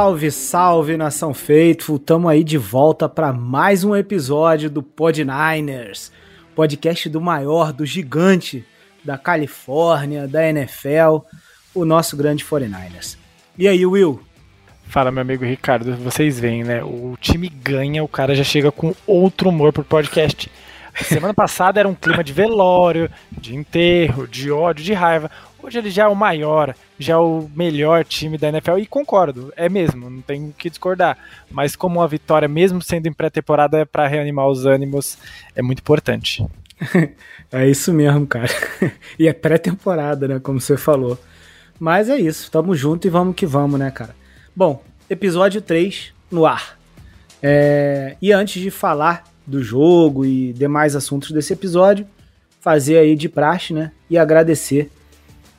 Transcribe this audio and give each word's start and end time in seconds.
Salve, 0.00 0.30
salve 0.30 0.96
nação 0.96 1.34
Faithful! 1.34 1.98
Tamo 1.98 2.26
aí 2.26 2.42
de 2.42 2.56
volta 2.56 3.06
para 3.06 3.34
mais 3.34 3.84
um 3.84 3.94
episódio 3.94 4.70
do 4.70 4.82
Pod 4.82 5.22
Niners, 5.22 6.10
podcast 6.56 7.06
do 7.10 7.20
maior, 7.20 7.70
do 7.70 7.84
gigante 7.84 8.64
da 9.04 9.18
Califórnia, 9.18 10.26
da 10.26 10.48
NFL, 10.48 11.18
o 11.74 11.84
nosso 11.84 12.16
grande 12.16 12.42
49ers. 12.46 13.18
E 13.58 13.68
aí, 13.68 13.84
Will? 13.84 14.22
Fala, 14.84 15.10
meu 15.10 15.20
amigo 15.20 15.44
Ricardo, 15.44 15.94
vocês 15.96 16.40
veem, 16.40 16.64
né? 16.64 16.82
O 16.82 17.14
time 17.20 17.50
ganha, 17.50 18.02
o 18.02 18.08
cara 18.08 18.34
já 18.34 18.42
chega 18.42 18.72
com 18.72 18.94
outro 19.06 19.50
humor 19.50 19.70
pro 19.70 19.84
podcast. 19.84 20.50
Semana 21.02 21.34
passada 21.36 21.78
era 21.78 21.86
um 21.86 21.94
clima 21.94 22.24
de 22.24 22.32
velório, 22.32 23.10
de 23.30 23.54
enterro, 23.54 24.26
de 24.26 24.50
ódio, 24.50 24.82
de 24.82 24.94
raiva. 24.94 25.30
Hoje 25.62 25.78
ele 25.78 25.90
já 25.90 26.04
é 26.04 26.08
o 26.08 26.16
maior, 26.16 26.74
já 26.98 27.14
é 27.14 27.16
o 27.16 27.48
melhor 27.54 28.04
time 28.04 28.38
da 28.38 28.48
NFL 28.48 28.78
e 28.78 28.86
concordo, 28.86 29.52
é 29.54 29.68
mesmo, 29.68 30.08
não 30.08 30.22
tem 30.22 30.48
o 30.48 30.52
que 30.52 30.70
discordar. 30.70 31.18
Mas 31.50 31.76
como 31.76 32.00
uma 32.00 32.08
vitória, 32.08 32.48
mesmo 32.48 32.80
sendo 32.80 33.06
em 33.06 33.12
pré-temporada, 33.12 33.78
é 33.78 33.84
para 33.84 34.08
reanimar 34.08 34.48
os 34.48 34.64
ânimos, 34.64 35.18
é 35.54 35.60
muito 35.60 35.80
importante. 35.80 36.46
é 37.52 37.68
isso 37.68 37.92
mesmo, 37.92 38.26
cara. 38.26 38.48
e 39.18 39.28
é 39.28 39.32
pré-temporada, 39.34 40.26
né, 40.26 40.40
como 40.40 40.60
você 40.60 40.78
falou. 40.78 41.18
Mas 41.78 42.08
é 42.08 42.16
isso, 42.16 42.50
tamo 42.50 42.74
junto 42.74 43.06
e 43.06 43.10
vamos 43.10 43.34
que 43.36 43.46
vamos, 43.46 43.78
né, 43.78 43.90
cara. 43.90 44.14
Bom, 44.56 44.82
episódio 45.10 45.60
3 45.60 46.12
no 46.30 46.46
ar. 46.46 46.78
É... 47.42 48.16
E 48.20 48.32
antes 48.32 48.62
de 48.62 48.70
falar 48.70 49.24
do 49.46 49.62
jogo 49.62 50.24
e 50.24 50.54
demais 50.54 50.96
assuntos 50.96 51.32
desse 51.32 51.52
episódio, 51.52 52.06
fazer 52.60 52.98
aí 52.98 53.14
de 53.14 53.28
praxe, 53.28 53.74
né, 53.74 53.92
e 54.08 54.16
agradecer 54.16 54.90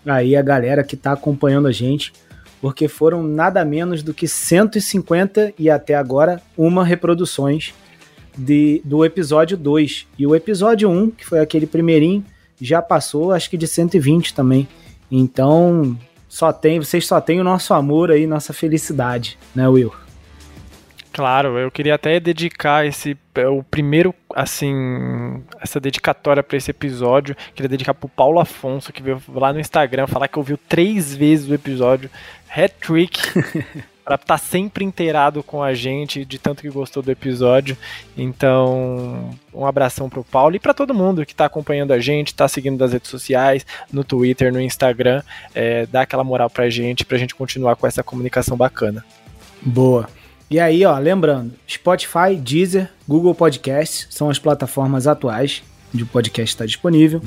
aí 0.05 0.35
a 0.35 0.41
galera 0.41 0.83
que 0.83 0.95
está 0.95 1.11
acompanhando 1.13 1.67
a 1.67 1.71
gente, 1.71 2.13
porque 2.61 2.87
foram 2.87 3.23
nada 3.23 3.63
menos 3.65 4.03
do 4.03 4.13
que 4.13 4.27
150 4.27 5.53
e 5.57 5.69
até 5.69 5.95
agora 5.95 6.41
uma 6.57 6.83
reproduções 6.83 7.73
de, 8.37 8.81
do 8.85 9.03
episódio 9.03 9.57
2. 9.57 10.07
E 10.17 10.27
o 10.27 10.35
episódio 10.35 10.89
1, 10.89 11.11
que 11.11 11.25
foi 11.25 11.39
aquele 11.39 11.65
primeirinho, 11.65 12.23
já 12.59 12.81
passou 12.81 13.31
acho 13.31 13.49
que 13.49 13.57
de 13.57 13.67
120 13.67 14.33
também. 14.33 14.67
Então, 15.11 15.97
só 16.29 16.53
tem, 16.53 16.79
vocês 16.79 17.05
só 17.05 17.19
têm 17.19 17.41
o 17.41 17.43
nosso 17.43 17.73
amor 17.73 18.11
aí, 18.11 18.25
nossa 18.25 18.53
felicidade, 18.53 19.37
né, 19.53 19.67
Will? 19.67 19.91
Claro, 21.13 21.57
eu 21.57 21.69
queria 21.69 21.95
até 21.95 22.19
dedicar 22.19 22.85
esse 22.85 23.17
é, 23.35 23.45
o 23.47 23.63
primeiro 23.63 24.15
assim 24.33 25.43
essa 25.59 25.79
dedicatória 25.79 26.41
para 26.41 26.57
esse 26.57 26.71
episódio. 26.71 27.35
Queria 27.53 27.67
dedicar 27.67 27.93
pro 27.93 28.07
Paulo 28.07 28.39
Afonso 28.39 28.93
que 28.93 29.03
veio 29.03 29.21
lá 29.27 29.51
no 29.51 29.59
Instagram 29.59 30.07
falar 30.07 30.29
que 30.29 30.39
ouviu 30.39 30.57
três 30.69 31.13
vezes 31.13 31.49
o 31.49 31.53
episódio, 31.53 32.09
hat 32.49 32.73
trick. 32.79 33.19
para 34.03 34.15
estar 34.15 34.25
tá 34.25 34.37
sempre 34.37 34.83
inteirado 34.83 35.43
com 35.43 35.61
a 35.61 35.73
gente, 35.73 36.25
de 36.25 36.39
tanto 36.39 36.63
que 36.63 36.69
gostou 36.69 37.03
do 37.03 37.11
episódio. 37.11 37.77
Então, 38.17 39.29
um 39.53 39.65
abração 39.65 40.09
pro 40.09 40.23
Paulo 40.23 40.55
e 40.55 40.59
para 40.59 40.73
todo 40.73 40.93
mundo 40.93 41.25
que 41.25 41.33
está 41.33 41.45
acompanhando 41.45 41.93
a 41.93 41.99
gente, 41.99 42.27
está 42.29 42.47
seguindo 42.47 42.79
nas 42.79 42.91
redes 42.91 43.09
sociais, 43.09 43.65
no 43.93 44.03
Twitter, 44.03 44.51
no 44.51 44.59
Instagram, 44.59 45.21
é, 45.53 45.85
dá 45.85 46.01
aquela 46.01 46.23
moral 46.23 46.49
pra 46.49 46.69
gente, 46.69 47.05
pra 47.05 47.17
gente 47.17 47.35
continuar 47.35 47.75
com 47.75 47.85
essa 47.85 48.03
comunicação 48.03 48.57
bacana. 48.57 49.05
Boa. 49.61 50.09
E 50.51 50.59
aí, 50.59 50.83
ó, 50.83 50.99
lembrando, 50.99 51.53
Spotify, 51.65 52.35
Deezer, 52.37 52.89
Google 53.07 53.33
Podcasts 53.33 54.05
são 54.09 54.29
as 54.29 54.37
plataformas 54.37 55.07
atuais 55.07 55.63
onde 55.95 56.03
o 56.03 56.07
podcast 56.07 56.53
está 56.53 56.65
disponível. 56.65 57.21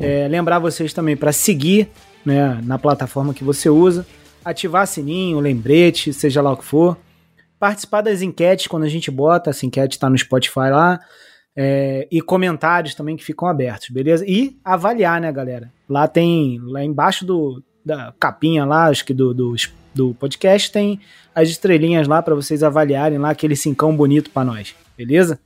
É, 0.00 0.28
lembrar 0.28 0.60
vocês 0.60 0.92
também 0.92 1.16
para 1.16 1.32
seguir 1.32 1.88
né, 2.24 2.60
na 2.62 2.78
plataforma 2.78 3.34
que 3.34 3.42
você 3.42 3.68
usa, 3.68 4.06
ativar 4.44 4.86
sininho, 4.86 5.40
lembrete, 5.40 6.12
seja 6.12 6.40
lá 6.40 6.52
o 6.52 6.56
que 6.56 6.64
for. 6.64 6.96
Participar 7.58 8.00
das 8.00 8.22
enquetes 8.22 8.68
quando 8.68 8.84
a 8.84 8.88
gente 8.88 9.10
bota, 9.10 9.50
essa 9.50 9.66
enquete 9.66 9.96
está 9.96 10.08
no 10.08 10.16
Spotify 10.16 10.70
lá. 10.70 11.00
É, 11.56 12.06
e 12.12 12.20
comentários 12.20 12.94
também 12.94 13.16
que 13.16 13.24
ficam 13.24 13.48
abertos, 13.48 13.88
beleza? 13.88 14.24
E 14.24 14.56
avaliar, 14.64 15.20
né, 15.20 15.32
galera? 15.32 15.68
Lá 15.88 16.06
tem, 16.06 16.60
lá 16.62 16.84
embaixo 16.84 17.26
do, 17.26 17.60
da 17.84 18.14
capinha 18.20 18.64
lá, 18.64 18.86
acho 18.86 19.04
que 19.04 19.12
do, 19.12 19.34
do 19.34 19.52
do 19.94 20.14
podcast 20.14 20.70
tem 20.70 21.00
as 21.34 21.48
estrelinhas 21.48 22.06
lá 22.08 22.22
para 22.22 22.34
vocês 22.34 22.62
avaliarem 22.62 23.18
lá 23.18 23.30
aquele 23.30 23.56
cincão 23.56 23.96
bonito 23.96 24.30
para 24.30 24.44
nós, 24.44 24.74
beleza? 24.96 25.38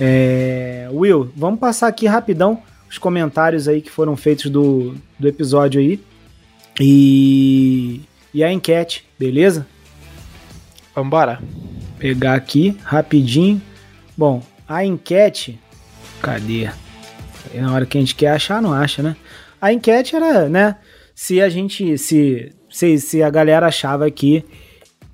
É, 0.00 0.88
Will, 0.92 1.30
vamos 1.36 1.60
passar 1.60 1.88
aqui 1.88 2.06
rapidão 2.06 2.62
os 2.92 2.98
comentários 2.98 3.68
aí 3.68 3.80
que 3.80 3.90
foram 3.90 4.16
feitos 4.16 4.50
do, 4.50 4.94
do 5.18 5.26
episódio 5.26 5.80
aí 5.80 5.98
e, 6.78 8.02
e 8.34 8.44
a 8.44 8.52
enquete, 8.52 9.06
beleza? 9.18 9.66
Vambora. 10.94 11.40
Pegar 11.98 12.34
aqui 12.34 12.76
rapidinho. 12.82 13.62
Bom, 14.16 14.42
a 14.68 14.84
enquete, 14.84 15.58
cadê? 16.20 16.68
Na 17.54 17.72
hora 17.72 17.86
que 17.86 17.96
a 17.96 18.00
gente 18.00 18.14
quer 18.14 18.32
achar, 18.32 18.60
não 18.60 18.74
acha, 18.74 19.02
né? 19.02 19.16
A 19.60 19.72
enquete 19.72 20.14
era, 20.14 20.48
né? 20.48 20.76
Se 21.14 21.40
a 21.40 21.48
gente, 21.48 21.96
se 21.96 22.52
se, 22.72 22.98
se 22.98 23.22
a 23.22 23.30
galera 23.30 23.66
achava 23.66 24.10
que 24.10 24.44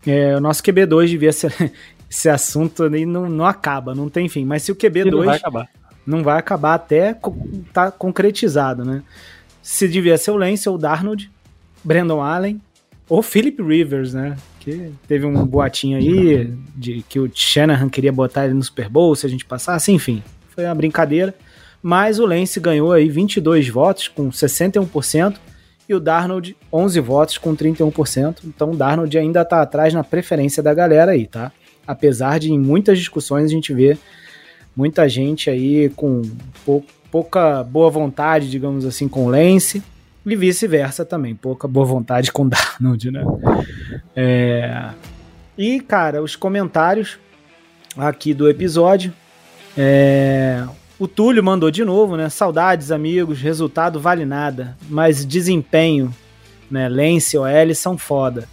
é, 0.06 0.36
o 0.36 0.40
nosso 0.40 0.62
QB2 0.62 1.08
devia 1.08 1.32
ser. 1.32 1.52
Esse 2.10 2.30
assunto 2.30 2.84
aí 2.84 3.04
não, 3.04 3.28
não 3.28 3.44
acaba, 3.44 3.94
não 3.94 4.08
tem 4.08 4.30
fim. 4.30 4.42
Mas 4.44 4.62
se 4.62 4.72
o 4.72 4.76
QB2. 4.76 5.10
Não 5.10 5.24
vai 5.24 5.36
acabar. 5.36 5.68
Não 6.06 6.22
vai 6.22 6.38
acabar 6.38 6.74
até 6.74 7.14
tá 7.70 7.90
concretizado, 7.90 8.82
né? 8.82 9.02
Se 9.60 9.86
devia 9.86 10.16
ser 10.16 10.30
o 10.30 10.36
Lance 10.36 10.66
ou 10.66 10.76
o 10.76 10.78
Darnold, 10.78 11.30
Brandon 11.84 12.22
Allen 12.22 12.58
ou 13.06 13.20
Philip 13.20 13.62
Rivers, 13.62 14.14
né? 14.14 14.36
Que 14.58 14.90
teve 15.06 15.26
um 15.26 15.44
boatinho 15.44 15.98
aí 15.98 16.50
de 16.74 17.04
que 17.06 17.20
o 17.20 17.30
Shanahan 17.32 17.90
queria 17.90 18.12
botar 18.12 18.46
ele 18.46 18.54
no 18.54 18.62
Super 18.62 18.88
Bowl 18.88 19.14
se 19.14 19.26
a 19.26 19.28
gente 19.28 19.44
passasse, 19.44 19.92
enfim. 19.92 20.22
Foi 20.54 20.64
uma 20.64 20.74
brincadeira. 20.74 21.34
Mas 21.82 22.18
o 22.18 22.24
Lance 22.24 22.58
ganhou 22.58 22.90
aí 22.90 23.10
22 23.10 23.68
votos 23.68 24.08
com 24.08 24.30
61% 24.30 25.36
e 25.88 25.94
o 25.94 26.00
Darnold 26.00 26.56
11 26.72 27.00
votos 27.00 27.38
com 27.38 27.56
31%. 27.56 28.40
Então 28.44 28.72
o 28.72 28.76
Darnold 28.76 29.16
ainda 29.16 29.42
está 29.42 29.62
atrás 29.62 29.94
na 29.94 30.04
preferência 30.04 30.62
da 30.62 30.74
galera 30.74 31.12
aí, 31.12 31.26
tá? 31.26 31.50
Apesar 31.86 32.38
de 32.38 32.52
em 32.52 32.58
muitas 32.58 32.98
discussões 32.98 33.44
a 33.44 33.48
gente 33.48 33.72
ver 33.72 33.98
muita 34.76 35.08
gente 35.08 35.48
aí 35.48 35.88
com 35.96 36.22
pou, 36.64 36.84
pouca 37.10 37.64
boa 37.64 37.90
vontade, 37.90 38.50
digamos 38.50 38.84
assim, 38.84 39.08
com 39.08 39.24
o 39.24 39.30
Lance 39.30 39.82
e 40.24 40.36
vice-versa 40.36 41.04
também, 41.04 41.34
pouca 41.34 41.66
boa 41.66 41.86
vontade 41.86 42.30
com 42.30 42.44
o 42.44 42.48
Darnold, 42.50 43.10
né? 43.10 43.24
É... 44.14 44.90
E, 45.56 45.80
cara, 45.80 46.22
os 46.22 46.36
comentários 46.36 47.18
aqui 47.96 48.32
do 48.34 48.48
episódio. 48.48 49.12
É... 49.76 50.64
O 50.98 51.06
Túlio 51.06 51.44
mandou 51.44 51.70
de 51.70 51.84
novo, 51.84 52.16
né? 52.16 52.28
Saudades, 52.28 52.90
amigos, 52.90 53.40
resultado 53.40 54.00
vale 54.00 54.24
nada, 54.24 54.76
mas 54.88 55.24
desempenho, 55.24 56.12
né? 56.68 56.88
Lance 56.88 57.36
e 57.36 57.38
OL 57.38 57.74
são 57.74 57.96
foda. 57.96 58.48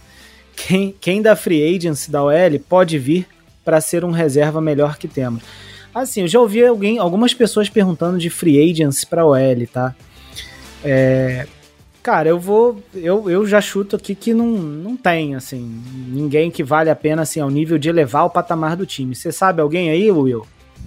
Quem, 0.54 0.94
quem 1.00 1.20
da 1.20 1.34
free 1.34 1.76
agency 1.76 2.10
da 2.10 2.22
OL 2.22 2.60
pode 2.68 2.98
vir 2.98 3.26
para 3.64 3.80
ser 3.80 4.04
um 4.04 4.12
reserva 4.12 4.60
melhor 4.60 4.96
que 4.96 5.08
temos. 5.08 5.42
Assim, 5.92 6.20
eu 6.20 6.28
já 6.28 6.38
ouvi 6.38 6.64
alguém, 6.64 6.98
algumas 6.98 7.34
pessoas 7.34 7.68
perguntando 7.68 8.16
de 8.16 8.30
free 8.30 8.70
agency 8.70 9.04
para 9.04 9.26
OL, 9.26 9.66
tá? 9.72 9.94
É, 10.84 11.48
cara, 12.00 12.28
eu 12.28 12.38
vou. 12.38 12.80
Eu, 12.94 13.28
eu 13.28 13.44
já 13.44 13.60
chuto 13.60 13.96
aqui 13.96 14.14
que 14.14 14.32
não, 14.32 14.46
não 14.46 14.96
tem, 14.96 15.34
assim, 15.34 15.82
ninguém 16.08 16.48
que 16.50 16.62
vale 16.62 16.90
a 16.90 16.94
pena, 16.94 17.22
assim, 17.22 17.40
ao 17.40 17.50
nível 17.50 17.76
de 17.76 17.88
elevar 17.88 18.24
o 18.24 18.30
patamar 18.30 18.76
do 18.76 18.86
time. 18.86 19.16
Você 19.16 19.32
sabe 19.32 19.60
alguém 19.60 19.90
aí, 19.90 20.10
Will? 20.12 20.46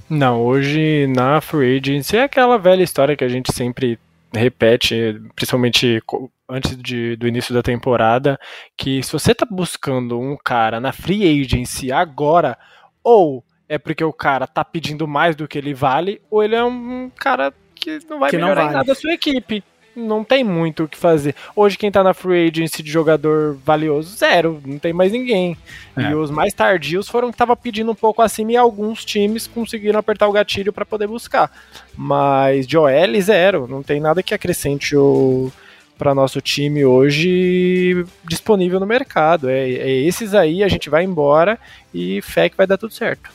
Não, 0.09 0.41
hoje 0.41 1.05
na 1.07 1.39
Free 1.39 1.77
Agency 1.77 2.17
é 2.17 2.23
aquela 2.23 2.57
velha 2.57 2.81
história 2.81 3.15
que 3.15 3.23
a 3.23 3.29
gente 3.29 3.53
sempre 3.53 3.99
repete, 4.33 5.21
principalmente 5.35 6.01
antes 6.47 6.75
de, 6.75 7.15
do 7.15 7.27
início 7.27 7.53
da 7.53 7.61
temporada, 7.61 8.39
que 8.75 9.03
se 9.03 9.11
você 9.11 9.35
tá 9.35 9.45
buscando 9.49 10.19
um 10.19 10.35
cara 10.35 10.79
na 10.79 10.91
Free 10.91 11.41
Agency 11.41 11.91
agora, 11.91 12.57
ou 13.03 13.43
é 13.67 13.77
porque 13.77 14.03
o 14.03 14.13
cara 14.13 14.47
tá 14.47 14.65
pedindo 14.65 15.07
mais 15.07 15.35
do 15.35 15.47
que 15.47 15.57
ele 15.57 15.73
vale, 15.73 16.19
ou 16.29 16.43
ele 16.43 16.55
é 16.55 16.63
um 16.63 17.11
cara 17.15 17.53
que 17.75 17.99
não 18.09 18.19
vai 18.19 18.31
que 18.31 18.37
melhorar 18.37 18.55
não 18.55 18.63
vale. 18.63 18.77
nada 18.77 18.91
a 18.91 18.95
sua 18.95 19.13
equipe 19.13 19.63
não 19.99 20.23
tem 20.23 20.43
muito 20.43 20.83
o 20.83 20.87
que 20.87 20.97
fazer. 20.97 21.35
Hoje 21.55 21.77
quem 21.77 21.91
tá 21.91 22.03
na 22.03 22.13
free 22.13 22.49
agency 22.49 22.81
de 22.81 22.91
jogador 22.91 23.57
valioso, 23.63 24.15
zero, 24.15 24.61
não 24.65 24.79
tem 24.79 24.93
mais 24.93 25.11
ninguém. 25.11 25.57
É. 25.95 26.11
E 26.11 26.15
os 26.15 26.31
mais 26.31 26.53
tardios 26.53 27.07
foram 27.07 27.31
que 27.31 27.37
tava 27.37 27.55
pedindo 27.55 27.91
um 27.91 27.95
pouco 27.95 28.21
acima 28.21 28.53
e 28.53 28.57
alguns 28.57 29.05
times 29.05 29.47
conseguiram 29.47 29.99
apertar 29.99 30.27
o 30.27 30.31
gatilho 30.31 30.73
para 30.73 30.85
poder 30.85 31.07
buscar. 31.07 31.51
Mas 31.95 32.65
de 32.65 32.77
OL, 32.77 33.21
zero, 33.21 33.67
não 33.67 33.83
tem 33.83 33.99
nada 33.99 34.23
que 34.23 34.33
acrescente 34.33 34.95
o 34.95 35.51
para 35.99 36.15
nosso 36.15 36.39
time 36.39 36.85
hoje 36.85 38.05
disponível 38.23 38.79
no 38.79 38.85
mercado. 38.85 39.49
É, 39.49 39.69
é, 39.69 39.89
esses 39.89 40.33
aí, 40.33 40.63
a 40.63 40.69
gente 40.69 40.89
vai 40.89 41.03
embora 41.03 41.59
e 41.93 42.21
fé 42.21 42.47
que 42.47 42.55
vai 42.55 42.65
dar 42.65 42.77
tudo 42.77 42.93
certo. 42.93 43.29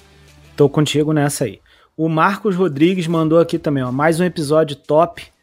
Tô 0.57 0.67
contigo 0.67 1.13
nessa 1.13 1.45
aí. 1.45 1.61
O 1.95 2.09
Marcos 2.09 2.57
Rodrigues 2.57 3.07
mandou 3.07 3.39
aqui 3.39 3.59
também, 3.59 3.85
ó, 3.85 3.93
mais 3.93 4.19
um 4.19 4.25
episódio 4.25 4.75
top 4.75 5.34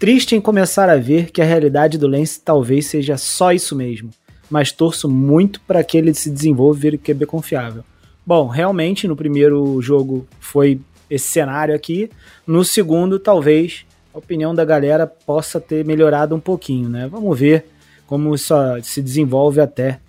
Triste 0.00 0.34
em 0.34 0.40
começar 0.40 0.88
a 0.88 0.96
ver 0.96 1.30
que 1.30 1.42
a 1.42 1.44
realidade 1.44 1.98
do 1.98 2.08
Lance 2.08 2.40
talvez 2.40 2.86
seja 2.86 3.18
só 3.18 3.52
isso 3.52 3.76
mesmo. 3.76 4.08
mas 4.48 4.72
torço 4.72 5.08
muito 5.08 5.60
para 5.60 5.84
que 5.84 5.96
ele 5.96 6.12
se 6.14 6.30
desenvolva 6.30 6.78
e 6.78 6.80
vire 6.80 6.98
QB 6.98 7.26
confiável. 7.26 7.84
Bom, 8.26 8.48
realmente 8.48 9.06
no 9.06 9.14
primeiro 9.14 9.80
jogo 9.80 10.26
foi 10.40 10.80
esse 11.08 11.28
cenário 11.28 11.74
aqui. 11.74 12.10
No 12.46 12.64
segundo, 12.64 13.18
talvez 13.18 13.84
a 14.12 14.18
opinião 14.18 14.54
da 14.54 14.64
galera 14.64 15.06
possa 15.06 15.60
ter 15.60 15.84
melhorado 15.84 16.34
um 16.34 16.40
pouquinho, 16.40 16.88
né? 16.88 17.06
Vamos 17.06 17.38
ver 17.38 17.66
como 18.06 18.34
isso 18.34 18.54
se 18.82 19.00
desenvolve 19.02 19.60
até 19.60 20.00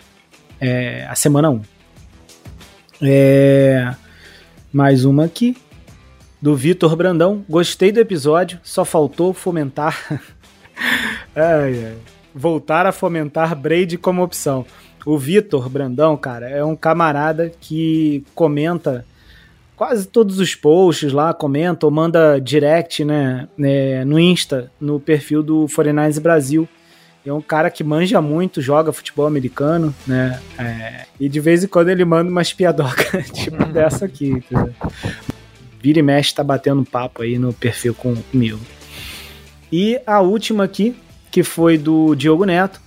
é, 0.59 1.05
a 1.07 1.15
semana 1.15 1.51
1. 1.51 1.61
É, 3.03 3.93
mais 4.71 5.03
uma 5.05 5.25
aqui, 5.25 5.55
do 6.41 6.55
Vitor 6.55 6.95
Brandão. 6.95 7.45
Gostei 7.47 7.91
do 7.91 7.99
episódio, 7.99 8.59
só 8.63 8.83
faltou 8.83 9.33
fomentar. 9.33 10.19
ai, 11.35 11.85
ai. 11.85 11.97
Voltar 12.33 12.85
a 12.85 12.91
fomentar 12.91 13.55
Braid 13.55 13.97
como 13.97 14.23
opção. 14.23 14.65
O 15.05 15.17
Vitor 15.17 15.67
Brandão, 15.69 16.15
cara, 16.15 16.49
é 16.49 16.63
um 16.63 16.75
camarada 16.75 17.51
que 17.59 18.23
comenta 18.33 19.05
quase 19.75 20.07
todos 20.07 20.39
os 20.39 20.53
posts 20.53 21.11
lá, 21.11 21.33
comenta 21.33 21.85
ou 21.87 21.91
manda 21.91 22.39
direct, 22.39 23.03
né, 23.03 23.47
né 23.57 24.05
no 24.05 24.19
Insta, 24.19 24.71
no 24.79 24.99
perfil 24.99 25.41
do 25.41 25.65
49 25.73 26.19
Brasil. 26.19 26.69
É 27.25 27.33
um 27.33 27.41
cara 27.41 27.69
que 27.69 27.83
manja 27.83 28.21
muito, 28.21 28.61
joga 28.61 28.91
futebol 28.91 29.27
americano, 29.27 29.93
né? 30.07 30.39
É, 30.57 31.05
e 31.19 31.29
de 31.29 31.39
vez 31.39 31.63
em 31.63 31.67
quando 31.67 31.89
ele 31.89 32.03
manda 32.03 32.29
umas 32.31 32.51
piadocas, 32.51 33.29
tipo 33.33 33.63
dessa 33.73 34.05
aqui, 34.05 34.29
entendeu? 34.29 34.73
Vira 35.81 35.99
e 35.99 36.01
mexe 36.03 36.33
tá 36.33 36.43
batendo 36.43 36.83
papo 36.83 37.23
aí 37.23 37.37
no 37.37 37.53
perfil 37.53 37.95
comigo. 37.95 38.59
E 39.71 39.99
a 40.05 40.19
última 40.19 40.65
aqui, 40.65 40.95
que 41.31 41.43
foi 41.43 41.77
do 41.77 42.13
Diogo 42.13 42.45
Neto. 42.45 42.79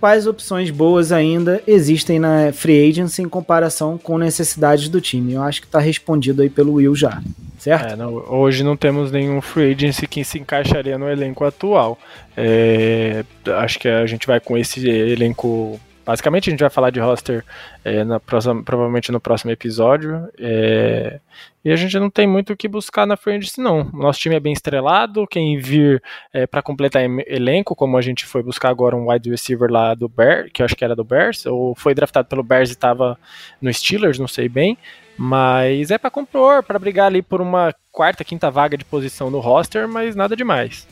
Quais 0.00 0.26
opções 0.26 0.68
boas 0.68 1.12
ainda 1.12 1.62
existem 1.64 2.18
na 2.18 2.52
Free 2.52 2.90
Agency 2.90 3.22
em 3.22 3.28
comparação 3.28 3.96
com 3.96 4.18
necessidades 4.18 4.88
do 4.88 5.00
time? 5.00 5.34
Eu 5.34 5.42
acho 5.42 5.62
que 5.62 5.68
tá 5.68 5.78
respondido 5.78 6.42
aí 6.42 6.50
pelo 6.50 6.72
Will 6.72 6.96
já, 6.96 7.22
certo? 7.56 7.92
É, 7.92 7.96
não, 7.96 8.12
hoje 8.28 8.64
não 8.64 8.76
temos 8.76 9.12
nenhum 9.12 9.40
Free 9.40 9.72
Agency 9.72 10.08
que 10.08 10.24
se 10.24 10.40
encaixaria 10.40 10.98
no 10.98 11.08
elenco 11.08 11.44
atual. 11.44 11.96
É, 12.36 13.24
acho 13.58 13.78
que 13.78 13.86
a 13.86 14.04
gente 14.04 14.26
vai 14.26 14.40
com 14.40 14.58
esse 14.58 14.84
elenco 14.88 15.80
Basicamente 16.04 16.48
a 16.48 16.50
gente 16.50 16.60
vai 16.60 16.70
falar 16.70 16.90
de 16.90 16.98
roster 16.98 17.44
é, 17.84 18.02
na 18.02 18.18
próxima, 18.18 18.62
provavelmente 18.62 19.12
no 19.12 19.20
próximo 19.20 19.52
episódio. 19.52 20.28
É, 20.38 21.20
e 21.64 21.70
a 21.70 21.76
gente 21.76 21.98
não 21.98 22.10
tem 22.10 22.26
muito 22.26 22.52
o 22.52 22.56
que 22.56 22.66
buscar 22.66 23.06
na 23.06 23.16
frente, 23.16 23.60
não. 23.60 23.84
Nosso 23.92 24.18
time 24.18 24.34
é 24.34 24.40
bem 24.40 24.52
estrelado. 24.52 25.26
Quem 25.28 25.58
vir 25.58 26.02
é, 26.32 26.46
para 26.46 26.60
completar 26.60 27.02
elenco, 27.26 27.76
como 27.76 27.96
a 27.96 28.02
gente 28.02 28.26
foi 28.26 28.42
buscar 28.42 28.70
agora 28.70 28.96
um 28.96 29.10
wide 29.10 29.30
receiver 29.30 29.70
lá 29.70 29.94
do 29.94 30.08
Bears, 30.08 30.50
que 30.52 30.60
eu 30.60 30.66
acho 30.66 30.74
que 30.74 30.84
era 30.84 30.96
do 30.96 31.04
Bears, 31.04 31.46
ou 31.46 31.74
foi 31.76 31.94
draftado 31.94 32.28
pelo 32.28 32.42
Bears 32.42 32.70
e 32.70 32.72
estava 32.72 33.16
no 33.60 33.72
Steelers, 33.72 34.18
não 34.18 34.28
sei 34.28 34.48
bem. 34.48 34.76
Mas 35.16 35.90
é 35.90 35.98
para 35.98 36.10
compor, 36.10 36.62
para 36.64 36.78
brigar 36.78 37.06
ali 37.06 37.22
por 37.22 37.40
uma 37.40 37.72
quarta, 37.92 38.24
quinta 38.24 38.50
vaga 38.50 38.76
de 38.76 38.84
posição 38.84 39.30
no 39.30 39.38
roster, 39.38 39.86
mas 39.86 40.16
nada 40.16 40.34
demais 40.34 40.86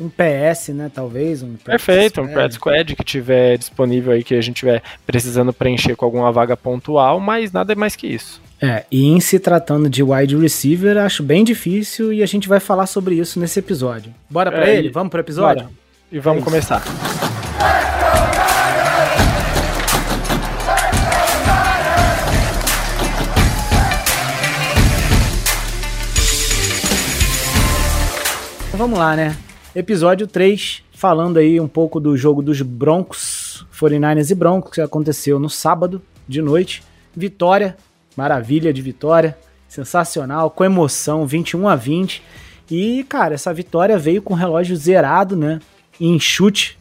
um 0.00 0.08
PS, 0.08 0.68
né? 0.68 0.90
Talvez. 0.92 1.42
Um 1.42 1.54
Perfeito, 1.54 2.20
um 2.20 2.28
Pred 2.28 2.54
Squad 2.54 2.96
que 2.96 3.04
tiver 3.04 3.56
disponível 3.56 4.12
aí, 4.12 4.24
que 4.24 4.34
a 4.34 4.40
gente 4.40 4.56
tiver 4.56 4.82
precisando 5.06 5.52
preencher 5.52 5.94
com 5.94 6.04
alguma 6.04 6.32
vaga 6.32 6.56
pontual, 6.56 7.20
mas 7.20 7.52
nada 7.52 7.74
mais 7.74 7.94
que 7.94 8.06
isso. 8.06 8.42
É, 8.60 8.84
e 8.90 9.06
em 9.06 9.20
se 9.20 9.38
tratando 9.38 9.90
de 9.90 10.02
wide 10.02 10.36
receiver, 10.36 10.96
acho 10.96 11.22
bem 11.22 11.44
difícil 11.44 12.12
e 12.12 12.22
a 12.22 12.26
gente 12.26 12.48
vai 12.48 12.60
falar 12.60 12.86
sobre 12.86 13.16
isso 13.16 13.38
nesse 13.38 13.58
episódio. 13.58 14.14
Bora 14.30 14.50
pra 14.50 14.68
é, 14.68 14.76
ele? 14.76 14.90
Vamos 14.90 15.10
pro 15.10 15.20
episódio? 15.20 15.64
Bora. 15.64 15.74
E 16.10 16.18
vamos 16.18 16.42
é 16.42 16.44
começar. 16.44 16.82
Vamos 28.76 28.98
lá, 28.98 29.14
né? 29.14 29.36
Episódio 29.74 30.28
3, 30.28 30.84
falando 30.92 31.38
aí 31.38 31.60
um 31.60 31.66
pouco 31.66 31.98
do 31.98 32.16
jogo 32.16 32.40
dos 32.40 32.62
Broncos, 32.62 33.66
49ers 33.76 34.30
e 34.30 34.34
Broncos, 34.36 34.72
que 34.72 34.80
aconteceu 34.80 35.40
no 35.40 35.50
sábado 35.50 36.00
de 36.28 36.40
noite. 36.40 36.84
Vitória, 37.12 37.76
maravilha 38.16 38.72
de 38.72 38.80
vitória, 38.80 39.36
sensacional, 39.66 40.48
com 40.48 40.64
emoção, 40.64 41.26
21 41.26 41.66
a 41.66 41.74
20. 41.74 42.22
E, 42.70 43.04
cara, 43.08 43.34
essa 43.34 43.52
vitória 43.52 43.98
veio 43.98 44.22
com 44.22 44.32
o 44.32 44.36
relógio 44.36 44.76
zerado, 44.76 45.34
né? 45.34 45.58
Em 46.00 46.20
chute 46.20 46.78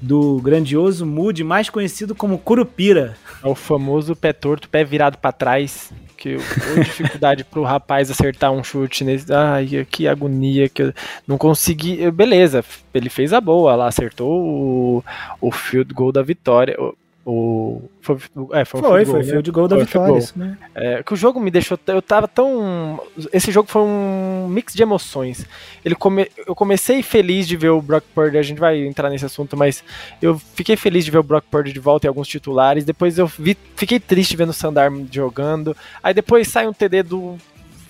do 0.00 0.40
grandioso 0.40 1.04
Moody, 1.04 1.42
mais 1.42 1.68
conhecido 1.68 2.14
como 2.14 2.38
Curupira. 2.38 3.16
É 3.42 3.48
o 3.48 3.54
famoso 3.56 4.14
pé 4.14 4.32
torto, 4.32 4.68
pé 4.68 4.84
virado 4.84 5.18
para 5.18 5.32
trás 5.32 5.92
que 6.16 6.36
a 6.36 6.80
dificuldade 6.80 7.44
pro 7.44 7.62
rapaz 7.62 8.10
acertar 8.10 8.50
um 8.52 8.64
chute 8.64 9.04
nesse. 9.04 9.32
Ai, 9.32 9.86
que 9.90 10.08
agonia 10.08 10.68
que 10.68 10.82
eu 10.82 10.94
não 11.26 11.36
consegui. 11.38 12.10
Beleza, 12.10 12.64
ele 12.94 13.08
fez 13.08 13.32
a 13.32 13.40
boa 13.40 13.74
lá, 13.76 13.88
acertou 13.88 14.30
o, 14.30 15.04
o 15.40 15.50
field 15.52 15.92
goal 15.92 16.12
da 16.12 16.22
vitória. 16.22 16.76
O, 17.28 17.82
foi, 18.00 18.14
é, 18.52 18.64
foi, 18.64 18.80
foi, 18.80 19.04
foi 19.04 19.18
né? 19.18 19.24
field 19.24 19.50
goal 19.50 19.66
da 19.66 19.74
foi 19.74 19.84
vitória. 19.84 20.16
Isso, 20.16 20.38
né? 20.38 20.56
é, 20.72 21.02
que 21.02 21.12
o 21.12 21.16
jogo 21.16 21.40
me 21.40 21.50
deixou. 21.50 21.76
Eu 21.88 22.00
tava 22.00 22.28
tão. 22.28 23.00
Esse 23.32 23.50
jogo 23.50 23.68
foi 23.68 23.82
um 23.82 24.46
mix 24.48 24.72
de 24.72 24.80
emoções. 24.80 25.44
Ele 25.84 25.96
come, 25.96 26.30
eu 26.46 26.54
comecei 26.54 27.02
feliz 27.02 27.48
de 27.48 27.56
ver 27.56 27.70
o 27.70 27.82
Brock 27.82 28.04
Purdy. 28.14 28.38
A 28.38 28.42
gente 28.42 28.60
vai 28.60 28.86
entrar 28.86 29.10
nesse 29.10 29.24
assunto, 29.26 29.56
mas 29.56 29.82
eu 30.22 30.38
fiquei 30.38 30.76
feliz 30.76 31.04
de 31.04 31.10
ver 31.10 31.18
o 31.18 31.22
Brock 31.24 31.46
Purdy 31.50 31.72
de 31.72 31.80
volta 31.80 32.06
e 32.06 32.08
alguns 32.08 32.28
titulares. 32.28 32.84
Depois 32.84 33.18
eu 33.18 33.26
vi, 33.26 33.58
fiquei 33.74 33.98
triste 33.98 34.36
vendo 34.36 34.50
o 34.50 34.52
Sandar 34.52 34.88
jogando. 35.10 35.76
Aí 36.00 36.14
depois 36.14 36.46
sai 36.46 36.68
um 36.68 36.72
TD 36.72 37.02
do 37.02 37.36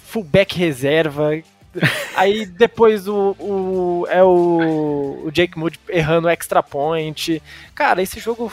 fullback 0.07 0.57
reserva. 0.57 1.33
Aí 2.17 2.47
depois 2.47 3.07
o, 3.07 3.37
o 3.39 4.07
é 4.09 4.25
o, 4.25 5.25
o 5.27 5.31
Jake 5.31 5.59
Moody 5.59 5.79
errando 5.91 6.27
extra 6.27 6.63
point. 6.63 7.43
Cara, 7.75 8.01
esse 8.01 8.19
jogo 8.19 8.51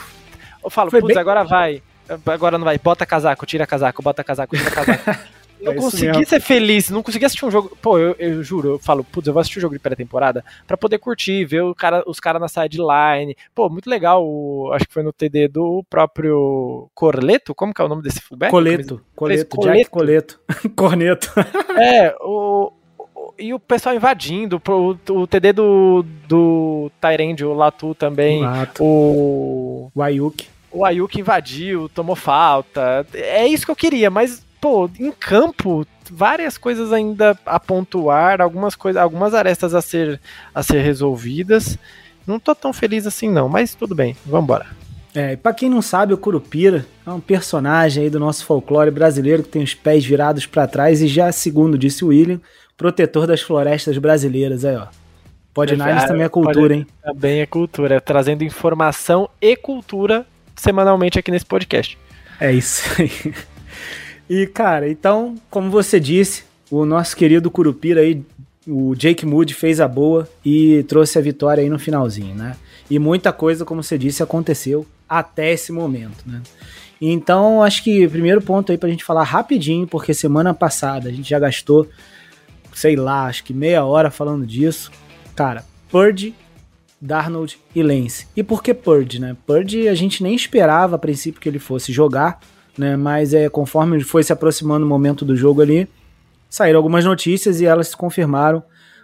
eu 0.64 0.70
falo, 0.70 0.90
putz, 0.90 1.06
bem... 1.06 1.18
agora 1.18 1.44
vai. 1.44 1.82
Agora 2.26 2.58
não 2.58 2.64
vai. 2.64 2.78
Bota 2.78 3.06
casaco, 3.06 3.46
tira 3.46 3.66
casaco, 3.66 4.02
bota 4.02 4.24
casaco, 4.24 4.56
tira 4.56 4.70
casaco. 4.70 5.04
Não 5.64 5.72
é 5.72 5.76
consegui 5.76 6.26
ser 6.26 6.40
feliz, 6.40 6.90
não 6.90 7.02
consegui 7.02 7.24
assistir 7.24 7.46
um 7.46 7.50
jogo. 7.50 7.76
Pô, 7.80 7.98
eu, 7.98 8.14
eu 8.18 8.42
juro, 8.42 8.72
eu 8.72 8.78
falo, 8.78 9.02
putz, 9.02 9.26
eu 9.26 9.32
vou 9.32 9.40
assistir 9.40 9.58
o 9.58 9.60
um 9.60 9.62
jogo 9.62 9.74
de 9.74 9.78
pré-temporada 9.80 10.44
pra 10.66 10.76
poder 10.76 10.98
curtir, 10.98 11.44
ver 11.46 11.62
o 11.62 11.74
cara, 11.74 12.02
os 12.06 12.20
caras 12.20 12.40
na 12.40 12.48
sideline. 12.48 13.34
Pô, 13.54 13.70
muito 13.70 13.88
legal. 13.88 14.22
O, 14.26 14.70
acho 14.74 14.86
que 14.86 14.92
foi 14.92 15.02
no 15.02 15.12
TD 15.12 15.48
do 15.48 15.82
próprio 15.88 16.90
Corleto. 16.94 17.54
Como 17.54 17.72
que 17.72 17.80
é 17.80 17.84
o 17.84 17.88
nome 17.88 18.02
desse 18.02 18.20
fullback? 18.20 18.50
Coleto. 18.50 19.00
Coleto, 19.16 19.56
Coleto. 19.56 19.78
Jack 19.78 19.90
Coleto. 19.90 20.40
Corneto. 20.76 21.32
é, 21.80 22.14
o, 22.20 22.70
e 23.38 23.54
o 23.54 23.58
pessoal 23.58 23.94
invadindo, 23.94 24.60
o, 24.68 24.98
o 25.12 25.26
TD 25.26 25.52
do, 25.54 26.04
do 26.28 26.90
Tyrande, 27.00 27.44
o 27.44 27.54
Latu 27.54 27.94
também, 27.94 28.42
Lato. 28.42 28.84
o... 28.84 29.90
O 29.94 30.02
Ayuk 30.02 30.53
o 30.74 30.84
Ayuk 30.84 31.18
invadiu, 31.18 31.88
tomou 31.88 32.16
falta. 32.16 33.06
É 33.14 33.46
isso 33.46 33.64
que 33.64 33.70
eu 33.70 33.76
queria, 33.76 34.10
mas, 34.10 34.44
pô, 34.60 34.90
em 34.98 35.12
campo, 35.12 35.86
várias 36.10 36.58
coisas 36.58 36.92
ainda 36.92 37.38
a 37.46 37.60
pontuar, 37.60 38.40
algumas 38.42 38.74
coisas, 38.74 39.00
algumas 39.00 39.32
arestas 39.32 39.72
a 39.72 39.80
ser, 39.80 40.20
a 40.52 40.62
ser 40.62 40.82
resolvidas. 40.82 41.78
Não 42.26 42.40
tô 42.40 42.54
tão 42.54 42.72
feliz 42.72 43.06
assim 43.06 43.30
não, 43.30 43.48
mas 43.48 43.74
tudo 43.74 43.94
bem, 43.94 44.16
vamos 44.26 44.44
embora. 44.44 44.66
É, 45.14 45.36
para 45.36 45.54
quem 45.54 45.70
não 45.70 45.80
sabe, 45.80 46.12
o 46.12 46.18
Curupira 46.18 46.84
é 47.06 47.10
um 47.10 47.20
personagem 47.20 48.02
aí 48.02 48.10
do 48.10 48.18
nosso 48.18 48.44
folclore 48.44 48.90
brasileiro 48.90 49.44
que 49.44 49.48
tem 49.48 49.62
os 49.62 49.72
pés 49.72 50.04
virados 50.04 50.44
para 50.44 50.66
trás 50.66 51.00
e 51.00 51.06
já, 51.06 51.30
segundo 51.30 51.78
disse 51.78 52.04
o 52.04 52.08
William, 52.08 52.40
protetor 52.76 53.24
das 53.24 53.40
florestas 53.40 53.96
brasileiras 53.96 54.64
aí, 54.64 54.76
ó. 54.76 54.88
Pode 55.52 55.74
é, 55.74 56.06
também 56.06 56.24
é 56.24 56.28
cultura, 56.28 56.60
pode, 56.60 56.74
hein? 56.74 56.86
Também 57.00 57.40
é 57.40 57.46
cultura, 57.46 58.00
trazendo 58.00 58.42
informação 58.42 59.30
e 59.40 59.54
cultura 59.54 60.26
semanalmente 60.56 61.18
aqui 61.18 61.30
nesse 61.30 61.44
podcast. 61.46 61.98
É 62.40 62.52
isso 62.52 62.84
aí. 63.00 63.34
E, 64.28 64.46
cara, 64.46 64.88
então, 64.88 65.34
como 65.50 65.70
você 65.70 66.00
disse, 66.00 66.44
o 66.70 66.84
nosso 66.84 67.16
querido 67.16 67.50
Curupira 67.50 68.00
aí, 68.00 68.22
o 68.66 68.94
Jake 68.94 69.26
Moody 69.26 69.52
fez 69.52 69.80
a 69.80 69.86
boa 69.86 70.28
e 70.44 70.82
trouxe 70.84 71.18
a 71.18 71.22
vitória 71.22 71.62
aí 71.62 71.68
no 71.68 71.78
finalzinho, 71.78 72.34
né? 72.34 72.56
E 72.90 72.98
muita 72.98 73.32
coisa, 73.32 73.64
como 73.64 73.82
você 73.82 73.98
disse, 73.98 74.22
aconteceu 74.22 74.86
até 75.08 75.52
esse 75.52 75.72
momento, 75.72 76.24
né? 76.26 76.40
Então, 77.00 77.62
acho 77.62 77.84
que 77.84 78.08
primeiro 78.08 78.40
ponto 78.40 78.72
aí 78.72 78.78
pra 78.78 78.88
gente 78.88 79.04
falar 79.04 79.24
rapidinho, 79.24 79.86
porque 79.86 80.14
semana 80.14 80.54
passada 80.54 81.08
a 81.08 81.12
gente 81.12 81.28
já 81.28 81.38
gastou, 81.38 81.86
sei 82.72 82.96
lá, 82.96 83.26
acho 83.26 83.44
que 83.44 83.52
meia 83.52 83.84
hora 83.84 84.10
falando 84.10 84.46
disso. 84.46 84.90
Cara, 85.36 85.64
Purdy 85.90 86.34
Darnold 87.00 87.58
e 87.74 87.82
Lance. 87.82 88.26
E 88.36 88.42
por 88.42 88.62
que 88.62 88.72
Purdy, 88.72 89.20
né? 89.20 89.36
Purdy 89.46 89.88
a 89.88 89.94
gente 89.94 90.22
nem 90.22 90.34
esperava 90.34 90.96
a 90.96 90.98
princípio 90.98 91.40
que 91.40 91.48
ele 91.48 91.58
fosse 91.58 91.92
jogar, 91.92 92.40
né? 92.76 92.96
Mas 92.96 93.34
é 93.34 93.48
conforme 93.48 94.02
foi 94.02 94.22
se 94.22 94.32
aproximando 94.32 94.84
o 94.86 94.88
momento 94.88 95.24
do 95.24 95.36
jogo 95.36 95.60
ali, 95.60 95.88
saíram 96.48 96.78
algumas 96.78 97.04
notícias 97.04 97.60
e 97.60 97.66
elas 97.66 97.88
se 97.88 97.96
confirmaram 97.96 98.62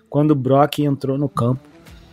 quando 0.08 0.32
o 0.32 0.36
Brock 0.36 0.78
entrou 0.80 1.18
no 1.18 1.28
campo 1.28 1.60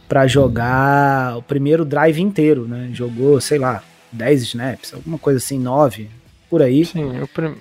para 0.07 0.25
jogar 0.27 1.37
o 1.37 1.41
primeiro 1.41 1.83
drive 1.83 2.21
inteiro, 2.21 2.67
né? 2.67 2.89
Jogou, 2.93 3.39
sei 3.41 3.59
lá, 3.59 3.83
10 4.11 4.41
snaps, 4.43 4.93
alguma 4.93 5.17
coisa 5.17 5.37
assim, 5.37 5.59
9, 5.59 6.09
por 6.49 6.61
aí. 6.61 6.85
Sim, 6.85 7.11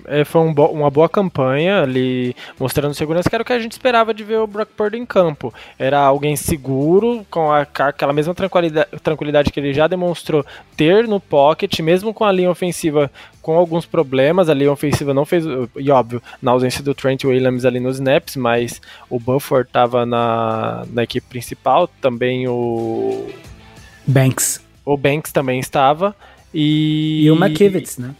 é, 0.05 0.23
foi 0.23 0.41
um 0.41 0.53
bo 0.53 0.67
uma 0.67 0.89
boa 0.89 1.09
campanha 1.09 1.81
ali, 1.81 2.35
mostrando 2.59 2.93
segurança, 2.93 3.29
que 3.29 3.35
era 3.35 3.41
o 3.41 3.45
que 3.45 3.53
a 3.53 3.59
gente 3.59 3.73
esperava 3.73 4.13
de 4.13 4.23
ver 4.23 4.39
o 4.39 4.47
Brock 4.47 4.69
Purdy 4.75 4.97
em 4.97 5.05
campo. 5.05 5.53
Era 5.77 5.99
alguém 5.99 6.35
seguro, 6.35 7.25
com, 7.29 7.51
a, 7.51 7.61
aquela 7.61 8.13
mesma 8.13 8.33
tranquilidade, 8.33 8.89
tranquilidade 9.03 9.51
que 9.51 9.59
ele 9.59 9.73
já 9.73 9.87
demonstrou 9.87 10.45
ter 10.75 11.07
no 11.07 11.19
pocket, 11.19 11.79
mesmo 11.79 12.13
com 12.13 12.23
a 12.23 12.31
linha 12.31 12.49
ofensiva 12.49 13.11
com 13.41 13.55
alguns 13.55 13.85
problemas. 13.85 14.49
A 14.49 14.53
linha 14.53 14.71
ofensiva 14.71 15.13
não 15.13 15.25
fez, 15.25 15.45
e 15.77 15.91
óbvio, 15.91 16.21
na 16.41 16.51
ausência 16.51 16.83
do 16.83 16.93
Trent 16.93 17.23
Williams 17.23 17.65
ali 17.65 17.79
nos 17.79 17.95
snaps, 17.95 18.35
mas 18.35 18.81
o 19.09 19.19
Buffer 19.19 19.61
estava 19.61 20.05
na, 20.05 20.85
na 20.91 21.03
equipe 21.03 21.27
principal, 21.27 21.87
também 22.01 22.47
o. 22.47 23.27
Banks. 24.05 24.61
O 24.85 24.95
Banks 24.95 25.31
também 25.31 25.59
estava. 25.59 26.15
E, 26.53 27.25
e 27.25 27.31
o 27.31 27.35
McKivitz, 27.35 27.97
né? 27.97 28.15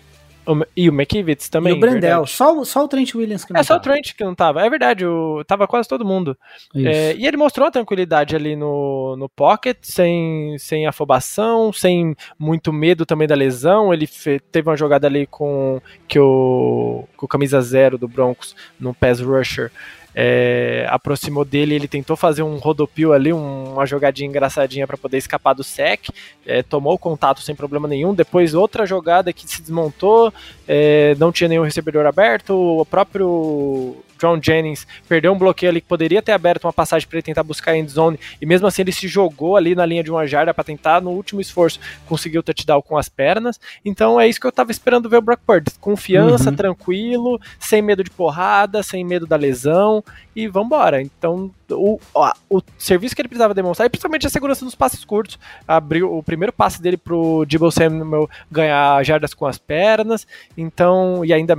E 0.76 0.90
o 0.90 0.94
McKivitz 0.94 1.50
também. 1.50 1.74
E 1.74 1.78
o 1.78 1.80
Brendel. 1.80 2.26
Só, 2.26 2.64
só 2.64 2.84
o 2.84 2.88
Trent 2.88 3.14
Williams 3.16 3.44
que 3.44 3.54
não 3.54 3.60
É 3.60 3.64
só 3.64 3.74
tava. 3.74 3.80
o 3.80 3.84
Trent 3.84 4.14
que 4.16 4.24
não 4.24 4.34
tava. 4.36 4.66
É 4.66 4.70
verdade, 4.70 5.06
o, 5.06 5.44
tava 5.46 5.68
quase 5.68 5.90
todo 5.90 6.06
mundo. 6.06 6.38
É, 6.76 7.14
e 7.16 7.28
ele 7.28 7.38
mostrou 7.38 7.68
a 7.68 7.72
tranquilidade 7.72 8.36
ali 8.36 8.56
no, 8.56 9.16
no 9.18 9.28
pocket, 9.28 9.78
sem, 9.82 10.58
sem 10.58 10.88
afobação, 10.88 11.74
sem 11.74 12.16
muito 12.40 12.72
medo 12.72 13.06
também 13.06 13.28
da 13.28 13.36
lesão. 13.36 13.94
Ele 13.94 14.08
fe, 14.08 14.40
teve 14.40 14.70
uma 14.70 14.78
jogada 14.78 15.08
ali 15.08 15.28
com 15.28 15.82
que 16.08 16.20
o, 16.20 17.04
com 17.18 17.26
o 17.26 17.30
camisa 17.30 17.62
zero 17.62 17.98
do 17.98 18.08
Broncos 18.08 18.56
no 18.80 18.94
pass 18.94 19.20
rusher 19.20 19.72
é, 20.20 20.88
aproximou 20.90 21.46
dele, 21.46 21.76
ele 21.76 21.88
tentou 21.88 22.18
fazer 22.18 22.42
um 22.42 22.58
rodopio 22.58 23.14
ali, 23.14 23.32
um, 23.32 23.74
uma 23.74 23.86
jogadinha 23.86 24.28
engraçadinha 24.28 24.88
para 24.88 24.98
poder 24.98 25.18
escapar 25.18 25.54
do 25.54 25.64
sec, 25.64 26.10
é, 26.44 26.64
tomou 26.64 26.96
o 26.96 26.98
contato 26.98 27.40
sem 27.42 27.54
problema 27.54 27.88
nenhum. 27.88 28.16
Depois 28.16 28.56
outra 28.56 28.84
jogada 28.84 29.32
que 29.32 29.48
se 29.48 29.62
desmontou, 29.62 30.34
é, 30.68 31.14
não 31.20 31.32
tinha 31.32 31.48
nenhum 31.48 31.62
recebedor 31.62 32.08
aberto, 32.08 32.56
o 32.56 32.84
próprio 32.84 33.96
John 34.18 34.40
Jennings 34.42 34.88
perdeu 35.08 35.32
um 35.32 35.38
bloqueio 35.38 35.70
ali 35.70 35.82
que 35.82 35.88
poderia 35.88 36.22
ter 36.22 36.32
aberto 36.32 36.64
uma 36.64 36.74
passagem 36.74 37.08
para 37.08 37.18
ele 37.18 37.24
tentar 37.24 37.44
buscar 37.44 37.74
a 37.74 37.78
endzone, 37.78 38.20
e 38.42 38.46
mesmo 38.46 38.66
assim 38.66 38.82
ele 38.82 38.92
se 38.92 39.08
jogou 39.08 39.56
ali 39.56 39.76
na 39.76 39.86
linha 39.86 40.04
de 40.04 40.10
uma 40.10 40.26
jarda 40.26 40.54
para 40.54 40.64
tentar, 40.64 41.00
no 41.00 41.12
último 41.12 41.40
esforço, 41.40 41.80
conseguir 42.08 42.40
o 42.40 42.44
touchdown 42.44 42.82
com 42.82 42.98
as 42.98 43.08
pernas. 43.08 43.60
Então 43.86 44.20
é 44.20 44.28
isso 44.28 44.40
que 44.40 44.48
eu 44.48 44.52
tava 44.52 44.72
esperando 44.72 45.10
ver 45.10 45.18
o 45.18 45.22
Brock 45.22 45.42
Purdy. 45.46 45.72
Confiança, 45.80 46.50
uhum. 46.50 46.56
tranquilo, 46.56 47.40
sem 47.60 47.82
medo 47.82 48.04
de 48.04 48.10
porrada, 48.10 48.82
sem 48.82 49.06
medo 49.06 49.28
da 49.28 49.36
lesão, 49.36 50.04
e 50.36 50.48
vambora. 50.48 51.02
Então 51.02 51.52
o, 51.72 52.00
ó, 52.14 52.32
o 52.50 52.62
serviço 52.78 53.16
que 53.16 53.22
ele 53.22 53.30
precisava 53.30 53.54
demonstrar, 53.54 53.86
e 53.86 53.90
principalmente 53.90 54.28
a 54.28 54.30
segurança 54.30 54.64
nos 54.64 54.76
passes 54.76 55.04
curtos, 55.04 55.40
abriu 55.68 56.16
o 56.16 56.24
primeiro 56.24 56.54
passe 56.54 56.82
dele 56.82 56.98
pro 56.98 57.46
Debo 57.46 57.72
Samuel 57.72 58.30
ganhar 58.52 59.04
jardas 59.04 59.34
com 59.34 59.46
as 59.46 59.58
pernas, 59.58 60.28
então, 60.58 61.24
e 61.24 61.34
ainda 61.34 61.56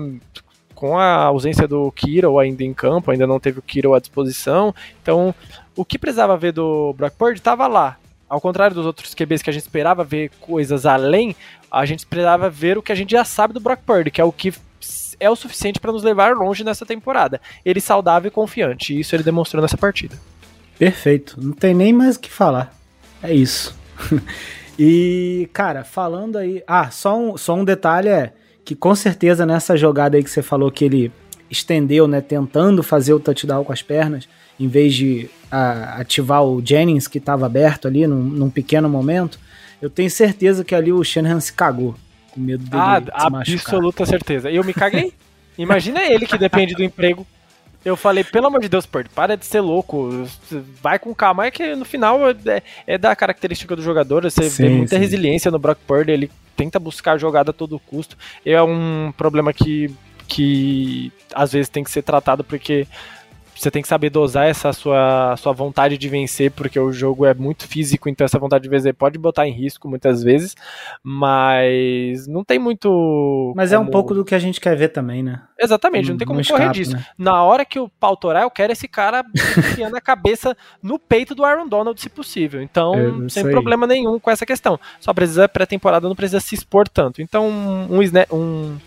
com 0.78 0.96
a 0.96 1.24
ausência 1.24 1.66
do 1.66 1.90
Kiro 1.90 2.38
ainda 2.38 2.62
em 2.62 2.72
campo, 2.72 3.10
ainda 3.10 3.26
não 3.26 3.40
teve 3.40 3.58
o 3.58 3.62
Kiro 3.62 3.94
à 3.94 3.98
disposição. 3.98 4.72
Então, 5.02 5.34
o 5.74 5.84
que 5.84 5.98
precisava 5.98 6.36
ver 6.36 6.52
do 6.52 6.92
Brock 6.92 7.14
Purdy 7.14 7.40
estava 7.40 7.66
lá. 7.66 7.96
Ao 8.28 8.40
contrário 8.40 8.76
dos 8.76 8.86
outros 8.86 9.12
QBs 9.12 9.42
que 9.42 9.50
a 9.50 9.52
gente 9.52 9.62
esperava 9.62 10.04
ver 10.04 10.30
coisas 10.40 10.86
além, 10.86 11.34
a 11.68 11.84
gente 11.84 12.00
esperava 12.00 12.48
ver 12.48 12.78
o 12.78 12.82
que 12.82 12.92
a 12.92 12.94
gente 12.94 13.10
já 13.10 13.24
sabe 13.24 13.52
do 13.52 13.58
Brock 13.58 13.80
Purdy, 13.84 14.12
que 14.12 14.20
é 14.20 14.24
o 14.24 14.30
que 14.30 14.52
é 15.20 15.28
o 15.28 15.36
suficiente 15.36 15.80
para 15.80 15.92
nos 15.92 16.02
levar 16.02 16.34
longe 16.34 16.64
nessa 16.64 16.86
temporada. 16.86 17.40
Ele 17.64 17.80
saudável 17.80 18.28
e 18.28 18.32
confiante, 18.32 18.94
e 18.94 19.00
isso 19.00 19.14
ele 19.14 19.22
demonstrou 19.22 19.62
nessa 19.62 19.76
partida. 19.76 20.16
Perfeito, 20.78 21.36
não 21.42 21.52
tem 21.52 21.74
nem 21.74 21.92
mais 21.92 22.16
o 22.16 22.20
que 22.20 22.30
falar. 22.30 22.74
É 23.22 23.34
isso. 23.34 23.76
e, 24.78 25.48
cara, 25.52 25.82
falando 25.84 26.36
aí. 26.36 26.62
Ah, 26.66 26.90
só 26.90 27.18
um, 27.18 27.36
só 27.36 27.54
um 27.54 27.64
detalhe 27.64 28.08
é 28.08 28.32
que 28.64 28.74
com 28.74 28.94
certeza 28.94 29.44
nessa 29.44 29.76
jogada 29.76 30.16
aí 30.16 30.22
que 30.22 30.30
você 30.30 30.42
falou 30.42 30.70
que 30.70 30.84
ele 30.84 31.10
estendeu, 31.50 32.06
né, 32.06 32.20
tentando 32.20 32.82
fazer 32.82 33.14
o 33.14 33.20
touchdown 33.20 33.64
com 33.64 33.72
as 33.72 33.82
pernas, 33.82 34.28
em 34.60 34.68
vez 34.68 34.94
de 34.94 35.30
a, 35.50 36.00
ativar 36.00 36.44
o 36.44 36.62
Jennings 36.64 37.08
que 37.08 37.18
estava 37.18 37.46
aberto 37.46 37.88
ali 37.88 38.06
num, 38.06 38.22
num, 38.22 38.50
pequeno 38.50 38.88
momento, 38.88 39.38
eu 39.80 39.88
tenho 39.88 40.10
certeza 40.10 40.64
que 40.64 40.74
ali 40.74 40.92
o 40.92 41.02
Shanahan 41.02 41.40
se 41.40 41.52
cagou 41.52 41.94
com 42.38 42.44
medo 42.44 42.64
dele 42.64 42.82
ah, 42.82 43.02
se 43.24 43.30
machucar. 43.30 43.60
absoluta 43.60 44.06
certeza. 44.06 44.50
E 44.50 44.56
eu 44.56 44.64
me 44.64 44.72
caguei. 44.72 45.12
Imagina 45.58 46.04
ele 46.04 46.26
que 46.26 46.38
depende 46.38 46.74
do 46.74 46.84
emprego. 46.84 47.26
Eu 47.84 47.96
falei, 47.96 48.22
pelo 48.22 48.46
amor 48.46 48.60
de 48.60 48.68
Deus, 48.68 48.86
Purdy, 48.86 49.08
para 49.08 49.36
de 49.36 49.46
ser 49.46 49.60
louco, 49.60 50.26
vai 50.82 50.98
com 50.98 51.14
calma. 51.14 51.46
É 51.46 51.50
que 51.50 51.74
no 51.74 51.84
final 51.84 52.20
é, 52.30 52.62
é 52.86 52.98
da 52.98 53.14
característica 53.14 53.74
do 53.74 53.82
jogador, 53.82 54.22
você 54.24 54.48
sim, 54.48 54.62
vê 54.62 54.68
muita 54.68 54.96
sim. 54.96 55.00
resiliência 55.00 55.50
no 55.50 55.58
Brock 55.58 55.78
Purdy, 55.86 56.12
ele 56.12 56.30
tenta 56.56 56.78
buscar 56.78 57.12
a 57.12 57.18
jogada 57.18 57.50
a 57.50 57.54
todo 57.54 57.78
custo. 57.78 58.16
É 58.44 58.60
um 58.62 59.12
problema 59.16 59.52
que, 59.52 59.94
que 60.26 61.12
às 61.34 61.52
vezes 61.52 61.68
tem 61.68 61.84
que 61.84 61.90
ser 61.90 62.02
tratado 62.02 62.42
porque 62.42 62.86
você 63.58 63.70
tem 63.70 63.82
que 63.82 63.88
saber 63.88 64.10
dosar 64.10 64.46
essa 64.46 64.72
sua, 64.72 65.36
sua 65.36 65.52
vontade 65.52 65.98
de 65.98 66.08
vencer, 66.08 66.50
porque 66.52 66.78
o 66.78 66.92
jogo 66.92 67.26
é 67.26 67.34
muito 67.34 67.66
físico, 67.66 68.08
então 68.08 68.24
essa 68.24 68.38
vontade 68.38 68.62
de 68.62 68.68
vencer 68.68 68.94
pode 68.94 69.18
botar 69.18 69.46
em 69.46 69.52
risco 69.52 69.88
muitas 69.88 70.22
vezes, 70.22 70.54
mas 71.02 72.26
não 72.26 72.44
tem 72.44 72.58
muito. 72.58 73.52
Mas 73.56 73.70
como... 73.70 73.82
é 73.82 73.86
um 73.86 73.90
pouco 73.90 74.14
do 74.14 74.24
que 74.24 74.34
a 74.34 74.38
gente 74.38 74.60
quer 74.60 74.76
ver 74.76 74.88
também, 74.88 75.22
né? 75.22 75.42
Exatamente, 75.58 76.10
não 76.10 76.16
tem 76.16 76.26
como 76.26 76.46
correr 76.46 76.70
disso. 76.70 76.92
Né? 76.92 77.04
Na 77.18 77.42
hora 77.42 77.64
que 77.64 77.80
o 77.80 77.88
pau 77.88 78.16
torar, 78.16 78.44
eu 78.44 78.50
quero 78.50 78.72
esse 78.72 78.86
cara 78.86 79.24
enfiando 79.34 79.96
a 79.96 80.00
cabeça 80.00 80.56
no 80.80 80.98
peito 80.98 81.34
do 81.34 81.44
Aaron 81.44 81.66
Donald, 81.66 82.00
se 82.00 82.08
possível. 82.08 82.62
Então, 82.62 83.28
sem 83.28 83.44
problema 83.50 83.86
nenhum 83.86 84.20
com 84.20 84.30
essa 84.30 84.46
questão. 84.46 84.78
Só 85.00 85.12
precisa, 85.12 85.48
pré-temporada, 85.48 86.08
não 86.08 86.14
precisa 86.14 86.40
se 86.40 86.54
expor 86.54 86.88
tanto. 86.88 87.20
Então, 87.20 87.48
um, 87.48 87.96
um 87.96 88.78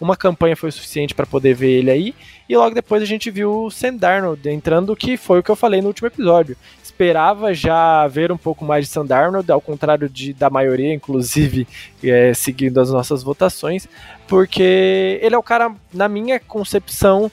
uma 0.00 0.16
campanha 0.16 0.56
foi 0.56 0.68
o 0.68 0.72
suficiente 0.72 1.14
para 1.14 1.26
poder 1.26 1.54
ver 1.54 1.70
ele 1.70 1.90
aí. 1.90 2.14
E 2.48 2.56
logo 2.56 2.74
depois 2.74 3.02
a 3.02 3.06
gente 3.06 3.30
viu 3.30 3.64
o 3.64 3.70
Sam 3.70 3.96
Darnold 3.96 4.48
entrando, 4.48 4.94
que 4.94 5.16
foi 5.16 5.38
o 5.38 5.42
que 5.42 5.50
eu 5.50 5.56
falei 5.56 5.80
no 5.80 5.88
último 5.88 6.08
episódio. 6.08 6.56
Esperava 6.82 7.54
já 7.54 8.06
ver 8.06 8.30
um 8.30 8.36
pouco 8.36 8.64
mais 8.64 8.86
de 8.86 8.92
Sam 8.92 9.06
Darnold, 9.06 9.50
ao 9.50 9.60
contrário 9.60 10.08
de, 10.08 10.32
da 10.32 10.50
maioria, 10.50 10.92
inclusive 10.92 11.66
é, 12.04 12.34
seguindo 12.34 12.80
as 12.80 12.90
nossas 12.90 13.22
votações, 13.22 13.88
porque 14.28 15.18
ele 15.22 15.34
é 15.34 15.38
o 15.38 15.42
cara, 15.42 15.74
na 15.92 16.08
minha 16.08 16.38
concepção, 16.38 17.30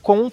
com 0.00 0.30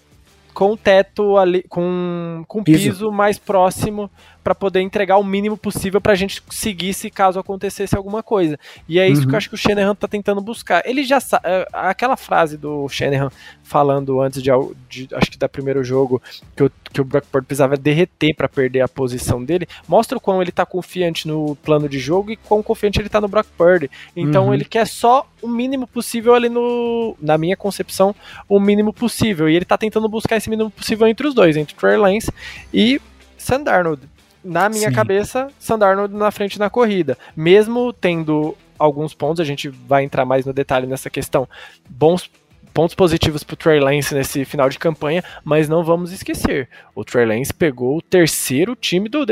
com 0.59 0.75
teto 0.75 1.37
ali, 1.37 1.63
com, 1.69 2.43
com 2.45 2.61
piso. 2.61 2.89
piso 2.89 3.11
mais 3.13 3.39
próximo 3.39 4.11
para 4.49 4.55
poder 4.55 4.81
entregar 4.81 5.17
o 5.17 5.23
mínimo 5.23 5.55
possível 5.55 6.01
para 6.01 6.13
a 6.13 6.15
gente 6.15 6.41
seguir 6.49 6.91
se 6.95 7.11
caso 7.11 7.37
acontecesse 7.37 7.95
alguma 7.95 8.23
coisa. 8.23 8.57
E 8.87 8.97
é 8.97 9.07
isso 9.07 9.21
uhum. 9.21 9.27
que 9.27 9.33
eu 9.35 9.37
acho 9.37 9.49
que 9.49 9.53
o 9.53 9.57
Shanahan 9.57 9.93
tá 9.93 10.07
tentando 10.07 10.41
buscar. 10.41 10.81
Ele 10.87 11.03
já 11.03 11.19
sabe, 11.19 11.47
é, 11.47 11.67
aquela 11.71 12.17
frase 12.17 12.57
do 12.57 12.89
Shanahan 12.89 13.29
falando 13.61 14.19
antes 14.19 14.41
de, 14.41 14.49
de 14.89 15.07
acho 15.13 15.29
que 15.29 15.37
da 15.37 15.47
primeiro 15.47 15.83
jogo 15.83 16.19
que 16.55 16.63
o, 16.63 16.71
que 16.91 16.99
o 16.99 17.03
Brockport 17.03 17.45
precisava 17.45 17.77
derreter 17.77 18.33
para 18.35 18.49
perder 18.49 18.81
a 18.81 18.87
posição 18.87 19.45
dele, 19.45 19.67
mostra 19.87 20.17
o 20.17 20.21
quão 20.21 20.41
ele 20.41 20.51
tá 20.51 20.65
confiante 20.65 21.27
no 21.27 21.55
plano 21.57 21.87
de 21.87 21.99
jogo 21.99 22.31
e 22.31 22.35
quão 22.35 22.63
confiante 22.63 22.99
ele 22.99 23.07
tá 23.07 23.21
no 23.21 23.27
Brock 23.27 23.45
Purdy. 23.55 23.87
Então 24.15 24.47
uhum. 24.47 24.53
ele 24.55 24.65
quer 24.65 24.87
só 24.87 25.29
o 25.43 25.47
mínimo 25.47 25.85
possível 25.85 26.33
ali 26.33 26.49
no, 26.49 27.15
na 27.21 27.37
minha 27.37 27.55
concepção, 27.55 28.15
o 28.47 28.59
mínimo 28.59 28.91
possível. 28.91 29.47
E 29.47 29.55
ele 29.55 29.65
tá 29.65 29.77
tentando 29.77 30.09
buscar 30.09 30.37
esse 30.37 30.49
mínimo 30.49 30.71
possível 30.71 31.05
entre 31.05 31.27
os 31.27 31.35
dois, 31.35 31.55
entre 31.55 31.75
Trey 31.75 31.97
Lance 31.97 32.33
e 32.73 32.99
Sandarnold 33.37 34.09
na 34.43 34.69
minha 34.69 34.89
Sim. 34.89 34.95
cabeça, 34.95 35.47
Sandarno 35.59 36.07
na 36.07 36.31
frente 36.31 36.59
na 36.59 36.69
corrida. 36.69 37.17
Mesmo 37.35 37.93
tendo 37.93 38.55
alguns 38.77 39.13
pontos, 39.13 39.39
a 39.39 39.45
gente 39.45 39.69
vai 39.69 40.03
entrar 40.03 40.25
mais 40.25 40.45
no 40.45 40.53
detalhe 40.53 40.87
nessa 40.87 41.09
questão. 41.09 41.47
Bons 41.89 42.29
pontos 42.73 42.95
positivos 42.95 43.43
para 43.43 43.55
o 43.55 43.57
Trey 43.57 43.79
Lance 43.79 44.13
nesse 44.13 44.45
final 44.45 44.69
de 44.69 44.79
campanha, 44.79 45.23
mas 45.43 45.67
não 45.67 45.83
vamos 45.83 46.11
esquecer, 46.11 46.69
o 46.95 47.03
Trey 47.03 47.25
Lance 47.25 47.53
pegou 47.53 47.97
o 47.97 48.01
terceiro 48.01 48.75
time 48.75 49.09
do, 49.09 49.25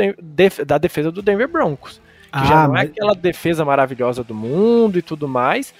da 0.66 0.78
defesa 0.78 1.10
do 1.10 1.22
Denver 1.22 1.48
Broncos. 1.48 2.00
Que 2.30 2.38
ah, 2.40 2.44
já 2.44 2.54
não 2.68 2.76
é 2.76 2.80
mas... 2.80 2.88
é 2.88 2.92
aquela 2.92 3.14
defesa 3.14 3.64
maravilhosa 3.64 4.22
do 4.22 4.34
mundo 4.34 4.98
e 4.98 5.02
tudo 5.02 5.26
mais, 5.26 5.72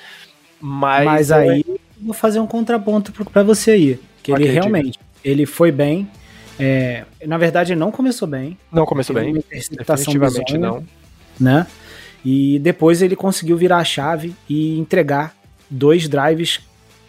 mas... 0.60 1.04
Mas 1.04 1.30
aí, 1.30 1.64
é... 1.68 1.74
vou 2.00 2.14
fazer 2.14 2.40
um 2.40 2.46
contraponto 2.46 3.12
para 3.12 3.42
você 3.42 3.72
aí, 3.72 4.00
que 4.22 4.32
ele 4.32 4.46
realmente, 4.46 4.98
ele 5.22 5.44
foi 5.44 5.70
bem, 5.70 6.08
é, 6.58 7.04
na 7.26 7.38
verdade, 7.38 7.74
não 7.74 7.90
começou 7.90 8.26
bem. 8.26 8.58
Não 8.72 8.84
começou 8.84 9.14
bem. 9.14 9.34
Definitivamente 9.50 10.58
não. 10.58 10.84
Né? 11.38 11.66
E 12.24 12.58
depois 12.58 13.00
ele 13.00 13.14
conseguiu 13.14 13.56
virar 13.56 13.78
a 13.78 13.84
chave 13.84 14.34
e 14.48 14.78
entregar 14.78 15.34
dois 15.70 16.08
drives 16.08 16.60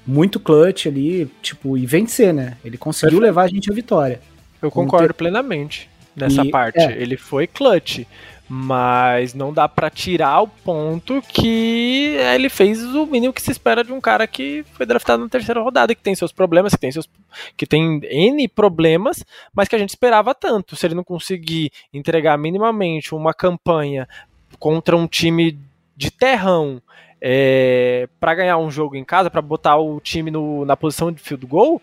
muito 0.06 0.40
clutch 0.40 0.88
ali, 0.88 1.30
tipo, 1.42 1.78
e 1.78 1.86
vencer, 1.86 2.34
né? 2.34 2.58
Ele 2.64 2.78
conseguiu 2.78 3.20
Perfeito. 3.20 3.26
levar 3.26 3.44
a 3.44 3.48
gente 3.48 3.72
à 3.72 3.74
vitória. 3.74 4.20
Eu 4.62 4.72
concordo 4.72 5.08
ter... 5.08 5.14
plenamente 5.14 5.90
nessa 6.16 6.44
e, 6.44 6.50
parte. 6.50 6.80
É. 6.80 7.02
Ele 7.02 7.18
foi 7.18 7.48
clutch. 7.48 8.06
Mas 8.52 9.36
não 9.36 9.54
dá 9.54 9.70
para 9.70 9.92
tirar 9.92 10.42
o 10.42 10.48
ponto 10.48 11.22
que 11.22 12.16
ele 12.34 12.50
fez 12.50 12.84
o 12.84 13.06
mínimo 13.06 13.32
que 13.32 13.44
se 13.44 13.52
espera 13.52 13.84
de 13.84 13.94
um 13.94 14.02
cara 14.02 14.26
que 14.26 14.66
foi 14.74 14.88
draftado 14.88 15.22
na 15.22 15.30
terceira 15.30 15.62
rodada, 15.62 15.94
que 15.94 16.02
tem 16.02 16.16
seus 16.16 16.32
problemas, 16.32 16.74
que 16.74 16.80
tem 16.80 16.92
seus 16.92 17.08
que 17.56 17.68
tem 17.68 18.02
N 18.04 18.48
problemas, 18.48 19.24
mas 19.54 19.68
que 19.68 19.76
a 19.76 19.80
gente 19.80 19.90
esperava 19.90 20.34
tanto. 20.34 20.76
Se 20.76 20.88
ele 20.88 20.96
não 20.96 21.04
conseguir 21.04 21.72
entregar 21.94 22.40
minimamente 22.40 23.14
uma 23.14 23.36
campanha 23.36 24.10
contra 24.58 24.98
um 24.98 25.06
time 25.06 25.60
de 25.96 26.10
terrão 26.10 26.82
é, 27.22 28.10
para 28.20 28.34
ganhar 28.34 28.58
um 28.58 28.72
jogo 28.72 28.96
em 28.96 29.04
casa, 29.04 29.30
para 29.30 29.42
botar 29.44 29.78
o 29.78 30.00
time 30.00 30.32
no, 30.32 30.66
na 30.66 30.76
posição 30.76 31.12
de 31.12 31.22
field 31.22 31.46
goal, 31.46 31.80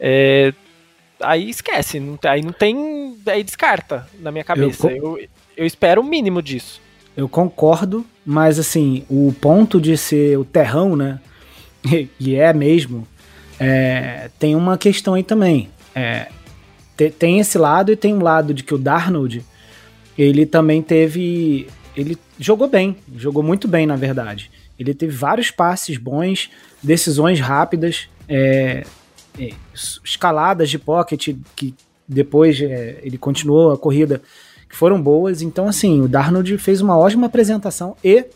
é, 0.00 0.52
aí 1.20 1.48
esquece, 1.48 2.00
não, 2.00 2.18
aí 2.24 2.42
não 2.42 2.52
tem, 2.52 3.16
aí 3.26 3.44
descarta 3.44 4.08
na 4.18 4.32
minha 4.32 4.44
cabeça. 4.44 4.90
Eu, 4.90 5.18
eu, 5.18 5.28
eu 5.58 5.66
espero 5.66 6.00
o 6.00 6.04
mínimo 6.04 6.40
disso. 6.40 6.80
Eu 7.16 7.28
concordo, 7.28 8.06
mas 8.24 8.60
assim, 8.60 9.04
o 9.10 9.34
ponto 9.40 9.80
de 9.80 9.96
ser 9.96 10.38
o 10.38 10.44
terrão, 10.44 10.94
né? 10.94 11.20
E 12.20 12.34
é 12.34 12.52
mesmo, 12.52 13.06
é, 13.58 14.30
tem 14.38 14.54
uma 14.54 14.78
questão 14.78 15.14
aí 15.14 15.22
também. 15.22 15.68
É, 15.94 16.28
tem 17.18 17.40
esse 17.40 17.58
lado 17.58 17.90
e 17.90 17.96
tem 17.96 18.14
um 18.14 18.22
lado 18.22 18.54
de 18.54 18.62
que 18.62 18.74
o 18.74 18.78
Darnold, 18.78 19.44
ele 20.16 20.46
também 20.46 20.80
teve. 20.80 21.66
Ele 21.96 22.16
jogou 22.38 22.68
bem, 22.68 22.96
jogou 23.16 23.42
muito 23.42 23.66
bem, 23.66 23.86
na 23.86 23.96
verdade. 23.96 24.50
Ele 24.78 24.94
teve 24.94 25.16
vários 25.16 25.50
passes 25.50 25.96
bons, 25.96 26.50
decisões 26.80 27.40
rápidas, 27.40 28.08
é, 28.28 28.84
é, 29.38 29.50
escaladas 30.04 30.70
de 30.70 30.78
pocket 30.78 31.34
que 31.56 31.74
depois 32.06 32.60
é, 32.60 32.98
ele 33.02 33.18
continuou 33.18 33.72
a 33.72 33.78
corrida 33.78 34.22
que 34.68 34.76
foram 34.76 35.00
boas. 35.00 35.42
Então, 35.42 35.68
assim, 35.68 36.00
o 36.00 36.08
Darnold 36.08 36.58
fez 36.58 36.80
uma 36.80 36.96
ótima 36.96 37.26
apresentação 37.26 37.96
e 38.04 38.26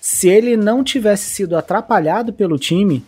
se 0.00 0.28
ele 0.28 0.56
não 0.56 0.82
tivesse 0.82 1.30
sido 1.30 1.56
atrapalhado 1.56 2.32
pelo 2.32 2.58
time 2.58 3.04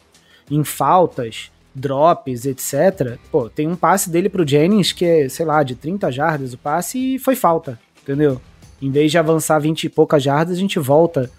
em 0.51 0.65
faltas, 0.65 1.51
drops, 1.75 2.45
etc. 2.45 3.19
Pô, 3.31 3.49
tem 3.49 3.69
um 3.69 3.77
passe 3.77 4.11
dele 4.11 4.29
pro 4.29 4.47
Jennings 4.47 4.93
que 4.93 5.05
é, 5.05 5.29
sei 5.29 5.47
lá, 5.47 5.63
de 5.63 5.75
30 5.75 6.11
jardas 6.11 6.53
o 6.53 6.59
passe 6.59 7.15
e 7.15 7.19
foi 7.19 7.37
falta, 7.37 7.79
entendeu? 8.03 8.41
Em 8.83 8.91
vez 8.91 9.11
de 9.11 9.19
avançar 9.19 9.59
20 9.59 9.85
e 9.85 9.89
poucas 9.89 10.23
jardas, 10.23 10.57
a 10.57 10.61
gente 10.61 10.79
volta 10.79 11.31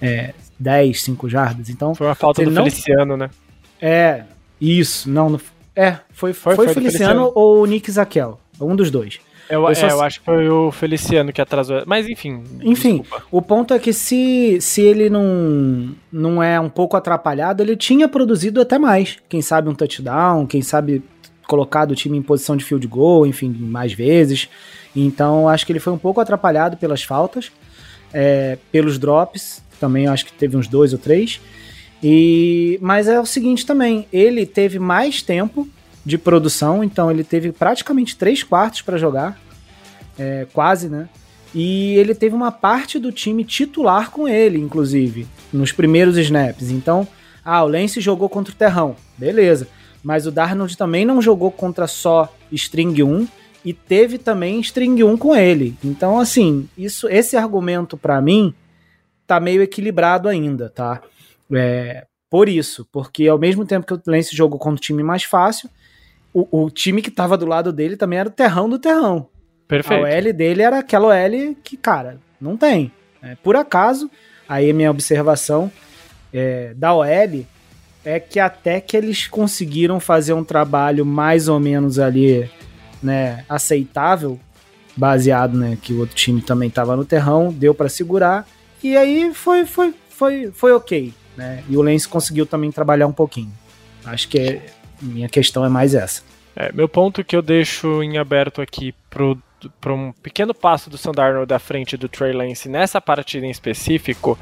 é, 0.00 0.34
10, 0.58 1.02
5 1.02 1.28
jardas. 1.28 1.70
Então, 1.70 1.94
foi 1.94 2.06
uma 2.06 2.14
falta 2.14 2.44
do 2.44 2.50
não... 2.50 2.64
Feliciano, 2.64 3.16
né? 3.16 3.30
É, 3.80 4.24
isso, 4.60 5.08
não, 5.08 5.40
é, 5.74 5.98
foi, 6.10 6.32
foi, 6.32 6.56
foi, 6.56 6.64
foi 6.66 6.74
Feliciano, 6.74 7.14
Feliciano 7.14 7.32
ou 7.34 7.64
Nick 7.64 7.90
Zakel, 7.90 8.40
um 8.60 8.74
dos 8.74 8.90
dois. 8.90 9.20
Eu, 9.48 9.62
eu, 9.62 9.68
é, 9.68 9.92
eu, 9.92 10.02
acho 10.02 10.20
que 10.20 10.26
foi 10.26 10.48
o 10.48 10.70
Feliciano 10.70 11.32
que 11.32 11.40
atrasou. 11.40 11.82
Mas 11.86 12.08
enfim. 12.08 12.42
Enfim, 12.62 13.00
desculpa. 13.00 13.24
o 13.30 13.40
ponto 13.40 13.72
é 13.72 13.78
que 13.78 13.92
se, 13.92 14.58
se 14.60 14.82
ele 14.82 15.08
não, 15.08 15.94
não 16.12 16.42
é 16.42 16.60
um 16.60 16.68
pouco 16.68 16.96
atrapalhado, 16.96 17.62
ele 17.62 17.76
tinha 17.76 18.08
produzido 18.08 18.60
até 18.60 18.78
mais. 18.78 19.18
Quem 19.28 19.40
sabe 19.40 19.68
um 19.68 19.74
touchdown, 19.74 20.46
quem 20.46 20.62
sabe 20.62 21.02
colocado 21.46 21.92
o 21.92 21.94
time 21.94 22.18
em 22.18 22.22
posição 22.22 22.56
de 22.56 22.64
field 22.64 22.86
goal, 22.86 23.26
enfim, 23.26 23.48
mais 23.48 23.92
vezes. 23.92 24.48
Então 24.94 25.48
acho 25.48 25.64
que 25.64 25.72
ele 25.72 25.80
foi 25.80 25.92
um 25.92 25.98
pouco 25.98 26.20
atrapalhado 26.20 26.76
pelas 26.76 27.02
faltas, 27.02 27.50
é, 28.12 28.58
pelos 28.70 28.98
drops. 28.98 29.62
Também 29.80 30.06
acho 30.06 30.26
que 30.26 30.32
teve 30.32 30.56
uns 30.56 30.68
dois 30.68 30.92
ou 30.92 30.98
três. 30.98 31.40
E, 32.02 32.78
mas 32.80 33.08
é 33.08 33.18
o 33.18 33.26
seguinte 33.26 33.66
também, 33.66 34.06
ele 34.12 34.46
teve 34.46 34.78
mais 34.78 35.20
tempo 35.22 35.66
de 36.04 36.16
produção, 36.16 36.82
então 36.82 37.10
ele 37.10 37.24
teve 37.24 37.52
praticamente 37.52 38.16
três 38.16 38.42
quartos 38.42 38.82
para 38.82 38.96
jogar, 38.96 39.38
é, 40.18 40.46
quase, 40.52 40.88
né? 40.88 41.08
E 41.54 41.94
ele 41.96 42.14
teve 42.14 42.34
uma 42.34 42.52
parte 42.52 42.98
do 42.98 43.10
time 43.10 43.44
titular 43.44 44.10
com 44.10 44.28
ele, 44.28 44.58
inclusive, 44.58 45.26
nos 45.52 45.72
primeiros 45.72 46.16
snaps. 46.16 46.70
Então, 46.70 47.06
ah, 47.44 47.64
o 47.64 47.68
Lance 47.68 48.00
jogou 48.00 48.28
contra 48.28 48.52
o 48.52 48.56
Terrão, 48.56 48.96
beleza. 49.16 49.68
Mas 50.02 50.26
o 50.26 50.30
Darnold 50.30 50.76
também 50.76 51.04
não 51.04 51.20
jogou 51.20 51.50
contra 51.50 51.86
só 51.86 52.32
String 52.52 53.02
1 53.02 53.26
e 53.64 53.72
teve 53.72 54.18
também 54.18 54.60
String 54.60 55.02
1 55.02 55.16
com 55.16 55.34
ele. 55.34 55.74
Então, 55.82 56.18
assim, 56.18 56.68
isso, 56.76 57.08
esse 57.08 57.36
argumento 57.36 57.96
para 57.96 58.20
mim 58.20 58.54
tá 59.26 59.40
meio 59.40 59.62
equilibrado 59.62 60.28
ainda, 60.28 60.70
tá? 60.70 61.02
É, 61.52 62.06
por 62.30 62.48
isso, 62.48 62.86
porque 62.92 63.26
ao 63.26 63.38
mesmo 63.38 63.64
tempo 63.64 63.86
que 63.86 63.94
o 63.94 64.02
Lance 64.06 64.36
jogou 64.36 64.58
contra 64.58 64.76
o 64.76 64.80
time 64.80 65.02
mais 65.02 65.24
fácil, 65.24 65.68
o, 66.32 66.64
o 66.64 66.70
time 66.70 67.02
que 67.02 67.10
tava 67.10 67.36
do 67.36 67.46
lado 67.46 67.72
dele 67.72 67.96
também 67.96 68.18
era 68.18 68.28
o 68.28 68.32
terrão 68.32 68.68
do 68.68 68.78
terrão. 68.78 69.28
Perfeito. 69.66 70.04
A 70.04 70.08
OL 70.08 70.32
dele 70.32 70.62
era 70.62 70.78
aquela 70.78 71.08
OL 71.08 71.56
que, 71.62 71.76
cara, 71.76 72.18
não 72.40 72.56
tem. 72.56 72.90
É, 73.22 73.34
por 73.36 73.56
acaso, 73.56 74.10
aí 74.48 74.70
a 74.70 74.74
minha 74.74 74.90
observação 74.90 75.70
é, 76.32 76.72
da 76.74 76.94
OL 76.94 77.44
é 78.04 78.20
que 78.20 78.40
até 78.40 78.80
que 78.80 78.96
eles 78.96 79.26
conseguiram 79.26 80.00
fazer 80.00 80.32
um 80.32 80.44
trabalho 80.44 81.04
mais 81.04 81.48
ou 81.48 81.60
menos 81.60 81.98
ali, 81.98 82.48
né, 83.02 83.44
aceitável, 83.48 84.38
baseado, 84.96 85.58
né, 85.58 85.76
que 85.80 85.92
o 85.92 86.00
outro 86.00 86.16
time 86.16 86.40
também 86.40 86.70
tava 86.70 86.96
no 86.96 87.04
terrão, 87.04 87.52
deu 87.52 87.74
para 87.74 87.88
segurar, 87.88 88.48
e 88.82 88.96
aí 88.96 89.32
foi, 89.34 89.66
foi, 89.66 89.94
foi, 90.08 90.50
foi 90.52 90.72
ok, 90.72 91.12
né, 91.36 91.62
e 91.68 91.76
o 91.76 91.82
Lens 91.82 92.06
conseguiu 92.06 92.46
também 92.46 92.70
trabalhar 92.70 93.06
um 93.06 93.12
pouquinho. 93.12 93.52
Acho 94.04 94.28
que 94.28 94.38
é, 94.38 94.62
minha 95.00 95.28
questão 95.28 95.64
é 95.64 95.68
mais 95.68 95.94
essa. 95.94 96.22
É, 96.56 96.72
meu 96.72 96.88
ponto 96.88 97.24
que 97.24 97.36
eu 97.36 97.42
deixo 97.42 98.02
em 98.02 98.18
aberto 98.18 98.60
aqui 98.60 98.94
para 99.08 99.92
um 99.92 100.12
pequeno 100.12 100.52
passo 100.52 100.90
do 100.90 100.98
Sandarno 100.98 101.46
da 101.46 101.58
frente 101.58 101.96
do 101.96 102.08
Trey 102.08 102.32
Lance 102.32 102.68
nessa 102.68 103.00
partida 103.00 103.46
em 103.46 103.50
específico 103.50 104.38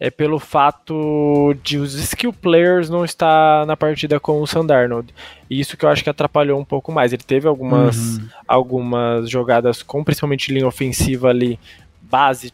é 0.00 0.10
pelo 0.10 0.40
fato 0.40 1.54
de 1.62 1.78
os 1.78 1.94
skill 1.94 2.32
players 2.32 2.90
não 2.90 3.04
estar 3.04 3.64
na 3.66 3.76
partida 3.76 4.18
com 4.18 4.40
o 4.40 4.46
Sandarnold. 4.48 5.14
E 5.48 5.60
isso 5.60 5.76
que 5.76 5.84
eu 5.84 5.88
acho 5.88 6.02
que 6.02 6.10
atrapalhou 6.10 6.58
um 6.58 6.64
pouco 6.64 6.90
mais. 6.90 7.12
Ele 7.12 7.22
teve 7.22 7.46
algumas, 7.46 8.16
uhum. 8.16 8.28
algumas 8.48 9.30
jogadas 9.30 9.80
com 9.80 10.02
principalmente 10.02 10.52
linha 10.52 10.66
ofensiva 10.66 11.28
ali, 11.28 11.56
base 12.00 12.52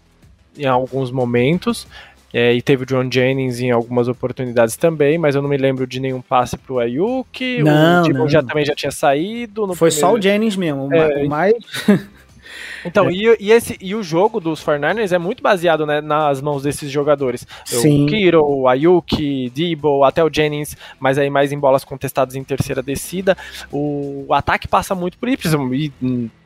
em 0.59 0.67
alguns 0.67 1.11
momentos, 1.11 1.87
é, 2.33 2.53
e 2.53 2.61
teve 2.61 2.83
o 2.83 2.87
John 2.87 3.09
Jennings 3.11 3.61
em 3.61 3.71
algumas 3.71 4.09
oportunidades 4.09 4.77
também, 4.77 5.17
mas 5.17 5.35
eu 5.35 5.43
não 5.43 5.49
me 5.49 5.57
lembro 5.57 5.87
de 5.87 5.99
nenhum 5.99 6.21
passe 6.21 6.59
pro 6.59 6.79
Ayuk. 6.79 7.63
Não, 7.63 8.01
o 8.01 8.05
Dibon 8.05 8.29
já 8.29 8.43
também 8.43 8.65
já 8.65 8.75
tinha 8.75 8.93
saído. 8.93 9.67
Foi 9.75 9.91
primeiro... 9.91 10.01
só 10.01 10.13
o 10.13 10.21
Jennings 10.21 10.57
mesmo, 10.57 10.93
é, 10.93 11.25
o 11.25 11.29
mais. 11.29 11.55
Então, 12.85 13.09
é. 13.09 13.13
e, 13.13 13.37
e, 13.41 13.53
esse, 13.53 13.77
e 13.81 13.95
o 13.95 14.03
jogo 14.03 14.41
dos 14.41 14.65
49ers 14.65 15.13
é 15.13 15.19
muito 15.19 15.43
baseado 15.43 15.85
né, 15.85 16.01
nas 16.01 16.41
mãos 16.41 16.63
desses 16.63 16.91
jogadores. 16.91 17.47
Sim. 17.65 18.05
O 18.05 18.07
Kiro, 18.07 18.45
o 18.45 18.69
Ayuk, 18.69 19.51
Debo, 19.51 20.05
até 20.05 20.23
o 20.23 20.33
Jennings, 20.33 20.77
mas 20.99 21.19
aí 21.19 21.29
mais 21.29 21.53
em 21.53 21.59
bolas 21.59 21.85
contestadas 21.85 22.35
em 22.35 22.45
terceira 22.45 22.83
descida. 22.83 23.37
O, 23.71 24.27
ataque 24.31 24.69
passa 24.69 24.95
muito 24.95 25.19
por 25.19 25.29
isso, 25.29 25.49
e 25.75 25.93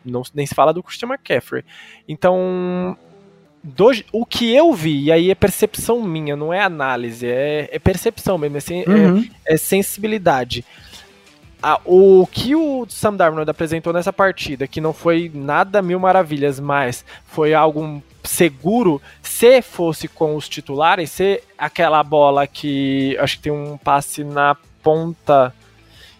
não, 0.05 0.23
nem 0.35 0.47
se 0.47 0.55
fala 0.55 0.73
do 0.73 0.83
Christian 0.83 1.09
McCaffrey. 1.09 1.65
Então, 2.09 2.97
do, 3.63 3.91
o 4.13 4.27
que 4.27 4.53
eu 4.55 4.73
vi, 4.73 5.05
e 5.05 5.13
aí 5.13 5.31
é 5.31 5.35
percepção 5.35 6.03
minha, 6.03 6.35
não 6.35 6.53
é 6.53 6.61
análise, 6.61 7.27
é, 7.27 7.69
é 7.71 7.79
percepção 7.79 8.37
mesmo, 8.37 8.59
é, 8.59 8.91
uhum. 8.91 9.29
é, 9.47 9.55
é 9.55 9.57
sensibilidade. 9.57 10.65
Ah, 11.63 11.81
o 11.85 12.27
que 12.27 12.57
o 12.57 12.85
Sam 12.89 13.15
Darnold 13.15 13.49
apresentou 13.49 13.93
nessa 13.93 14.13
partida, 14.13 14.67
que 14.67 14.81
não 14.81 14.93
foi 14.93 15.31
nada 15.33 15.81
mil 15.81 16.01
maravilhas, 16.01 16.59
mas 16.59 17.05
foi 17.25 17.55
algo 17.55 18.03
seguro, 18.25 19.01
se 19.23 19.63
fosse 19.63 20.09
com 20.09 20.35
os 20.35 20.49
titulares, 20.49 21.11
se 21.11 21.41
aquela 21.57 22.03
bola 22.03 22.49
que 22.49 23.17
acho 23.21 23.37
que 23.37 23.45
tem 23.45 23.53
um 23.53 23.77
passe 23.77 24.25
na 24.25 24.57
ponta 24.83 25.55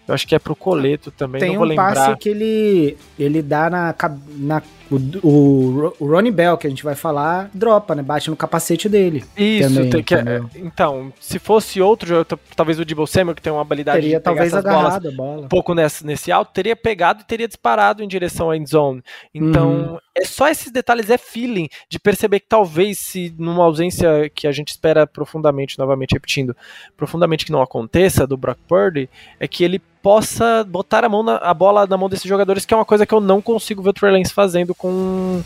eu 0.07 0.13
acho 0.13 0.27
que 0.27 0.35
é 0.35 0.39
pro 0.39 0.55
Coleto 0.55 1.11
também, 1.11 1.39
Tem 1.39 1.51
não 1.51 1.57
vou 1.57 1.65
um 1.65 1.69
lembrar. 1.69 1.93
passe 1.93 2.17
que 2.17 2.29
ele, 2.29 2.97
ele 3.17 3.41
dá 3.41 3.69
na, 3.69 3.95
na 4.37 4.61
o, 4.93 5.27
o, 5.27 5.93
o 5.99 6.07
Ronnie 6.07 6.31
Bell, 6.31 6.57
que 6.57 6.67
a 6.67 6.69
gente 6.69 6.83
vai 6.83 6.95
falar, 6.95 7.49
dropa, 7.53 7.95
né? 7.95 8.03
Bate 8.03 8.29
no 8.29 8.35
capacete 8.35 8.87
dele. 8.87 9.23
Isso, 9.35 9.73
também, 9.73 9.89
tem 9.89 10.03
que, 10.03 10.15
é, 10.15 10.41
então, 10.55 11.11
se 11.19 11.39
fosse 11.39 11.81
outro 11.81 12.07
jogo, 12.07 12.25
talvez 12.55 12.79
o 12.79 12.85
Debo 12.85 13.07
Samuel, 13.07 13.35
que 13.35 13.41
tem 13.41 13.51
uma 13.51 13.61
habilidade 13.61 14.01
teria 14.01 14.17
de 14.17 14.23
talvez 14.23 14.53
agarrado 14.53 15.07
a 15.07 15.11
bola. 15.11 15.41
um 15.41 15.47
pouco 15.47 15.73
nesse, 15.73 16.05
nesse 16.05 16.31
alto, 16.31 16.53
teria 16.53 16.75
pegado 16.75 17.21
e 17.21 17.25
teria 17.25 17.47
disparado 17.47 18.03
em 18.03 18.07
direção 18.07 18.49
à 18.49 18.57
endzone. 18.57 19.01
Então, 19.33 19.71
uhum. 19.71 19.97
é 20.15 20.25
só 20.25 20.47
esses 20.47 20.71
detalhes, 20.71 21.09
é 21.09 21.17
feeling, 21.17 21.67
de 21.89 21.99
perceber 21.99 22.39
que 22.39 22.47
talvez 22.47 22.99
se 22.99 23.33
numa 23.37 23.63
ausência 23.63 24.29
que 24.29 24.47
a 24.47 24.51
gente 24.51 24.69
espera 24.69 25.07
profundamente, 25.07 25.79
novamente 25.79 26.13
repetindo, 26.13 26.55
profundamente 26.95 27.45
que 27.45 27.51
não 27.51 27.61
aconteça 27.61 28.27
do 28.27 28.37
Brock 28.37 28.59
Purdy, 28.67 29.09
é 29.39 29.47
que 29.47 29.63
ele 29.63 29.81
possa 30.03 30.65
botar 30.65 31.05
a, 31.05 31.09
mão 31.09 31.23
na, 31.23 31.37
a 31.37 31.53
bola 31.53 31.87
na 31.87 31.95
mão 31.95 32.09
desses 32.09 32.27
jogadores, 32.27 32.65
que 32.65 32.73
é 32.73 32.77
uma 32.77 32.83
coisa 32.83 33.05
que 33.05 33.13
eu 33.13 33.21
não 33.21 33.41
consigo 33.41 33.81
ver 33.81 33.91
o 33.91 33.93
Trey 33.93 34.11
Lance 34.11 34.33
fazendo 34.33 34.75
com, 34.75 35.41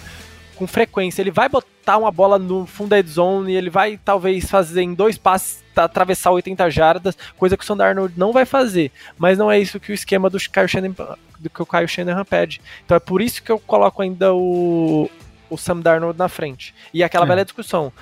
com 0.55 0.65
frequência. 0.65 1.21
Ele 1.21 1.29
vai 1.29 1.47
botar 1.47 1.97
uma 1.97 2.11
bola 2.11 2.39
no 2.39 2.65
fundo 2.65 2.89
da 2.89 3.01
zone 3.03 3.53
e 3.53 3.55
ele 3.55 3.69
vai 3.69 3.99
talvez 4.03 4.49
fazer 4.49 4.81
em 4.81 4.95
dois 4.95 5.15
passes 5.15 5.63
atravessar 5.75 6.31
80 6.31 6.71
jardas, 6.71 7.15
coisa 7.37 7.55
que 7.55 7.63
o 7.63 7.67
Sam 7.67 7.77
não 8.17 8.33
vai 8.33 8.45
fazer. 8.45 8.91
Mas 9.15 9.37
não 9.37 9.51
é 9.51 9.59
isso 9.59 9.79
que 9.79 9.91
o 9.91 9.93
esquema 9.93 10.27
do 10.27 10.39
Kyle 10.39 10.67
Shanahan, 10.67 11.15
do 11.39 11.49
que 11.51 11.61
o 11.61 11.65
Kyle 11.65 11.87
Shanahan 11.87 12.25
pede. 12.25 12.59
Então 12.83 12.97
é 12.97 12.99
por 12.99 13.21
isso 13.21 13.43
que 13.43 13.51
eu 13.51 13.59
coloco 13.59 14.01
ainda 14.01 14.33
o, 14.33 15.07
o 15.51 15.57
Sam 15.57 15.81
Darnold 15.81 16.17
na 16.17 16.27
frente. 16.27 16.73
E 16.91 17.03
aquela 17.03 17.25
é. 17.25 17.27
velha 17.27 17.45
discussão. 17.45 17.93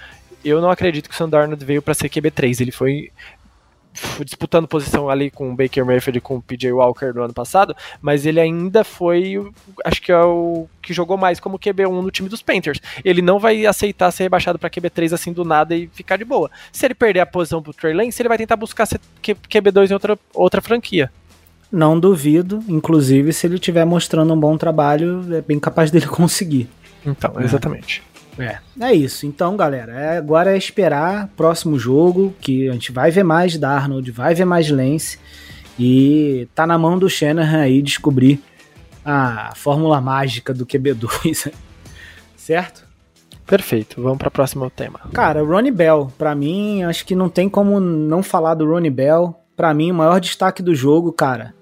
Eu 0.44 0.62
não 0.62 0.72
acredito 0.72 1.10
que 1.10 1.16
o 1.16 1.18
Sam 1.18 1.28
Darnold 1.28 1.66
veio 1.66 1.82
para 1.82 1.94
ser 1.94 2.08
QB3. 2.08 2.62
Ele 2.62 2.72
foi 2.72 3.12
disputando 4.24 4.68
posição 4.68 5.10
ali 5.10 5.30
com 5.32 5.52
o 5.52 5.56
Baker 5.56 5.86
Mayfield 5.86 6.18
e 6.18 6.22
com 6.22 6.38
o 6.38 6.42
PJ 6.42 6.72
Walker 6.72 7.14
no 7.14 7.24
ano 7.24 7.34
passado, 7.34 7.76
mas 8.02 8.26
ele 8.26 8.40
ainda 8.40 8.84
foi, 8.84 9.42
acho 9.84 10.02
que 10.02 10.12
é 10.12 10.22
o 10.22 10.68
que 10.82 10.94
jogou 10.94 11.18
mais 11.18 11.40
como 11.40 11.60
QB1 11.60 12.02
no 12.02 12.12
time 12.12 12.30
dos 12.30 12.42
Panthers. 12.42 12.80
Ele 13.04 13.22
não 13.22 13.40
vai 13.40 13.66
aceitar 13.66 14.12
ser 14.12 14.24
rebaixado 14.24 14.60
para 14.60 14.70
QB3 14.70 15.14
assim 15.14 15.34
do 15.34 15.44
nada 15.44 15.76
e 15.76 15.88
ficar 15.88 16.18
de 16.18 16.26
boa. 16.26 16.50
Se 16.72 16.86
ele 16.86 16.94
perder 16.94 17.22
a 17.22 17.26
posição 17.26 17.62
pro 17.62 17.74
Trey 17.74 17.94
Lance, 17.94 18.22
ele 18.22 18.30
vai 18.30 18.38
tentar 18.38 18.56
buscar 18.56 18.86
ser 18.86 19.00
QB2 19.24 19.90
em 19.90 19.94
outra, 19.94 20.20
outra 20.34 20.62
franquia. 20.62 21.12
Não 21.72 22.00
duvido, 22.00 22.64
inclusive, 22.68 23.34
se 23.34 23.48
ele 23.48 23.56
estiver 23.56 23.86
mostrando 23.86 24.34
um 24.34 24.40
bom 24.40 24.58
trabalho, 24.58 25.26
é 25.36 25.42
bem 25.42 25.60
capaz 25.60 25.92
dele 25.92 26.06
conseguir. 26.08 26.70
Então, 27.06 27.34
é. 27.38 27.44
exatamente. 27.44 28.02
É, 28.02 28.15
é 28.80 28.94
isso. 28.94 29.26
Então, 29.26 29.56
galera, 29.56 29.94
é, 29.94 30.18
agora 30.18 30.54
é 30.54 30.58
esperar 30.58 31.30
próximo 31.36 31.80
jogo, 31.80 32.34
que 32.42 32.70
a 32.70 32.74
gente 32.74 32.92
vai 32.92 33.12
ver 33.12 33.24
mais 33.24 33.58
Darnold, 33.58 34.12
vai 34.12 34.36
ver 34.36 34.46
mais 34.46 34.70
Lance, 34.70 35.18
e 35.80 36.48
tá 36.54 36.68
na 36.68 36.78
mão 36.78 36.98
do 36.98 37.10
Shanahan 37.10 37.62
aí 37.62 37.82
descobrir 37.82 38.42
a 39.04 39.54
fórmula 39.56 40.02
mágica 40.02 40.54
do 40.54 40.66
QB2, 40.66 41.52
certo? 42.36 42.86
Perfeito, 43.46 44.02
vamos 44.02 44.18
para 44.18 44.30
o 44.30 44.32
próximo 44.32 44.70
tema. 44.70 45.00
Cara, 45.14 45.44
Ronnie 45.44 45.72
Bell, 45.72 46.12
para 46.18 46.34
mim, 46.34 46.84
acho 46.84 47.06
que 47.06 47.16
não 47.16 47.30
tem 47.30 47.48
como 47.48 47.80
não 47.80 48.24
falar 48.24 48.56
do 48.56 48.68
Ronnie 48.68 48.90
Bell. 48.90 49.40
Para 49.56 49.74
mim, 49.74 49.92
o 49.92 49.96
maior 49.96 50.20
destaque 50.20 50.64
do 50.64 50.74
jogo, 50.74 51.14
cara, 51.14 51.54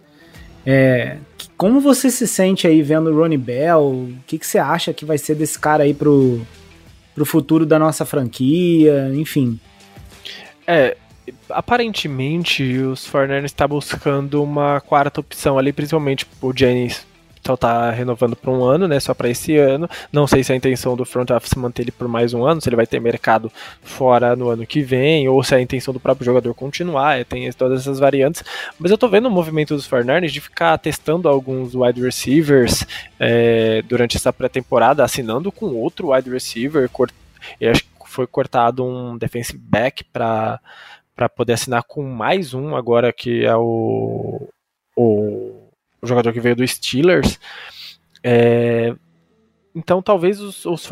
é, 0.66 1.18
como 1.58 1.82
você 1.82 2.10
se 2.10 2.26
sente 2.26 2.66
aí 2.66 2.82
vendo 2.82 3.10
o 3.10 3.16
Ronnie 3.16 3.38
Bell? 3.38 3.82
O 3.82 4.14
que, 4.26 4.40
que 4.40 4.48
você 4.48 4.58
acha 4.58 4.94
que 4.94 5.04
vai 5.04 5.18
ser 5.18 5.36
desse 5.36 5.60
cara 5.60 5.84
aí 5.84 5.94
pro, 5.94 6.42
pro 7.14 7.26
futuro 7.26 7.66
da 7.66 7.78
nossa 7.80 8.06
franquia? 8.06 9.12
Enfim. 9.14 9.60
É, 10.66 10.98
aparentemente 11.50 12.78
os 12.78 13.06
Forners 13.06 13.46
está 13.46 13.68
buscando 13.68 14.44
uma 14.44 14.82
quarta 14.82 15.20
opção 15.20 15.58
ali, 15.58 15.74
principalmente 15.74 16.26
o 16.42 16.54
Jennings 16.56 17.06
só 17.46 17.58
tá 17.58 17.92
renovando 17.92 18.36
por 18.36 18.50
um 18.52 18.64
ano, 18.64 18.88
né? 18.88 19.00
Só 19.00 19.14
para 19.14 19.30
esse 19.30 19.58
ano. 19.58 19.90
Não 20.12 20.26
sei 20.26 20.44
se 20.44 20.54
a 20.54 20.56
intenção 20.56 20.96
do 20.96 21.06
front 21.06 21.30
office 21.32 21.56
manter 21.56 21.84
ele 21.84 21.92
por 21.92 22.08
mais 22.08 22.34
um 22.34 22.46
ano, 22.46 22.62
se 22.62 22.70
ele 22.70 22.76
vai 22.76 22.88
ter 22.88 23.00
mercado 23.00 23.52
fora 23.82 24.36
no 24.36 24.50
ano 24.50 24.66
que 24.66 24.82
vem, 24.82 25.28
ou 25.28 25.44
se 25.44 25.54
é 25.54 25.58
a 25.58 25.62
intenção 25.62 25.94
do 25.94 26.00
próprio 26.00 26.26
jogador 26.26 26.54
continuar. 26.54 27.20
É, 27.20 27.24
tem 27.24 27.52
todas 27.52 27.82
essas 27.82 28.00
variantes. 28.00 28.44
Mas 28.80 28.92
eu 28.92 28.98
tô 28.98 29.08
vendo 29.08 29.28
o 29.28 29.32
movimento 29.32 29.76
dos 29.76 29.86
Fernandes 29.86 30.32
de 30.32 30.40
ficar 30.40 30.78
testando 30.78 31.28
alguns 31.28 31.76
wide 31.76 32.02
receivers 32.02 32.86
é, 33.20 33.82
durante 33.84 34.18
essa 34.18 34.32
pré-temporada, 34.32 35.04
assinando 35.04 35.52
com 35.52 35.68
outro 35.76 36.14
wide 36.14 36.30
receiver. 36.30 36.90
Eu 37.60 37.72
acho 37.72 37.84
que 37.84 37.90
foi 38.06 38.28
cortado 38.28 38.86
um 38.86 39.18
defensive 39.18 39.60
back 39.60 40.04
para 40.06 40.60
para 41.16 41.30
poder 41.30 41.54
assinar 41.54 41.84
com 41.84 42.04
mais 42.04 42.56
um 42.56 42.76
agora 42.76 43.14
que 43.14 43.46
é 43.46 43.56
o, 43.56 44.48
o 44.96 45.63
o 46.04 46.08
jogador 46.08 46.34
que 46.34 46.42
veio 46.42 46.56
do 46.56 46.68
Steelers. 46.68 47.40
É, 48.22 48.94
então 49.74 50.02
talvez 50.02 50.40
os, 50.40 50.66
os 50.66 50.88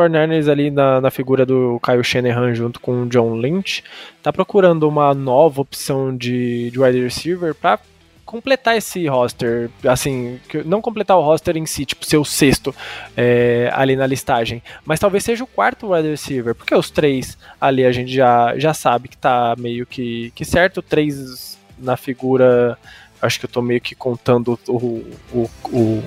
ali 0.50 0.72
na, 0.72 1.00
na, 1.00 1.12
figura 1.12 1.46
do 1.46 1.80
Kyle 1.84 2.04
Shanahan 2.04 2.56
junto 2.56 2.80
com 2.80 3.04
o 3.04 3.06
John 3.08 3.36
Lynch 3.36 3.84
tá 4.24 4.34
procurando 4.34 4.88
uma 4.88 5.14
nova 5.14 5.62
opção 5.62 6.16
de, 6.16 6.72
de 6.72 6.80
wide 6.80 7.00
receiver 7.00 7.54
para 7.54 7.80
completar 8.26 8.78
esse 8.78 9.08
roster, 9.08 9.70
assim, 9.86 10.40
não 10.64 10.82
completar 10.82 11.18
o 11.18 11.22
roster 11.22 11.58
em 11.58 11.66
si, 11.66 11.86
tipo 11.86 12.06
ser 12.06 12.16
o 12.16 12.24
sexto 12.24 12.74
é, 13.16 13.70
ali 13.74 13.94
na 13.96 14.08
listagem, 14.08 14.64
mas 14.86 15.02
talvez 15.02 15.26
seja 15.26 15.44
o 15.44 15.48
quarto 15.48 15.92
wide 15.92 16.08
receiver, 16.08 16.56
porque 16.56 16.74
os 16.74 16.90
três 16.90 17.38
ali 17.60 17.84
a 17.84 17.92
gente 17.92 18.14
já, 18.14 18.58
já 18.58 18.74
sabe 18.74 19.10
que 19.10 19.18
tá 19.18 19.54
meio 19.58 19.86
que, 19.86 20.32
que 20.34 20.46
certo, 20.46 20.82
três 20.82 21.60
na 21.78 21.98
figura 21.98 22.78
Acho 23.22 23.40
que 23.40 23.46
eu 23.46 23.50
tô 23.50 23.62
meio 23.62 23.80
que 23.80 23.94
contando 23.94 24.60
o, 24.68 25.06
o, 25.32 25.50
o, 25.66 26.04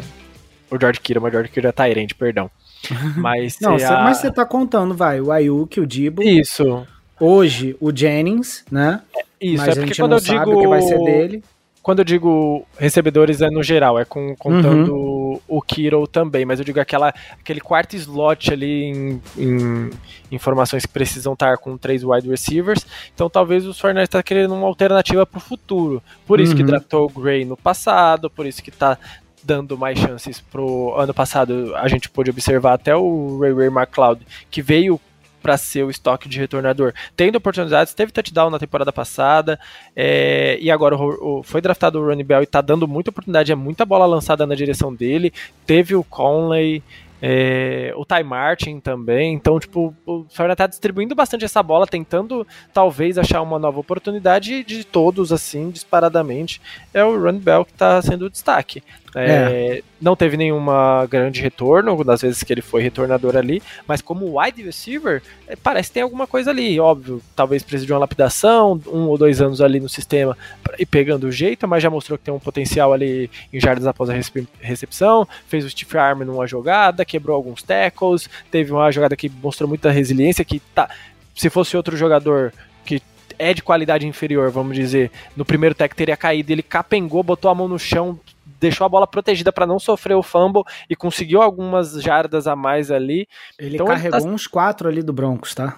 o 0.70 0.80
George 0.80 1.00
Kira, 1.00 1.20
mas 1.20 1.30
o 1.30 1.32
George 1.32 1.50
Kira 1.50 1.68
é 1.68 1.72
Tyrant, 1.72 2.12
perdão. 2.14 2.50
Mas, 3.16 3.58
Não, 3.60 3.78
cê, 3.78 3.86
a... 3.86 4.02
mas 4.02 4.18
você 4.18 4.30
tá 4.30 4.44
contando, 4.44 4.94
vai, 4.94 5.18
o 5.18 5.32
Ayuk, 5.32 5.80
o 5.80 5.86
Dibo. 5.86 6.22
Isso. 6.22 6.86
Hoje, 7.18 7.74
o 7.80 7.90
Jennings, 7.96 8.62
né? 8.70 9.00
Isso, 9.40 9.64
mas 9.64 9.78
é 9.78 9.80
porque 9.80 9.94
quando 9.94 10.12
eu 10.12 10.20
digo. 10.20 10.60
que 10.60 10.66
vai 10.66 10.82
ser 10.82 10.98
dele 10.98 11.42
quando 11.84 11.98
eu 11.98 12.04
digo 12.06 12.66
recebedores 12.78 13.42
é 13.42 13.50
no 13.50 13.62
geral, 13.62 13.98
é 13.98 14.06
com, 14.06 14.34
contando 14.36 14.94
uhum. 14.94 15.38
o 15.46 15.60
Kiro 15.60 16.06
também, 16.06 16.46
mas 16.46 16.58
eu 16.58 16.64
digo 16.64 16.80
aquela, 16.80 17.12
aquele 17.38 17.60
quarto 17.60 17.94
slot 17.94 18.50
ali 18.50 18.84
em, 18.84 19.22
em 19.36 19.90
informações 20.32 20.86
que 20.86 20.92
precisam 20.92 21.34
estar 21.34 21.58
com 21.58 21.76
três 21.76 22.02
wide 22.02 22.26
receivers. 22.26 22.86
Então 23.14 23.28
talvez 23.28 23.66
o 23.66 23.74
Fortnite 23.74 24.04
está 24.04 24.22
querendo 24.22 24.54
uma 24.54 24.66
alternativa 24.66 25.26
para 25.26 25.36
o 25.36 25.40
futuro. 25.42 26.02
Por 26.26 26.40
isso 26.40 26.52
uhum. 26.52 26.56
que 26.56 26.64
draftou 26.64 27.04
o 27.04 27.20
Gray 27.20 27.44
no 27.44 27.54
passado, 27.56 28.30
por 28.30 28.46
isso 28.46 28.62
que 28.62 28.70
está 28.70 28.96
dando 29.44 29.76
mais 29.76 29.98
chances 29.98 30.40
pro 30.40 30.94
ano 30.96 31.12
passado. 31.12 31.76
A 31.76 31.86
gente 31.86 32.08
pôde 32.08 32.30
observar 32.30 32.72
até 32.72 32.96
o 32.96 33.38
Ray 33.38 33.52
Ray 33.52 33.68
McLeod, 33.68 34.22
que 34.50 34.62
veio 34.62 34.98
para 35.44 35.58
ser 35.58 35.84
o 35.84 35.90
estoque 35.90 36.26
de 36.26 36.40
retornador. 36.40 36.94
Tendo 37.14 37.36
oportunidades, 37.36 37.92
teve 37.92 38.10
touchdown 38.10 38.48
na 38.48 38.58
temporada 38.58 38.90
passada, 38.90 39.60
é, 39.94 40.56
e 40.58 40.70
agora 40.70 40.96
o, 40.96 41.40
o, 41.40 41.42
foi 41.42 41.60
draftado 41.60 42.00
o 42.00 42.06
Ronnie 42.06 42.24
Bell 42.24 42.42
e 42.42 42.46
tá 42.46 42.62
dando 42.62 42.88
muita 42.88 43.10
oportunidade, 43.10 43.52
é 43.52 43.54
muita 43.54 43.84
bola 43.84 44.06
lançada 44.06 44.46
na 44.46 44.54
direção 44.54 44.94
dele. 44.94 45.34
Teve 45.66 45.94
o 45.94 46.02
Conley, 46.02 46.82
é, 47.20 47.92
o 47.96 48.06
Ty 48.06 48.22
Martin 48.22 48.80
também. 48.80 49.34
Então, 49.34 49.60
tipo, 49.60 49.94
o 50.06 50.24
Fernando 50.30 50.56
tá 50.56 50.66
distribuindo 50.66 51.14
bastante 51.14 51.44
essa 51.44 51.62
bola, 51.62 51.86
tentando 51.86 52.46
talvez 52.72 53.18
achar 53.18 53.42
uma 53.42 53.58
nova 53.58 53.80
oportunidade 53.80 54.64
de 54.64 54.82
todos, 54.82 55.30
assim, 55.30 55.70
disparadamente. 55.70 56.60
É 56.94 57.04
o 57.04 57.18
Run 57.18 57.38
Bell 57.38 57.66
que 57.66 57.74
tá 57.74 58.00
sendo 58.00 58.26
o 58.26 58.30
destaque. 58.30 58.82
É, 59.14 59.78
é. 59.78 59.82
Não 60.00 60.16
teve 60.16 60.36
nenhuma 60.36 61.06
grande 61.06 61.40
retorno 61.40 62.02
das 62.02 62.22
vezes 62.22 62.42
que 62.42 62.52
ele 62.52 62.60
foi 62.60 62.82
retornador 62.82 63.36
ali, 63.36 63.62
mas 63.86 64.02
como 64.02 64.40
wide 64.40 64.62
receiver, 64.62 65.22
é, 65.46 65.56
parece 65.56 65.88
que 65.88 65.94
tem 65.94 66.02
alguma 66.02 66.26
coisa 66.26 66.50
ali, 66.50 66.78
óbvio. 66.80 67.22
Talvez 67.34 67.62
precise 67.62 67.86
de 67.86 67.92
uma 67.92 68.00
lapidação, 68.00 68.80
um 68.86 69.06
ou 69.06 69.16
dois 69.16 69.40
anos 69.40 69.60
ali 69.60 69.80
no 69.80 69.88
sistema 69.88 70.36
e 70.78 70.84
pegando 70.84 71.24
o 71.24 71.32
jeito, 71.32 71.66
mas 71.68 71.82
já 71.82 71.88
mostrou 71.88 72.18
que 72.18 72.24
tem 72.24 72.34
um 72.34 72.38
potencial 72.38 72.92
ali 72.92 73.30
em 73.52 73.60
jardas 73.60 73.86
após 73.86 74.10
a 74.10 74.14
recepção. 74.60 75.26
Fez 75.46 75.64
o 75.64 75.70
stiff 75.70 75.96
arm 75.96 76.22
numa 76.22 76.46
jogada, 76.46 77.04
quebrou 77.04 77.36
alguns 77.36 77.62
tackles, 77.62 78.28
teve 78.50 78.72
uma 78.72 78.90
jogada 78.90 79.16
que 79.16 79.28
mostrou 79.28 79.68
muita 79.68 79.90
resiliência. 79.90 80.44
Que 80.44 80.60
tá, 80.60 80.90
se 81.34 81.48
fosse 81.48 81.76
outro 81.76 81.96
jogador 81.96 82.52
que 82.84 83.00
é 83.38 83.54
de 83.54 83.62
qualidade 83.62 84.06
inferior, 84.06 84.50
vamos 84.50 84.76
dizer, 84.76 85.10
no 85.36 85.44
primeiro 85.44 85.74
tech 85.74 85.94
teria 85.94 86.16
caído, 86.16 86.52
ele 86.52 86.62
capengou, 86.62 87.22
botou 87.22 87.50
a 87.50 87.54
mão 87.54 87.66
no 87.66 87.78
chão, 87.78 88.18
deixou 88.60 88.84
a 88.84 88.88
bola 88.88 89.06
protegida 89.06 89.52
para 89.52 89.66
não 89.66 89.78
sofrer 89.78 90.14
o 90.14 90.22
fumble 90.22 90.62
e 90.88 90.96
conseguiu 90.96 91.42
algumas 91.42 92.02
jardas 92.02 92.46
a 92.46 92.56
mais 92.56 92.90
ali. 92.90 93.26
Ele 93.58 93.76
então, 93.76 93.86
carregou 93.86 94.18
ele 94.18 94.26
tá... 94.26 94.32
uns 94.32 94.46
quatro 94.46 94.88
ali 94.88 95.02
do 95.02 95.12
Broncos, 95.12 95.54
tá? 95.54 95.76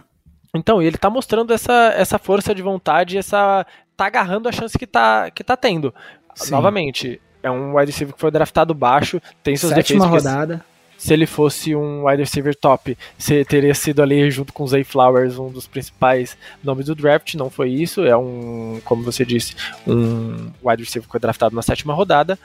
Então, 0.55 0.81
ele 0.81 0.97
tá 0.97 1.11
mostrando 1.11 1.53
essa, 1.53 1.93
essa 1.97 2.19
força 2.19 2.55
de 2.55 2.62
vontade, 2.62 3.19
essa 3.19 3.67
tá 3.97 4.07
agarrando 4.07 4.49
a 4.49 4.53
chance 4.53 4.79
que 4.79 4.87
tá, 4.87 5.31
que 5.31 5.45
tá 5.45 5.57
tendo. 5.57 5.95
Sim. 6.35 6.51
Novamente, 6.53 7.21
é 7.43 7.51
um 7.51 7.77
wide 7.77 7.91
receiver 7.91 8.15
que 8.15 8.21
foi 8.21 8.31
draftado 8.31 8.75
baixo, 8.75 9.21
tem 9.43 9.57
seus 9.57 9.73
Sétima 9.73 10.05
defeitos. 10.05 10.25
rodada. 10.25 10.65
Se 10.96 11.12
ele 11.12 11.26
fosse 11.26 11.74
um 11.74 12.06
wide 12.06 12.22
receiver 12.22 12.54
top, 12.54 12.96
você 13.18 13.44
teria 13.44 13.74
sido 13.74 14.02
ali 14.02 14.30
junto 14.30 14.52
com 14.52 14.64
o 14.64 14.66
Zay 14.66 14.82
Flowers 14.85 15.38
um 15.38 15.50
dos 15.50 15.66
principais 15.66 16.37
nomes 16.64 16.87
do 16.87 16.94
draft. 16.94 17.35
Não 17.35 17.50
foi 17.50 17.70
isso. 17.70 18.04
É 18.04 18.16
um, 18.16 18.80
como 18.85 19.02
você 19.02 19.24
disse, 19.24 19.54
um 19.87 20.50
wide 20.62 20.82
receiver 20.82 21.06
que 21.06 21.12
foi 21.12 21.20
draftado 21.20 21.54
na 21.54 21.62
sétima 21.62 21.92
rodada. 21.92 22.38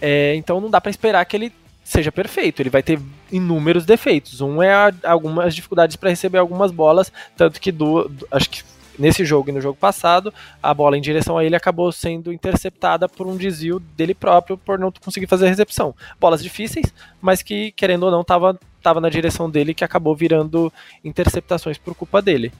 É, 0.00 0.34
então 0.36 0.60
não 0.60 0.70
dá 0.70 0.80
para 0.80 0.90
esperar 0.90 1.24
que 1.24 1.36
ele 1.36 1.52
seja 1.84 2.12
perfeito. 2.12 2.62
Ele 2.62 2.70
vai 2.70 2.82
ter 2.82 3.00
inúmeros 3.32 3.84
defeitos. 3.84 4.40
Um 4.40 4.62
é 4.62 4.72
algumas 5.02 5.54
dificuldades 5.54 5.96
para 5.96 6.10
receber 6.10 6.38
algumas 6.38 6.70
bolas, 6.70 7.12
tanto 7.36 7.60
que 7.60 7.72
do, 7.72 8.10
acho 8.30 8.48
que 8.48 8.62
nesse 8.98 9.24
jogo 9.24 9.50
e 9.50 9.52
no 9.52 9.60
jogo 9.60 9.76
passado, 9.78 10.32
a 10.62 10.72
bola 10.72 10.96
em 10.96 11.00
direção 11.00 11.38
a 11.38 11.44
ele 11.44 11.56
acabou 11.56 11.90
sendo 11.92 12.32
interceptada 12.32 13.08
por 13.08 13.26
um 13.26 13.36
desvio 13.36 13.80
dele 13.96 14.14
próprio 14.14 14.58
por 14.58 14.78
não 14.78 14.92
conseguir 14.92 15.26
fazer 15.26 15.46
a 15.46 15.48
recepção. 15.48 15.94
Bolas 16.18 16.42
difíceis, 16.42 16.92
mas 17.20 17.42
que 17.42 17.72
querendo 17.72 18.04
ou 18.04 18.10
não 18.10 18.22
estava 18.22 18.58
tava 18.82 19.00
na 19.00 19.10
direção 19.10 19.50
dele 19.50 19.74
que 19.74 19.84
acabou 19.84 20.16
virando 20.16 20.72
interceptações 21.04 21.76
por 21.76 21.94
culpa 21.94 22.22
dele. 22.22 22.50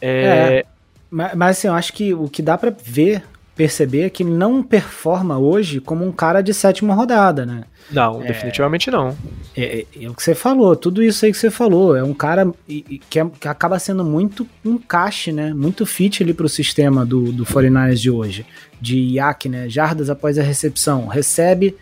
É, 0.00 0.64
é 0.64 0.66
mas, 1.10 1.58
assim, 1.58 1.66
eu 1.66 1.74
acho 1.74 1.92
que 1.92 2.14
o 2.14 2.28
que 2.28 2.40
dá 2.40 2.56
para 2.56 2.70
ver 2.70 3.24
perceber 3.60 4.08
que 4.08 4.24
não 4.24 4.62
performa 4.62 5.38
hoje 5.38 5.82
como 5.82 6.02
um 6.02 6.10
cara 6.10 6.40
de 6.40 6.54
sétima 6.54 6.94
rodada, 6.94 7.44
né? 7.44 7.64
Não, 7.90 8.22
é, 8.22 8.28
definitivamente 8.28 8.90
não. 8.90 9.14
É, 9.54 9.80
é, 9.80 9.86
é, 10.04 10.08
o 10.08 10.14
que 10.14 10.22
você 10.22 10.34
falou, 10.34 10.74
tudo 10.74 11.02
isso 11.02 11.26
aí 11.26 11.30
que 11.30 11.36
você 11.36 11.50
falou. 11.50 11.94
É 11.94 12.02
um 12.02 12.14
cara 12.14 12.50
que, 12.66 13.20
é, 13.20 13.26
que 13.38 13.46
acaba 13.46 13.78
sendo 13.78 14.02
muito 14.02 14.48
encaixe, 14.64 15.30
né? 15.30 15.52
Muito 15.52 15.84
fit 15.84 16.22
ali 16.22 16.32
pro 16.32 16.48
sistema 16.48 17.04
do, 17.04 17.30
do 17.32 17.44
49ers 17.44 17.96
de 17.96 18.10
hoje. 18.10 18.46
De 18.80 18.96
IAC, 18.96 19.50
né? 19.50 19.68
Jardas 19.68 20.08
após 20.08 20.38
a 20.38 20.42
recepção. 20.42 21.06
Recebe 21.06 21.76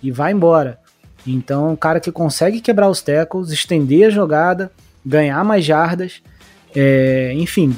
e 0.00 0.12
vai 0.12 0.30
embora. 0.30 0.78
Então, 1.26 1.72
um 1.72 1.76
cara 1.76 1.98
que 1.98 2.12
consegue 2.12 2.60
quebrar 2.60 2.88
os 2.88 3.02
tackles, 3.02 3.50
estender 3.50 4.06
a 4.06 4.10
jogada, 4.10 4.70
ganhar 5.04 5.44
mais 5.44 5.64
jardas. 5.64 6.22
É, 6.76 7.32
enfim, 7.34 7.76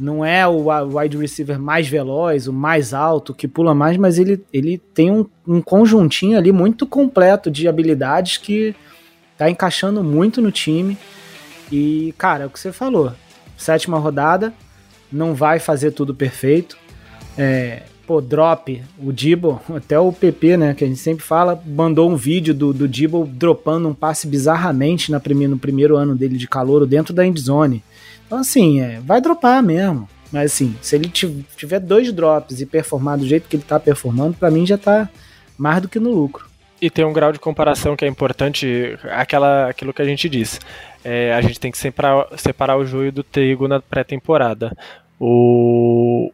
não 0.00 0.24
é 0.24 0.46
o 0.48 0.66
wide 0.96 1.16
receiver 1.16 1.58
mais 1.58 1.86
veloz, 1.86 2.46
o 2.46 2.52
mais 2.52 2.94
alto, 2.94 3.34
que 3.34 3.46
pula 3.46 3.74
mais, 3.74 3.96
mas 3.96 4.18
ele, 4.18 4.42
ele 4.52 4.78
tem 4.78 5.10
um, 5.10 5.26
um 5.46 5.60
conjuntinho 5.60 6.38
ali 6.38 6.50
muito 6.50 6.86
completo 6.86 7.50
de 7.50 7.68
habilidades 7.68 8.38
que 8.38 8.74
tá 9.36 9.50
encaixando 9.50 10.02
muito 10.02 10.40
no 10.40 10.50
time. 10.50 10.96
E, 11.70 12.14
cara, 12.16 12.44
é 12.44 12.46
o 12.46 12.50
que 12.50 12.58
você 12.58 12.72
falou. 12.72 13.12
Sétima 13.56 13.98
rodada, 13.98 14.52
não 15.12 15.34
vai 15.34 15.58
fazer 15.58 15.90
tudo 15.90 16.14
perfeito. 16.14 16.78
É, 17.36 17.82
pô, 18.06 18.20
drop, 18.20 18.82
o 18.98 19.12
Dibble, 19.12 19.58
até 19.76 19.98
o 19.98 20.12
PP, 20.12 20.56
né, 20.56 20.74
que 20.74 20.82
a 20.82 20.86
gente 20.86 20.98
sempre 20.98 21.22
fala, 21.22 21.62
mandou 21.66 22.10
um 22.10 22.16
vídeo 22.16 22.54
do, 22.54 22.72
do 22.72 22.88
Dibble 22.88 23.26
dropando 23.26 23.88
um 23.88 23.94
passe 23.94 24.26
bizarramente 24.26 25.12
na 25.12 25.20
no 25.48 25.58
primeiro 25.58 25.96
ano 25.96 26.16
dele 26.16 26.36
de 26.36 26.48
calor 26.48 26.86
dentro 26.86 27.12
da 27.12 27.26
endzone. 27.26 27.84
Então, 28.30 28.38
assim, 28.38 28.80
é, 28.80 29.00
vai 29.00 29.20
dropar 29.20 29.60
mesmo. 29.60 30.08
Mas, 30.30 30.52
assim, 30.52 30.76
se 30.80 30.94
ele 30.94 31.08
tiver 31.08 31.80
dois 31.80 32.12
drops 32.12 32.60
e 32.60 32.64
performar 32.64 33.18
do 33.18 33.26
jeito 33.26 33.48
que 33.48 33.56
ele 33.56 33.64
tá 33.64 33.80
performando, 33.80 34.34
para 34.34 34.52
mim 34.52 34.64
já 34.64 34.78
tá 34.78 35.10
mais 35.58 35.82
do 35.82 35.88
que 35.88 35.98
no 35.98 36.12
lucro. 36.12 36.48
E 36.80 36.88
tem 36.88 37.04
um 37.04 37.12
grau 37.12 37.32
de 37.32 37.40
comparação 37.40 37.96
que 37.96 38.04
é 38.04 38.08
importante, 38.08 38.96
aquela, 39.10 39.68
aquilo 39.68 39.92
que 39.92 40.00
a 40.00 40.04
gente 40.04 40.28
diz. 40.28 40.60
É, 41.04 41.34
a 41.34 41.40
gente 41.40 41.58
tem 41.58 41.72
que 41.72 41.78
separar, 41.78 42.28
separar 42.36 42.76
o 42.76 42.86
joio 42.86 43.10
do 43.10 43.24
trigo 43.24 43.66
na 43.66 43.80
pré-temporada. 43.80 44.76
O, 45.18 46.30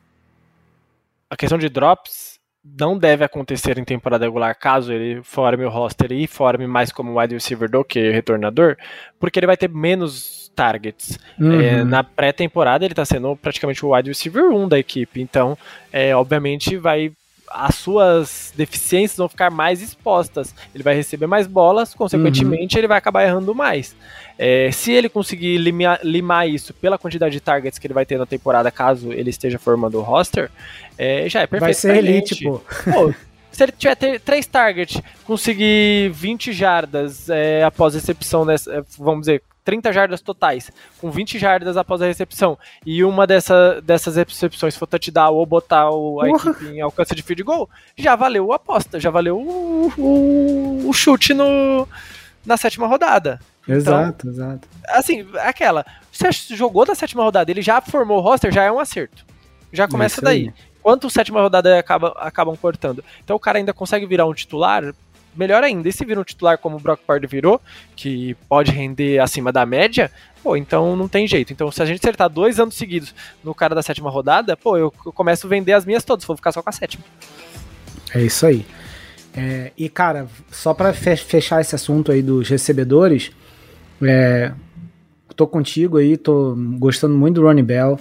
a 1.30 1.36
questão 1.36 1.56
de 1.56 1.70
drops 1.70 2.38
não 2.78 2.98
deve 2.98 3.24
acontecer 3.24 3.78
em 3.78 3.84
temporada 3.84 4.26
regular 4.26 4.54
caso 4.54 4.92
ele 4.92 5.22
forme 5.22 5.64
o 5.64 5.70
roster 5.70 6.12
e 6.12 6.26
forme 6.26 6.66
mais 6.66 6.92
como 6.92 7.18
wide 7.18 7.32
receiver 7.32 7.70
do 7.70 7.82
que 7.82 8.10
retornador, 8.10 8.76
porque 9.18 9.38
ele 9.38 9.46
vai 9.46 9.56
ter 9.56 9.70
menos 9.70 10.45
targets. 10.56 11.18
Uhum. 11.38 11.60
É, 11.60 11.84
na 11.84 12.02
pré-temporada 12.02 12.84
ele 12.84 12.92
está 12.92 13.04
sendo 13.04 13.36
praticamente 13.36 13.84
o 13.84 13.94
wide 13.94 14.08
receiver 14.08 14.50
1 14.50 14.68
da 14.68 14.78
equipe, 14.78 15.20
então 15.20 15.56
é, 15.92 16.16
obviamente 16.16 16.76
vai 16.76 17.12
as 17.48 17.76
suas 17.76 18.52
deficiências 18.56 19.16
vão 19.16 19.28
ficar 19.28 19.50
mais 19.50 19.80
expostas. 19.80 20.54
Ele 20.74 20.82
vai 20.82 20.94
receber 20.94 21.26
mais 21.26 21.46
bolas, 21.46 21.94
consequentemente, 21.94 22.74
uhum. 22.74 22.80
ele 22.80 22.88
vai 22.88 22.98
acabar 22.98 23.24
errando 23.24 23.54
mais. 23.54 23.94
É, 24.38 24.70
se 24.72 24.92
ele 24.92 25.08
conseguir 25.08 25.56
limar, 25.58 26.00
limar, 26.02 26.48
isso 26.48 26.74
pela 26.74 26.98
quantidade 26.98 27.32
de 27.32 27.40
targets 27.40 27.78
que 27.78 27.86
ele 27.86 27.94
vai 27.94 28.04
ter 28.04 28.18
na 28.18 28.26
temporada, 28.26 28.70
caso 28.70 29.12
ele 29.12 29.30
esteja 29.30 29.58
formando 29.58 29.98
o 29.98 30.02
roster, 30.02 30.50
é, 30.98 31.28
já 31.28 31.40
é 31.42 31.46
perfeito. 31.46 31.60
Vai 31.60 31.74
ser 31.74 31.96
elite, 31.96 32.42
pô. 32.44 32.60
pô. 32.92 33.14
Se 33.50 33.62
ele 33.62 33.72
tiver 33.72 33.96
três 34.18 34.44
targets, 34.44 35.00
conseguir 35.24 36.10
20 36.10 36.52
jardas 36.52 37.30
é, 37.30 37.64
após 37.64 37.94
recepção, 37.94 38.44
dessa, 38.44 38.84
vamos 38.98 39.20
dizer, 39.20 39.42
30 39.66 39.92
jardas 39.92 40.20
totais, 40.20 40.70
com 41.00 41.10
20 41.10 41.40
jardas 41.40 41.76
após 41.76 42.00
a 42.00 42.06
recepção, 42.06 42.56
e 42.86 43.02
uma 43.02 43.26
dessa, 43.26 43.80
dessas 43.82 44.14
recepções 44.14 44.76
for 44.76 44.86
touchdown 44.86 45.34
ou 45.34 45.44
botar 45.44 45.90
o, 45.90 46.20
a 46.20 46.30
equipe 46.30 46.66
em 46.66 46.80
alcance 46.80 47.12
de 47.16 47.22
field 47.22 47.42
goal, 47.42 47.68
já 47.96 48.14
valeu 48.14 48.52
a 48.52 48.56
aposta, 48.56 49.00
já 49.00 49.10
valeu 49.10 49.36
o, 49.36 49.92
o, 49.98 50.88
o 50.88 50.92
chute 50.92 51.34
no, 51.34 51.86
na 52.46 52.56
sétima 52.56 52.86
rodada. 52.86 53.40
Exato, 53.68 54.28
então, 54.28 54.30
exato. 54.30 54.68
Assim, 54.86 55.26
aquela. 55.40 55.84
Você 56.12 56.30
jogou 56.54 56.86
na 56.86 56.94
sétima 56.94 57.24
rodada, 57.24 57.50
ele 57.50 57.60
já 57.60 57.80
formou 57.80 58.18
o 58.18 58.20
roster, 58.20 58.52
já 58.52 58.62
é 58.62 58.70
um 58.70 58.78
acerto. 58.78 59.26
Já 59.72 59.88
começa 59.88 60.22
daí. 60.22 60.52
Quanto 60.80 61.10
sétima 61.10 61.40
rodada 61.40 61.76
acaba, 61.76 62.14
acabam 62.18 62.56
cortando? 62.56 63.04
Então 63.24 63.34
o 63.34 63.40
cara 63.40 63.58
ainda 63.58 63.72
consegue 63.72 64.06
virar 64.06 64.26
um 64.26 64.32
titular, 64.32 64.94
melhor 65.38 65.62
ainda. 65.62 65.88
E 65.88 65.92
se 65.92 66.04
vira 66.04 66.20
um 66.20 66.24
titular 66.24 66.58
como 66.58 66.76
o 66.76 66.80
Brock 66.80 67.00
Purdy 67.06 67.26
virou, 67.26 67.60
que 67.94 68.34
pode 68.48 68.70
render 68.70 69.18
acima 69.18 69.52
da 69.52 69.64
média, 69.64 70.10
pô, 70.42 70.56
então 70.56 70.96
não 70.96 71.08
tem 71.08 71.26
jeito. 71.26 71.52
Então 71.52 71.70
se 71.70 71.82
a 71.82 71.86
gente 71.86 71.98
acertar 71.98 72.28
dois 72.28 72.58
anos 72.60 72.74
seguidos 72.74 73.14
no 73.42 73.54
cara 73.54 73.74
da 73.74 73.82
sétima 73.82 74.10
rodada, 74.10 74.56
pô, 74.56 74.76
eu, 74.76 74.92
eu 75.04 75.12
começo 75.12 75.46
a 75.46 75.50
vender 75.50 75.72
as 75.72 75.84
minhas 75.84 76.04
todas, 76.04 76.24
vou 76.24 76.36
ficar 76.36 76.52
só 76.52 76.62
com 76.62 76.70
a 76.70 76.72
sétima. 76.72 77.04
É 78.14 78.22
isso 78.22 78.46
aí. 78.46 78.64
É, 79.36 79.72
e 79.76 79.88
cara, 79.88 80.26
só 80.50 80.72
para 80.72 80.94
fechar 80.94 81.60
esse 81.60 81.74
assunto 81.74 82.10
aí 82.10 82.22
dos 82.22 82.48
recebedores, 82.48 83.30
é, 84.02 84.52
tô 85.36 85.46
contigo 85.46 85.98
aí, 85.98 86.16
tô 86.16 86.56
gostando 86.78 87.14
muito 87.14 87.40
do 87.40 87.46
Ronnie 87.46 87.62
Bell. 87.62 88.00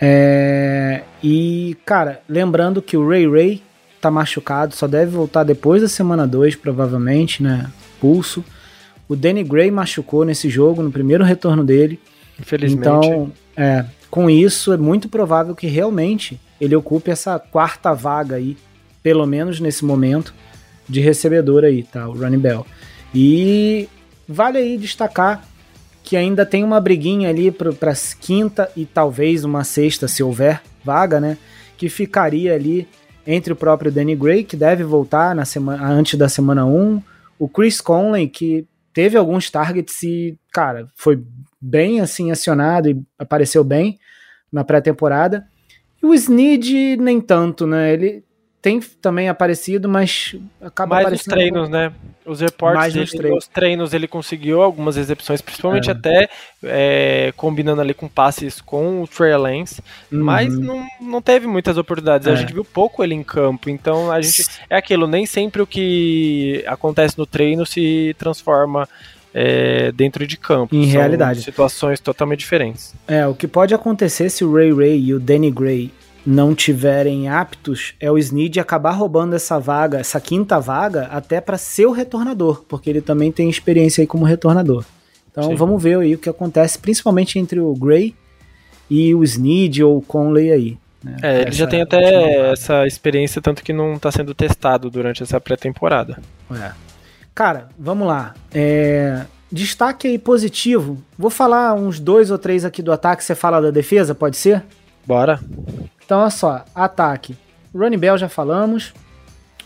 É, 0.00 1.02
e, 1.22 1.76
cara, 1.84 2.22
lembrando 2.28 2.82
que 2.82 2.96
o 2.96 3.06
Ray 3.06 3.30
Ray 3.30 3.62
tá 4.02 4.10
machucado, 4.10 4.74
só 4.74 4.86
deve 4.86 5.12
voltar 5.12 5.44
depois 5.44 5.80
da 5.80 5.88
semana 5.88 6.26
2, 6.26 6.56
provavelmente, 6.56 7.42
né? 7.42 7.70
Pulso. 8.00 8.44
O 9.08 9.14
Danny 9.14 9.44
Gray 9.44 9.70
machucou 9.70 10.24
nesse 10.24 10.48
jogo, 10.50 10.82
no 10.82 10.90
primeiro 10.90 11.22
retorno 11.22 11.64
dele. 11.64 12.00
Infelizmente. 12.40 12.80
Então, 12.80 13.32
é, 13.56 13.84
com 14.10 14.28
isso, 14.28 14.72
é 14.72 14.76
muito 14.76 15.08
provável 15.08 15.54
que 15.54 15.66
realmente 15.66 16.40
ele 16.60 16.74
ocupe 16.74 17.10
essa 17.10 17.38
quarta 17.38 17.94
vaga 17.94 18.36
aí, 18.36 18.56
pelo 19.02 19.26
menos 19.26 19.60
nesse 19.60 19.84
momento, 19.84 20.34
de 20.88 21.00
recebedor 21.00 21.64
aí, 21.64 21.82
tá? 21.82 22.08
O 22.08 22.12
Running 22.12 22.38
Bell. 22.38 22.66
E 23.14 23.88
vale 24.28 24.58
aí 24.58 24.76
destacar 24.76 25.44
que 26.02 26.16
ainda 26.16 26.44
tem 26.44 26.64
uma 26.64 26.80
briguinha 26.80 27.28
ali 27.28 27.50
para 27.50 27.94
quinta 28.20 28.68
e 28.76 28.84
talvez 28.84 29.44
uma 29.44 29.62
sexta, 29.62 30.08
se 30.08 30.22
houver 30.22 30.60
vaga, 30.84 31.20
né? 31.20 31.38
Que 31.76 31.88
ficaria 31.88 32.54
ali 32.54 32.88
entre 33.26 33.52
o 33.52 33.56
próprio 33.56 33.92
Danny 33.92 34.14
Gray, 34.14 34.44
que 34.44 34.56
deve 34.56 34.84
voltar 34.84 35.34
na 35.34 35.44
semana, 35.44 35.86
antes 35.86 36.18
da 36.18 36.28
semana 36.28 36.66
1, 36.66 37.02
o 37.38 37.48
Chris 37.48 37.80
Conley, 37.80 38.28
que 38.28 38.66
teve 38.92 39.16
alguns 39.16 39.50
targets 39.50 40.02
e, 40.02 40.38
cara, 40.52 40.88
foi 40.94 41.22
bem 41.60 42.00
assim 42.00 42.30
acionado 42.30 42.88
e 42.88 43.00
apareceu 43.18 43.64
bem 43.64 43.98
na 44.50 44.64
pré-temporada. 44.64 45.46
E 46.02 46.06
o 46.06 46.14
Snead 46.14 46.96
nem 46.96 47.20
tanto, 47.20 47.66
né? 47.66 47.92
Ele 47.92 48.24
tem 48.62 48.78
também 48.80 49.28
aparecido, 49.28 49.88
mas 49.88 50.36
acaba 50.60 50.94
mais 50.94 51.06
aparecendo. 51.06 51.26
nos 51.26 51.34
treinos, 51.34 51.68
né? 51.68 51.92
Os 52.24 52.40
reportes 52.40 52.78
mais 52.78 52.92
dele, 52.92 53.04
nos 53.04 53.12
treinos. 53.12 53.48
treinos 53.48 53.92
ele 53.92 54.06
conseguiu 54.06 54.62
algumas 54.62 54.94
recepções, 54.94 55.42
principalmente 55.42 55.88
é. 55.88 55.92
até 55.92 56.28
é, 56.62 57.32
combinando 57.36 57.80
ali 57.80 57.92
com 57.92 58.06
passes 58.06 58.60
com 58.60 59.02
o 59.02 59.08
Trey 59.08 59.36
Lance, 59.36 59.82
uhum. 60.12 60.22
mas 60.22 60.56
não, 60.56 60.86
não 61.00 61.20
teve 61.20 61.48
muitas 61.48 61.76
oportunidades. 61.76 62.28
É. 62.28 62.30
A 62.30 62.36
gente 62.36 62.52
viu 62.52 62.64
pouco 62.64 63.02
ele 63.02 63.16
em 63.16 63.24
campo, 63.24 63.68
então 63.68 64.12
a 64.12 64.20
gente 64.20 64.46
é 64.70 64.76
aquilo. 64.76 65.08
Nem 65.08 65.26
sempre 65.26 65.60
o 65.60 65.66
que 65.66 66.62
acontece 66.68 67.18
no 67.18 67.26
treino 67.26 67.66
se 67.66 68.14
transforma 68.16 68.88
é, 69.34 69.90
dentro 69.90 70.24
de 70.24 70.36
campo. 70.36 70.72
Em 70.72 70.84
São 70.84 71.00
realidade. 71.00 71.42
Situações 71.42 71.98
totalmente 71.98 72.38
diferentes. 72.38 72.94
É, 73.08 73.26
o 73.26 73.34
que 73.34 73.48
pode 73.48 73.74
acontecer 73.74 74.30
se 74.30 74.44
o 74.44 74.54
Ray 74.54 74.72
Ray 74.72 75.04
e 75.06 75.14
o 75.14 75.18
Danny 75.18 75.50
Gray 75.50 75.90
não 76.24 76.54
tiverem 76.54 77.28
aptos, 77.28 77.94
é 77.98 78.10
o 78.10 78.18
Snead 78.18 78.60
acabar 78.60 78.92
roubando 78.92 79.34
essa 79.34 79.58
vaga, 79.58 79.98
essa 79.98 80.20
quinta 80.20 80.60
vaga, 80.60 81.06
até 81.10 81.40
para 81.40 81.58
ser 81.58 81.86
o 81.86 81.92
retornador, 81.92 82.64
porque 82.68 82.88
ele 82.88 83.00
também 83.00 83.32
tem 83.32 83.50
experiência 83.50 84.02
aí 84.02 84.06
como 84.06 84.24
retornador. 84.24 84.84
Então 85.30 85.44
Sim. 85.44 85.54
vamos 85.54 85.82
ver 85.82 85.98
aí 85.98 86.14
o 86.14 86.18
que 86.18 86.28
acontece, 86.28 86.78
principalmente 86.78 87.38
entre 87.38 87.58
o 87.58 87.74
Gray 87.74 88.14
e 88.88 89.14
o 89.14 89.24
Snead 89.24 89.82
ou 89.82 89.98
o 89.98 90.02
Conley 90.02 90.52
aí. 90.52 90.78
Né? 91.02 91.16
É, 91.22 91.40
ele 91.40 91.48
essa 91.48 91.58
já 91.58 91.66
tem 91.66 91.82
até 91.82 92.52
essa 92.52 92.86
experiência, 92.86 93.42
tanto 93.42 93.62
que 93.62 93.72
não 93.72 93.94
está 93.94 94.12
sendo 94.12 94.34
testado 94.34 94.90
durante 94.90 95.22
essa 95.22 95.40
pré-temporada. 95.40 96.18
É. 96.52 96.72
Cara, 97.34 97.68
vamos 97.78 98.06
lá. 98.06 98.34
É, 98.52 99.24
destaque 99.50 100.06
aí 100.06 100.18
positivo. 100.18 101.02
Vou 101.18 101.30
falar 101.30 101.74
uns 101.74 101.98
dois 101.98 102.30
ou 102.30 102.38
três 102.38 102.64
aqui 102.64 102.82
do 102.82 102.92
ataque, 102.92 103.24
você 103.24 103.34
fala 103.34 103.60
da 103.60 103.70
defesa, 103.70 104.14
pode 104.14 104.36
ser? 104.36 104.62
Bora. 105.06 105.40
Então, 106.12 106.20
olha 106.20 106.30
só, 106.30 106.62
ataque. 106.74 107.34
Running 107.74 107.96
Bell 107.96 108.18
já 108.18 108.28
falamos. 108.28 108.92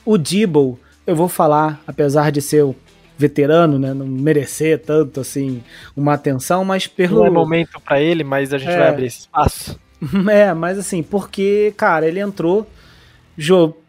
O 0.04 0.16
Dibble, 0.16 0.76
eu 1.04 1.16
vou 1.16 1.26
falar, 1.26 1.80
apesar 1.88 2.30
de 2.30 2.40
ser 2.40 2.62
o 2.62 2.76
veterano, 3.18 3.80
né, 3.80 3.92
não 3.92 4.06
merecer 4.06 4.78
tanto 4.78 5.18
assim 5.18 5.60
uma 5.96 6.14
atenção, 6.14 6.64
mas 6.64 6.86
pelo 6.86 7.16
não 7.16 7.26
é 7.26 7.30
momento 7.30 7.80
para 7.80 8.00
ele, 8.00 8.22
mas 8.22 8.54
a 8.54 8.58
gente 8.58 8.70
é... 8.70 8.78
vai 8.78 8.88
abrir 8.90 9.06
esse 9.06 9.18
espaço. 9.18 9.76
É, 10.30 10.54
mas 10.54 10.78
assim, 10.78 11.02
porque, 11.02 11.74
cara, 11.76 12.06
ele 12.06 12.20
entrou, 12.20 12.64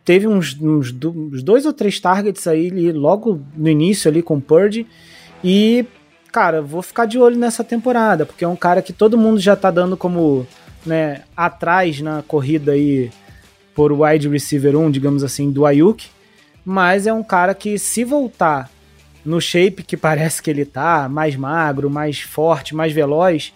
teve 0.04 0.26
uns, 0.28 0.60
uns, 0.60 0.92
uns, 0.92 1.44
dois 1.44 1.64
ou 1.64 1.74
três 1.74 2.00
targets 2.00 2.48
aí 2.48 2.92
logo 2.92 3.40
no 3.56 3.70
início 3.70 4.10
ali 4.10 4.24
com 4.24 4.38
o 4.38 4.42
Purdy 4.42 4.88
e, 5.44 5.86
cara, 6.32 6.60
vou 6.60 6.82
ficar 6.82 7.06
de 7.06 7.20
olho 7.20 7.38
nessa 7.38 7.64
temporada, 7.64 8.26
porque 8.26 8.44
é 8.44 8.48
um 8.48 8.56
cara 8.56 8.82
que 8.82 8.94
todo 8.94 9.16
mundo 9.16 9.40
já 9.40 9.56
tá 9.56 9.70
dando 9.70 9.96
como 9.96 10.48
né, 10.86 11.22
atrás 11.36 12.02
na 12.02 12.22
corrida 12.22 12.74
aí 12.74 13.12
por 13.76 13.92
wide 13.92 14.28
receiver 14.28 14.76
1, 14.76 14.92
digamos 14.92 15.24
assim, 15.24 15.52
do 15.52 15.66
Ayuk, 15.66 16.08
mas 16.66 17.06
é 17.06 17.14
um 17.14 17.24
cara 17.24 17.54
que 17.54 17.78
se 17.78 18.04
voltar 18.04 18.70
no 19.24 19.40
shape 19.40 19.84
que 19.84 19.96
parece 19.96 20.42
que 20.42 20.50
ele 20.50 20.66
tá, 20.66 21.08
mais 21.10 21.36
magro, 21.36 21.90
mais 21.90 22.20
forte, 22.20 22.74
mais 22.74 22.94
veloz, 22.94 23.54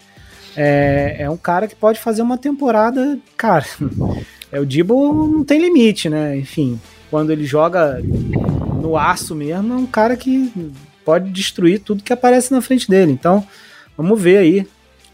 é, 0.56 1.16
é 1.20 1.30
um 1.30 1.36
cara 1.36 1.66
que 1.66 1.74
pode 1.74 1.98
fazer 1.98 2.22
uma 2.22 2.38
temporada, 2.38 3.18
cara, 3.36 3.64
é 4.52 4.60
o 4.60 4.66
Dibo 4.66 5.12
não 5.12 5.44
tem 5.44 5.60
limite, 5.60 6.08
né? 6.08 6.36
Enfim, 6.36 6.80
quando 7.10 7.30
ele 7.30 7.44
joga 7.44 8.00
no 8.80 8.96
aço 8.96 9.34
mesmo, 9.34 9.72
é 9.72 9.76
um 9.76 9.86
cara 9.86 10.16
que 10.16 10.52
pode 11.04 11.30
destruir 11.30 11.80
tudo 11.80 12.02
que 12.02 12.12
aparece 12.12 12.52
na 12.52 12.60
frente 12.60 12.88
dele. 12.88 13.12
Então, 13.12 13.46
vamos 13.96 14.20
ver 14.20 14.38
aí 14.38 14.66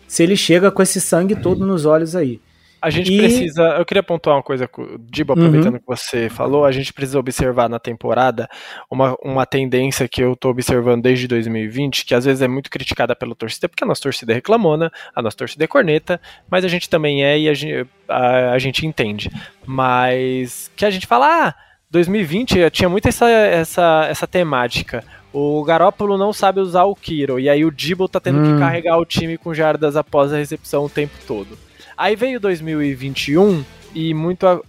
se 0.08 0.22
ele 0.24 0.36
chega 0.36 0.72
com 0.72 0.82
esse 0.82 1.00
sangue 1.00 1.36
todo 1.36 1.64
nos 1.64 1.84
olhos 1.86 2.16
aí. 2.16 2.40
A 2.80 2.90
gente 2.90 3.12
E- 3.12 3.18
precisa. 3.18 3.62
Eu 3.76 3.84
queria 3.84 4.04
pontuar 4.04 4.36
uma 4.36 4.42
coisa, 4.42 4.70
Dibo, 5.10 5.32
Uhum. 5.32 5.38
aproveitando 5.46 5.80
que 5.80 5.86
você 5.86 6.28
falou. 6.28 6.64
A 6.64 6.70
gente 6.70 6.92
precisa 6.92 7.18
observar 7.18 7.68
na 7.68 7.80
temporada 7.80 8.48
uma, 8.88 9.16
uma 9.20 9.44
tendência 9.44 10.06
que 10.06 10.22
eu 10.22 10.36
tô 10.36 10.48
observando 10.50 11.02
desde 11.02 11.26
2020, 11.26 12.04
que 12.06 12.14
às 12.14 12.24
vezes 12.24 12.40
é 12.40 12.46
muito 12.46 12.70
criticada 12.70 13.16
pela 13.16 13.34
torcida, 13.34 13.68
porque 13.68 13.82
a 13.82 13.86
nossa 13.86 14.02
torcida 14.02 14.30
é 14.32 14.36
reclamona, 14.36 14.92
a 15.12 15.20
nossa 15.20 15.36
torcida 15.36 15.64
é 15.64 15.66
corneta, 15.66 16.20
mas 16.48 16.64
a 16.64 16.68
gente 16.68 16.88
também 16.88 17.24
é 17.24 17.36
e 17.36 17.48
a 17.48 17.54
gente, 17.54 17.84
a, 18.08 18.52
a 18.52 18.58
gente 18.60 18.86
entende. 18.86 19.28
Mas 19.66 20.70
que 20.76 20.84
a 20.84 20.90
gente 20.90 21.06
fala, 21.06 21.48
ah, 21.48 21.54
2020 21.90 22.70
tinha 22.70 22.88
muito 22.88 23.08
essa, 23.08 23.28
essa, 23.28 24.06
essa 24.08 24.26
temática. 24.26 25.02
O 25.32 25.62
Garópolo 25.64 26.16
não 26.16 26.32
sabe 26.32 26.60
usar 26.60 26.84
o 26.84 26.94
Kiro, 26.94 27.38
e 27.38 27.48
aí 27.48 27.64
o 27.64 27.70
Dibo 27.70 28.08
tá 28.08 28.18
tendo 28.18 28.38
Hum. 28.40 28.54
que 28.54 28.58
carregar 28.58 28.98
o 28.98 29.04
time 29.04 29.36
com 29.36 29.52
jardas 29.52 29.94
após 29.96 30.32
a 30.32 30.36
recepção 30.38 30.84
o 30.84 30.88
tempo 30.88 31.14
todo. 31.26 31.58
Aí 31.96 32.16
veio 32.16 32.40
2021 32.40 33.64
e 33.94 34.14
muito. 34.14 34.46
a- 34.46 34.60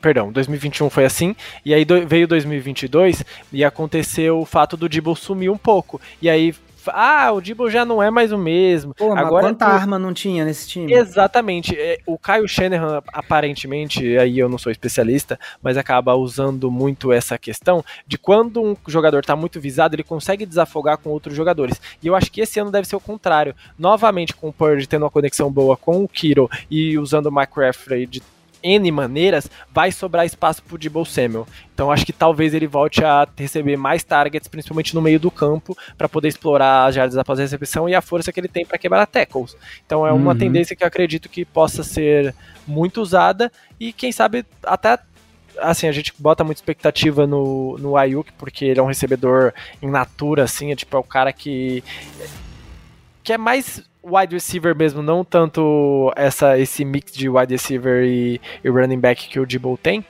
Perdão, 0.00 0.32
2021 0.32 0.88
foi 0.88 1.04
assim, 1.04 1.36
e 1.62 1.74
aí 1.74 1.84
do- 1.84 2.06
veio 2.06 2.26
2022 2.26 3.22
e 3.52 3.62
aconteceu 3.62 4.40
o 4.40 4.46
fato 4.46 4.74
do 4.74 4.88
Dibble 4.88 5.14
sumir 5.14 5.50
um 5.50 5.58
pouco. 5.58 6.00
E 6.22 6.30
aí, 6.30 6.54
ah, 6.88 7.32
o 7.32 7.40
Dibble 7.40 7.70
já 7.70 7.84
não 7.84 8.02
é 8.02 8.10
mais 8.10 8.32
o 8.32 8.38
mesmo. 8.38 8.94
Pô, 8.94 9.14
mas 9.14 9.26
Agora 9.26 9.46
quanta 9.46 9.64
tu- 9.66 9.68
arma 9.70 9.98
não 9.98 10.12
tinha 10.14 10.44
nesse 10.44 10.68
time? 10.68 10.92
Exatamente. 10.92 11.74
É, 11.78 11.98
O 12.06 12.18
Kyle 12.18 12.46
Shanahan, 12.48 13.02
aparentemente, 13.12 14.16
aí 14.18 14.38
eu 14.38 14.48
não 14.48 14.58
sou 14.58 14.70
especialista, 14.72 15.38
mas 15.62 15.76
acaba 15.76 16.14
usando 16.14 16.70
muito 16.70 17.12
essa 17.12 17.38
questão 17.38 17.84
de 18.06 18.16
quando 18.18 18.62
um 18.62 18.76
jogador 18.86 19.20
está 19.20 19.34
muito 19.36 19.60
visado, 19.60 19.94
ele 19.94 20.02
consegue 20.02 20.44
desafogar 20.46 20.98
com 20.98 21.10
outros 21.10 21.34
jogadores. 21.34 21.80
E 22.02 22.06
eu 22.06 22.14
acho 22.14 22.30
que 22.30 22.40
esse 22.40 22.58
ano 22.60 22.70
deve 22.70 22.86
ser 22.86 22.96
o 22.96 23.00
contrário. 23.00 23.54
Novamente, 23.78 24.34
com 24.34 24.48
o 24.48 24.52
Purge 24.52 24.86
tendo 24.86 25.02
uma 25.04 25.10
conexão 25.10 25.50
boa 25.50 25.76
com 25.76 26.02
o 26.04 26.08
Kiro 26.08 26.50
e 26.70 26.98
usando 26.98 27.26
o 27.26 27.32
McCaffrey 27.40 28.06
de 28.06 28.22
N 28.62 28.90
maneiras, 28.90 29.50
vai 29.72 29.90
sobrar 29.92 30.24
espaço 30.26 30.62
pro 30.62 30.78
Debo 30.78 31.04
Samuel. 31.04 31.46
Então 31.74 31.90
acho 31.90 32.04
que 32.04 32.12
talvez 32.12 32.52
ele 32.54 32.66
volte 32.66 33.04
a 33.04 33.26
receber 33.36 33.76
mais 33.76 34.04
targets, 34.04 34.48
principalmente 34.48 34.94
no 34.94 35.02
meio 35.02 35.18
do 35.18 35.30
campo, 35.30 35.76
para 35.96 36.08
poder 36.08 36.28
explorar 36.28 36.86
as 36.86 36.94
jardas 36.94 37.16
após 37.16 37.38
a 37.38 37.42
recepção 37.42 37.88
e 37.88 37.94
a 37.94 38.00
força 38.02 38.32
que 38.32 38.40
ele 38.40 38.48
tem 38.48 38.66
para 38.66 38.78
quebrar 38.78 39.06
tackles. 39.06 39.56
Então 39.86 40.06
é 40.06 40.12
uma 40.12 40.32
Uhum. 40.32 40.38
tendência 40.38 40.76
que 40.76 40.82
eu 40.82 40.88
acredito 40.88 41.28
que 41.28 41.44
possa 41.44 41.82
ser 41.82 42.34
muito 42.66 43.00
usada 43.00 43.50
e 43.78 43.92
quem 43.92 44.12
sabe 44.12 44.44
até 44.62 44.98
assim, 45.58 45.88
a 45.88 45.92
gente 45.92 46.14
bota 46.18 46.42
muita 46.44 46.58
expectativa 46.60 47.26
no, 47.26 47.76
no 47.78 47.96
Ayuk, 47.96 48.32
porque 48.38 48.64
ele 48.64 48.80
é 48.80 48.82
um 48.82 48.86
recebedor 48.86 49.52
em 49.82 49.90
natura, 49.90 50.44
assim, 50.44 50.72
é 50.72 50.76
tipo, 50.76 50.96
é 50.96 51.00
o 51.00 51.02
cara 51.04 51.32
que 51.32 51.82
que 53.22 53.32
é 53.32 53.38
mais 53.38 53.82
wide 54.02 54.34
receiver 54.34 54.74
mesmo, 54.74 55.02
não 55.02 55.24
tanto 55.24 56.12
essa, 56.16 56.58
esse 56.58 56.84
mix 56.84 57.12
de 57.12 57.28
wide 57.28 57.52
receiver 57.54 58.04
e, 58.04 58.40
e 58.64 58.68
running 58.68 58.98
back 58.98 59.28
que 59.28 59.38
o 59.40 59.46
Debo 59.46 59.76
tem. 59.76 60.04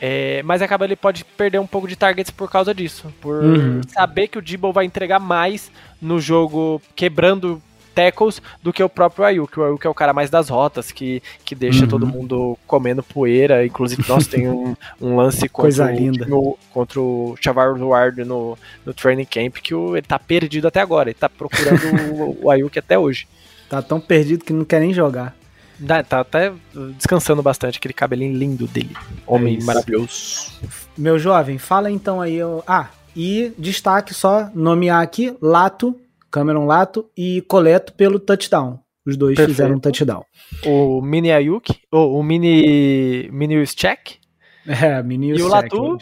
É, 0.00 0.42
mas 0.42 0.60
acaba 0.60 0.84
ele 0.84 0.94
pode 0.96 1.24
perder 1.24 1.58
um 1.58 1.66
pouco 1.66 1.88
de 1.88 1.96
targets 1.96 2.30
por 2.30 2.50
causa 2.50 2.74
disso, 2.74 3.12
por 3.20 3.42
Uhum. 3.42 3.80
saber 3.88 4.28
que 4.28 4.38
o 4.38 4.42
Debo 4.42 4.70
vai 4.72 4.84
entregar 4.84 5.18
mais 5.18 5.70
no 6.00 6.20
jogo 6.20 6.82
quebrando 6.94 7.62
tackles 7.96 8.42
do 8.62 8.72
que 8.72 8.82
o 8.82 8.88
próprio 8.88 9.24
Ayuk. 9.24 9.58
O 9.58 9.64
Ayuk 9.64 9.86
é 9.86 9.90
o 9.90 9.94
cara 9.94 10.12
mais 10.12 10.28
das 10.28 10.48
rotas, 10.50 10.92
que, 10.92 11.22
que 11.44 11.54
deixa 11.54 11.82
Uhum. 11.82 11.88
todo 11.88 12.06
mundo 12.06 12.58
comendo 12.66 13.02
poeira. 13.02 13.64
Inclusive, 13.64 14.04
nós 14.06 14.26
tem 14.26 14.46
um, 14.48 14.76
um 15.00 15.16
lance 15.16 15.48
contra 15.50 15.62
Coisa 15.62 15.86
o, 15.86 15.90
linda. 15.96 16.26
no- 16.26 16.58
contra 16.72 17.00
o 17.00 17.34
Chavar 17.40 17.72
Ward 17.76 18.22
no, 18.24 18.56
no 18.84 18.92
training 18.92 19.24
camp, 19.24 19.56
que 19.56 19.74
o, 19.74 19.96
ele 19.96 20.06
tá 20.06 20.18
perdido 20.18 20.68
até 20.68 20.80
agora. 20.80 21.08
Ele 21.08 21.18
tá 21.18 21.28
procurando 21.28 21.80
o, 22.14 22.44
o 22.46 22.50
Ayuk 22.50 22.78
até 22.78 22.98
hoje. 22.98 23.26
Tá 23.68 23.80
tão 23.82 23.98
perdido 23.98 24.44
que 24.44 24.52
não 24.52 24.64
quer 24.64 24.80
nem 24.80 24.92
jogar. 24.92 25.34
Dá- 25.78 26.02
Tá 26.02 26.20
até 26.20 26.52
descansando 26.96 27.42
bastante, 27.42 27.78
aquele 27.78 27.94
cabelinho 27.94 28.36
lindo 28.36 28.66
dele. 28.66 28.94
Homem 29.26 29.58
É 29.60 29.64
maravilhoso. 29.64 30.52
Meu 30.96 31.18
jovem, 31.18 31.58
fala 31.58 31.90
então 31.90 32.20
aí. 32.20 32.36
eu- 32.36 32.62
Ah, 32.66 32.88
e 33.14 33.52
destaque 33.58 34.12
só, 34.12 34.50
nomear 34.54 35.02
aqui, 35.02 35.34
Lato, 35.40 35.98
Cameron 36.36 36.66
Lato 36.66 37.08
e 37.16 37.40
Coleto 37.48 37.94
pelo 37.94 38.18
touchdown. 38.20 38.78
Os 39.06 39.16
dois 39.16 39.36
Perfeito. 39.36 39.56
fizeram 39.56 39.76
um 39.76 39.80
touchdown. 39.80 40.22
O 40.66 41.00
Mini 41.00 41.32
Ayuk, 41.32 41.72
ou 41.90 42.18
o 42.18 42.22
Mini, 42.22 43.30
mini 43.32 43.64
Check, 43.68 44.16
É, 44.68 45.02
menino 45.02 45.38
E 45.38 45.42
o 45.42 45.48
Latu? 45.48 45.96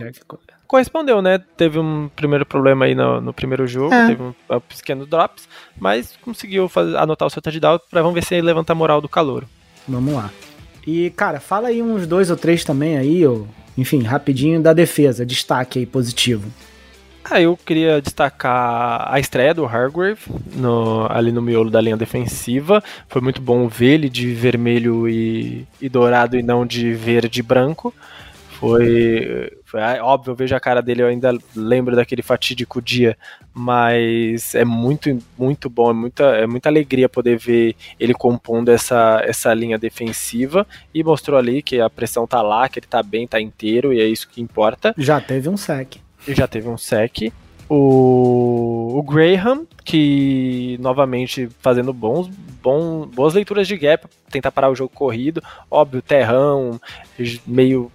correspondeu, 0.66 1.22
né? 1.22 1.38
Teve 1.56 1.78
um 1.78 2.10
primeiro 2.16 2.44
problema 2.44 2.86
aí 2.86 2.96
no, 2.96 3.20
no 3.20 3.32
primeiro 3.32 3.64
jogo, 3.64 3.94
É. 3.94 4.08
teve 4.08 4.22
um, 4.22 4.34
um 4.50 4.60
pequeno 4.60 5.06
drops, 5.06 5.48
mas 5.78 6.16
conseguiu 6.20 6.68
fazer, 6.68 6.96
anotar 6.96 7.28
o 7.28 7.30
seu 7.30 7.40
touchdown 7.40 7.78
pra 7.88 8.02
vamos 8.02 8.14
ver 8.14 8.24
se 8.24 8.34
ele 8.34 8.42
levanta 8.46 8.72
a 8.72 8.74
moral 8.76 9.00
do 9.00 9.08
calor. 9.08 9.44
Vamos 9.86 10.14
lá. 10.14 10.32
E, 10.84 11.10
cara, 11.10 11.38
fala 11.38 11.68
aí 11.68 11.80
uns 11.80 12.08
dois 12.08 12.28
ou 12.28 12.36
três 12.36 12.64
também 12.64 12.96
aí, 12.96 13.24
ou, 13.24 13.46
enfim, 13.78 14.02
rapidinho 14.02 14.60
da 14.60 14.72
defesa, 14.72 15.24
destaque 15.24 15.78
aí 15.78 15.86
positivo. 15.86 16.50
Ah, 17.30 17.40
eu 17.40 17.56
queria 17.56 18.00
destacar 18.02 19.06
a 19.12 19.18
estreia 19.18 19.54
do 19.54 19.64
Hargrave 19.64 20.20
no- 20.54 21.06
ali 21.10 21.32
no 21.32 21.40
miolo 21.40 21.70
da 21.70 21.80
linha 21.80 21.96
defensiva. 21.96 22.82
Foi 23.08 23.22
muito 23.22 23.40
bom 23.40 23.66
ver 23.66 23.94
ele 23.94 24.08
de 24.10 24.32
vermelho 24.34 25.08
e, 25.08 25.66
e 25.80 25.88
dourado 25.88 26.36
e 26.38 26.42
não 26.42 26.66
de 26.66 26.92
verde 26.92 27.40
e 27.40 27.42
branco. 27.42 27.94
Foi, 28.60 29.50
foi 29.64 29.82
ah, 29.82 29.98
óbvio, 30.02 30.30
eu 30.30 30.36
vejo 30.36 30.54
a 30.54 30.60
cara 30.60 30.80
dele, 30.80 31.02
eu 31.02 31.06
ainda 31.08 31.36
lembro 31.56 31.96
daquele 31.96 32.22
fatídico 32.22 32.80
dia, 32.80 33.16
mas 33.52 34.54
é 34.54 34.64
muito, 34.64 35.18
muito 35.36 35.68
bom, 35.68 35.90
é 35.90 35.92
muita, 35.92 36.24
é 36.36 36.46
muita 36.46 36.68
alegria 36.68 37.08
poder 37.08 37.36
ver 37.36 37.74
ele 37.98 38.14
compondo 38.14 38.70
essa, 38.70 39.20
essa 39.24 39.52
linha 39.52 39.76
defensiva 39.76 40.66
e 40.94 41.02
mostrou 41.02 41.38
ali 41.38 41.62
que 41.62 41.80
a 41.80 41.90
pressão 41.90 42.26
tá 42.26 42.40
lá, 42.40 42.68
que 42.68 42.78
ele 42.78 42.86
tá 42.86 43.02
bem, 43.02 43.26
tá 43.26 43.40
inteiro 43.40 43.92
e 43.92 44.00
é 44.00 44.04
isso 44.06 44.28
que 44.28 44.40
importa 44.40 44.94
Já 44.96 45.20
teve 45.20 45.48
um 45.48 45.56
sec. 45.56 45.96
Já 46.28 46.46
teve 46.46 46.68
um 46.68 46.78
sec. 46.78 47.32
O, 47.68 48.98
o 48.98 49.02
Graham, 49.02 49.66
que 49.84 50.76
novamente 50.80 51.48
fazendo 51.60 51.92
bons, 51.92 52.28
bom, 52.62 53.06
boas 53.06 53.34
leituras 53.34 53.66
de 53.66 53.76
gap, 53.76 54.06
tentar 54.30 54.52
parar 54.52 54.70
o 54.70 54.74
jogo 54.74 54.90
corrido. 54.94 55.42
Óbvio, 55.70 56.02
terrão, 56.02 56.78
meio 57.46 57.90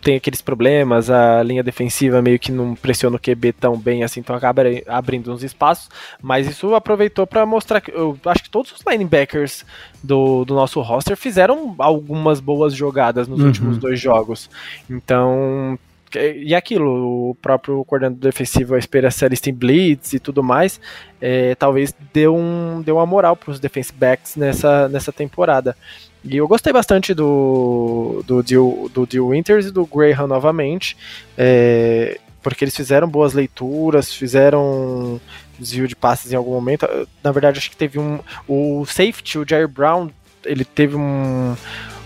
tem 0.00 0.16
aqueles 0.16 0.42
problemas, 0.42 1.08
a 1.10 1.40
linha 1.44 1.62
defensiva 1.62 2.20
meio 2.20 2.36
que 2.36 2.50
não 2.50 2.74
pressiona 2.74 3.14
o 3.14 3.20
QB 3.20 3.52
tão 3.52 3.78
bem 3.78 4.02
assim, 4.02 4.18
então 4.18 4.34
acaba 4.34 4.62
abrindo 4.88 5.32
uns 5.32 5.44
espaços, 5.44 5.88
mas 6.20 6.48
isso 6.48 6.74
aproveitou 6.74 7.24
para 7.24 7.46
mostrar 7.46 7.80
que 7.80 7.92
eu 7.92 8.18
acho 8.26 8.42
que 8.42 8.50
todos 8.50 8.72
os 8.72 8.82
linebackers 8.84 9.64
do, 10.02 10.44
do 10.44 10.56
nosso 10.56 10.80
roster 10.80 11.16
fizeram 11.16 11.76
algumas 11.78 12.40
boas 12.40 12.74
jogadas 12.74 13.28
nos 13.28 13.38
Uhum. 13.42 13.46
últimos 13.46 13.78
dois 13.78 14.00
jogos. 14.00 14.50
Então, 14.90 15.78
e 16.14 16.54
aquilo, 16.54 17.30
o 17.30 17.34
próprio 17.36 17.84
coordenador 17.84 18.20
defensivo, 18.20 18.74
a 18.74 18.78
especialista 18.78 19.50
em 19.50 19.54
blitz 19.54 20.12
e 20.12 20.18
tudo 20.18 20.42
mais, 20.42 20.80
é, 21.20 21.54
talvez 21.54 21.94
deu, 22.12 22.36
um, 22.36 22.82
deu 22.82 22.96
uma 22.96 23.06
moral 23.06 23.36
para 23.36 23.50
os 23.50 23.60
defense 23.60 23.92
backs 23.92 24.36
nessa, 24.36 24.88
nessa 24.88 25.12
temporada. 25.12 25.76
E 26.24 26.36
eu 26.36 26.46
gostei 26.46 26.72
bastante 26.72 27.14
do, 27.14 28.22
do, 28.26 28.42
Dil, 28.42 28.90
do 28.94 29.06
Dil 29.06 29.28
Winters 29.28 29.66
e 29.66 29.70
do 29.70 29.86
Graham 29.86 30.26
novamente, 30.26 30.96
é, 31.36 32.18
porque 32.42 32.64
eles 32.64 32.76
fizeram 32.76 33.08
boas 33.08 33.32
leituras, 33.32 34.12
fizeram 34.12 35.20
desvio 35.58 35.88
de 35.88 35.96
passes 35.96 36.32
em 36.32 36.36
algum 36.36 36.52
momento. 36.52 36.86
Na 37.22 37.32
verdade, 37.32 37.58
acho 37.58 37.70
que 37.70 37.76
teve 37.76 37.98
um. 37.98 38.20
O 38.46 38.84
safety, 38.86 39.38
o 39.38 39.48
Jair 39.48 39.68
Brown, 39.68 40.10
ele 40.44 40.64
teve 40.64 40.96
um, 40.96 41.56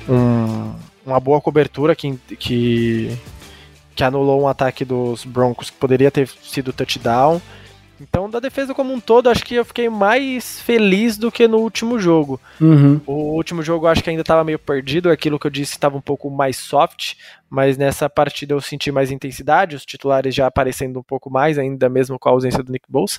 um 0.09 0.75
uma 1.07 1.21
boa 1.21 1.41
cobertura 1.41 1.95
que, 1.95 2.19
que, 2.39 3.17
que 3.97 4.05
anulou 4.05 4.43
um 4.43 4.47
ataque 4.47 4.85
dos 4.85 5.25
Broncos 5.25 5.71
que 5.71 5.77
poderia 5.79 6.11
ter 6.11 6.29
sido 6.29 6.73
touchdown. 6.73 7.41
Então, 7.99 8.29
da 8.29 8.39
defesa 8.39 8.75
como 8.75 8.93
um 8.93 9.01
todo, 9.01 9.31
acho 9.31 9.43
que 9.43 9.55
eu 9.55 9.65
fiquei 9.65 9.89
mais 9.89 10.61
feliz 10.61 11.17
do 11.17 11.33
que 11.33 11.49
no 11.49 11.57
último 11.57 11.99
jogo. 11.99 12.39
Uhum. 12.61 13.01
O 13.07 13.35
último 13.35 13.63
jogo 13.63 13.87
eu 13.87 13.91
acho 13.91 14.05
que 14.05 14.11
ainda 14.11 14.21
estava 14.21 14.45
meio 14.45 14.59
perdido, 14.59 15.11
aquilo 15.11 15.39
que 15.39 15.47
eu 15.47 15.51
disse 15.51 15.73
estava 15.73 15.97
um 15.97 16.01
pouco 16.03 16.29
mais 16.29 16.59
soft, 16.59 17.15
mas 17.49 17.79
nessa 17.79 18.11
partida 18.11 18.53
eu 18.53 18.61
senti 18.61 18.93
mais 18.93 19.11
intensidade, 19.11 19.75
os 19.75 19.87
titulares 19.87 20.35
já 20.35 20.47
aparecendo 20.47 21.01
um 21.01 21.03
pouco 21.03 21.31
mais, 21.31 21.59
ainda 21.59 21.89
mesmo 21.89 22.19
com 22.19 22.29
a 22.29 22.33
ausência 22.33 22.63
do 22.63 22.71
Nick 22.71 22.85
Bosa. 22.87 23.19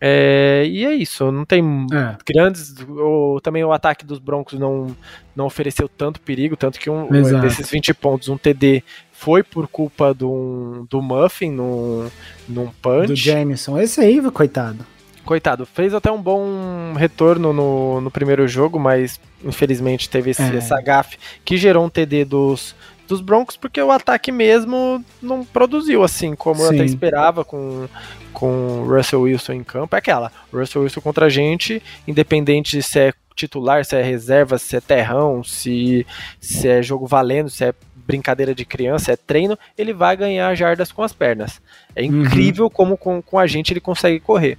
É, 0.00 0.64
e 0.66 0.84
é 0.84 0.92
isso, 0.94 1.30
não 1.30 1.44
tem 1.44 1.62
É. 1.92 2.16
grandes. 2.26 2.74
O, 2.80 3.40
também 3.40 3.64
o 3.64 3.72
ataque 3.72 4.04
dos 4.04 4.18
Broncos 4.18 4.58
não, 4.58 4.94
não 5.36 5.46
ofereceu 5.46 5.88
tanto 5.88 6.20
perigo, 6.20 6.56
tanto 6.56 6.80
que 6.80 6.90
um 6.90 7.14
Exato. 7.14 7.40
desses 7.46 7.70
20 7.70 7.94
pontos, 7.94 8.28
um 8.28 8.36
TD 8.36 8.82
foi 9.24 9.42
por 9.42 9.66
culpa 9.66 10.12
do, 10.12 10.86
do 10.90 11.00
Muffin 11.00 11.50
num, 11.50 12.10
num 12.46 12.66
punch. 12.82 13.06
Do 13.06 13.16
Jameson. 13.16 13.80
Esse 13.80 14.02
aí, 14.02 14.20
coitado. 14.30 14.84
Coitado, 15.24 15.64
fez 15.64 15.94
até 15.94 16.12
um 16.12 16.20
bom 16.20 16.92
retorno 16.94 17.50
no, 17.50 18.02
no 18.02 18.10
primeiro 18.10 18.46
jogo, 18.46 18.78
mas 18.78 19.18
infelizmente 19.42 20.10
teve 20.10 20.32
esse, 20.32 20.42
É. 20.42 20.56
essa 20.56 20.78
gafe 20.82 21.16
que 21.42 21.56
gerou 21.56 21.86
um 21.86 21.88
TD 21.88 22.26
dos, 22.26 22.76
dos 23.08 23.22
Broncos, 23.22 23.56
porque 23.56 23.80
o 23.80 23.90
ataque 23.90 24.30
mesmo 24.30 25.02
não 25.22 25.42
produziu 25.42 26.02
assim, 26.02 26.34
como 26.34 26.60
eu 26.60 26.66
até 26.66 26.78
Sim. 26.80 26.84
esperava 26.84 27.42
com, 27.42 27.88
com 28.34 28.82
o 28.82 28.94
Russell 28.94 29.22
Wilson 29.22 29.54
em 29.54 29.64
campo. 29.64 29.96
É 29.96 29.98
aquela, 30.00 30.30
Russell 30.52 30.82
Wilson 30.82 31.00
contra 31.00 31.24
a 31.24 31.30
gente, 31.30 31.82
independente 32.06 32.82
se 32.82 32.98
é 32.98 33.14
titular, 33.34 33.84
se 33.84 33.96
é 33.96 34.02
reserva, 34.02 34.58
se 34.58 34.76
é 34.76 34.80
terrão, 34.80 35.42
se, 35.42 36.06
se 36.40 36.68
é 36.68 36.82
jogo 36.82 37.06
valendo, 37.06 37.50
se 37.50 37.64
é 37.64 37.74
brincadeira 38.06 38.54
de 38.54 38.64
criança, 38.64 39.12
é 39.12 39.16
treino, 39.16 39.58
ele 39.76 39.92
vai 39.92 40.16
ganhar 40.16 40.54
jardas 40.54 40.92
com 40.92 41.02
as 41.02 41.12
pernas. 41.12 41.60
É 41.96 42.02
uhum. 42.02 42.22
incrível 42.22 42.64
uhum. 42.64 42.70
como 42.70 42.96
com, 42.96 43.22
com 43.22 43.38
a 43.38 43.46
gente 43.46 43.72
ele 43.72 43.80
consegue 43.80 44.20
correr. 44.20 44.58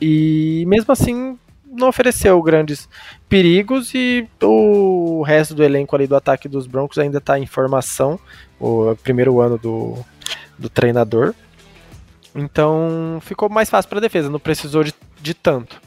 E 0.00 0.64
mesmo 0.66 0.92
assim, 0.92 1.38
não 1.70 1.88
ofereceu 1.88 2.40
grandes 2.42 2.88
perigos 3.28 3.94
e 3.94 4.26
o 4.42 5.22
resto 5.22 5.54
do 5.54 5.62
elenco 5.62 5.94
ali 5.94 6.06
do 6.06 6.16
ataque 6.16 6.48
dos 6.48 6.66
Broncos 6.66 6.98
ainda 6.98 7.18
está 7.18 7.38
em 7.38 7.46
formação, 7.46 8.18
o 8.58 8.96
primeiro 9.02 9.40
ano 9.40 9.56
do, 9.56 9.98
do 10.58 10.68
treinador. 10.68 11.34
Então 12.34 13.18
ficou 13.22 13.48
mais 13.48 13.70
fácil 13.70 13.88
para 13.88 13.98
a 13.98 14.02
defesa, 14.02 14.28
não 14.28 14.40
precisou 14.40 14.82
de, 14.82 14.94
de 15.20 15.34
tanto. 15.34 15.80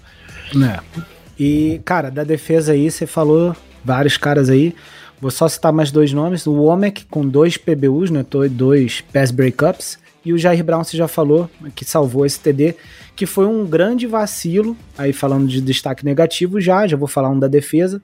É. 0.56 1.04
E, 1.40 1.82
cara, 1.84 2.10
da 2.10 2.24
defesa 2.24 2.74
aí, 2.74 2.90
você 2.90 3.06
falou 3.06 3.56
vários 3.84 4.18
caras 4.18 4.50
aí. 4.50 4.76
Vou 5.20 5.32
só 5.32 5.48
citar 5.48 5.72
mais 5.72 5.92
dois 5.92 6.12
nomes. 6.12 6.46
O 6.46 6.54
Womack 6.54 7.06
com 7.06 7.28
dois 7.28 7.58
PBUs, 7.58 8.12
né? 8.12 8.26
Dois 8.52 9.02
pass 9.02 9.32
breakups. 9.32 9.98
E 10.26 10.32
o 10.32 10.38
Jair 10.38 10.64
Brown, 10.64 10.84
você 10.84 10.96
já 10.96 11.08
falou, 11.08 11.50
que 11.76 11.84
salvou 11.84 12.26
esse 12.26 12.40
TD, 12.40 12.76
que 13.16 13.26
foi 13.26 13.46
um 13.46 13.66
grande 13.66 14.08
vacilo. 14.08 14.76
Aí 14.98 15.12
falando 15.12 15.48
de 15.48 15.60
destaque 15.60 16.06
negativo 16.06 16.62
já, 16.62 16.88
já 16.88 16.96
vou 16.96 17.08
falar 17.08 17.30
um 17.30 17.40
da 17.40 17.48
defesa. 17.48 18.02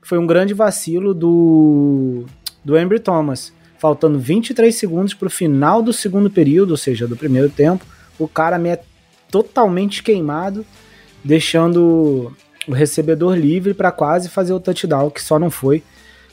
Foi 0.00 0.18
um 0.18 0.26
grande 0.26 0.54
vacilo 0.54 1.12
do, 1.12 2.24
do 2.64 2.78
Embry 2.78 3.00
Thomas. 3.00 3.52
Faltando 3.78 4.18
23 4.18 4.74
segundos 4.74 5.14
para 5.14 5.28
o 5.28 5.30
final 5.30 5.82
do 5.82 5.92
segundo 5.92 6.30
período, 6.30 6.70
ou 6.70 6.76
seja, 6.76 7.06
do 7.06 7.16
primeiro 7.16 7.50
tempo. 7.50 7.84
O 8.18 8.26
cara 8.26 8.58
me 8.58 8.70
é 8.70 8.82
totalmente 9.30 10.02
queimado, 10.02 10.64
deixando 11.22 12.32
o 12.68 12.72
recebedor 12.72 13.34
livre 13.34 13.72
para 13.72 13.90
quase 13.90 14.28
fazer 14.28 14.52
o 14.52 14.60
touchdown, 14.60 15.10
que 15.10 15.22
só 15.22 15.38
não 15.38 15.50
foi, 15.50 15.82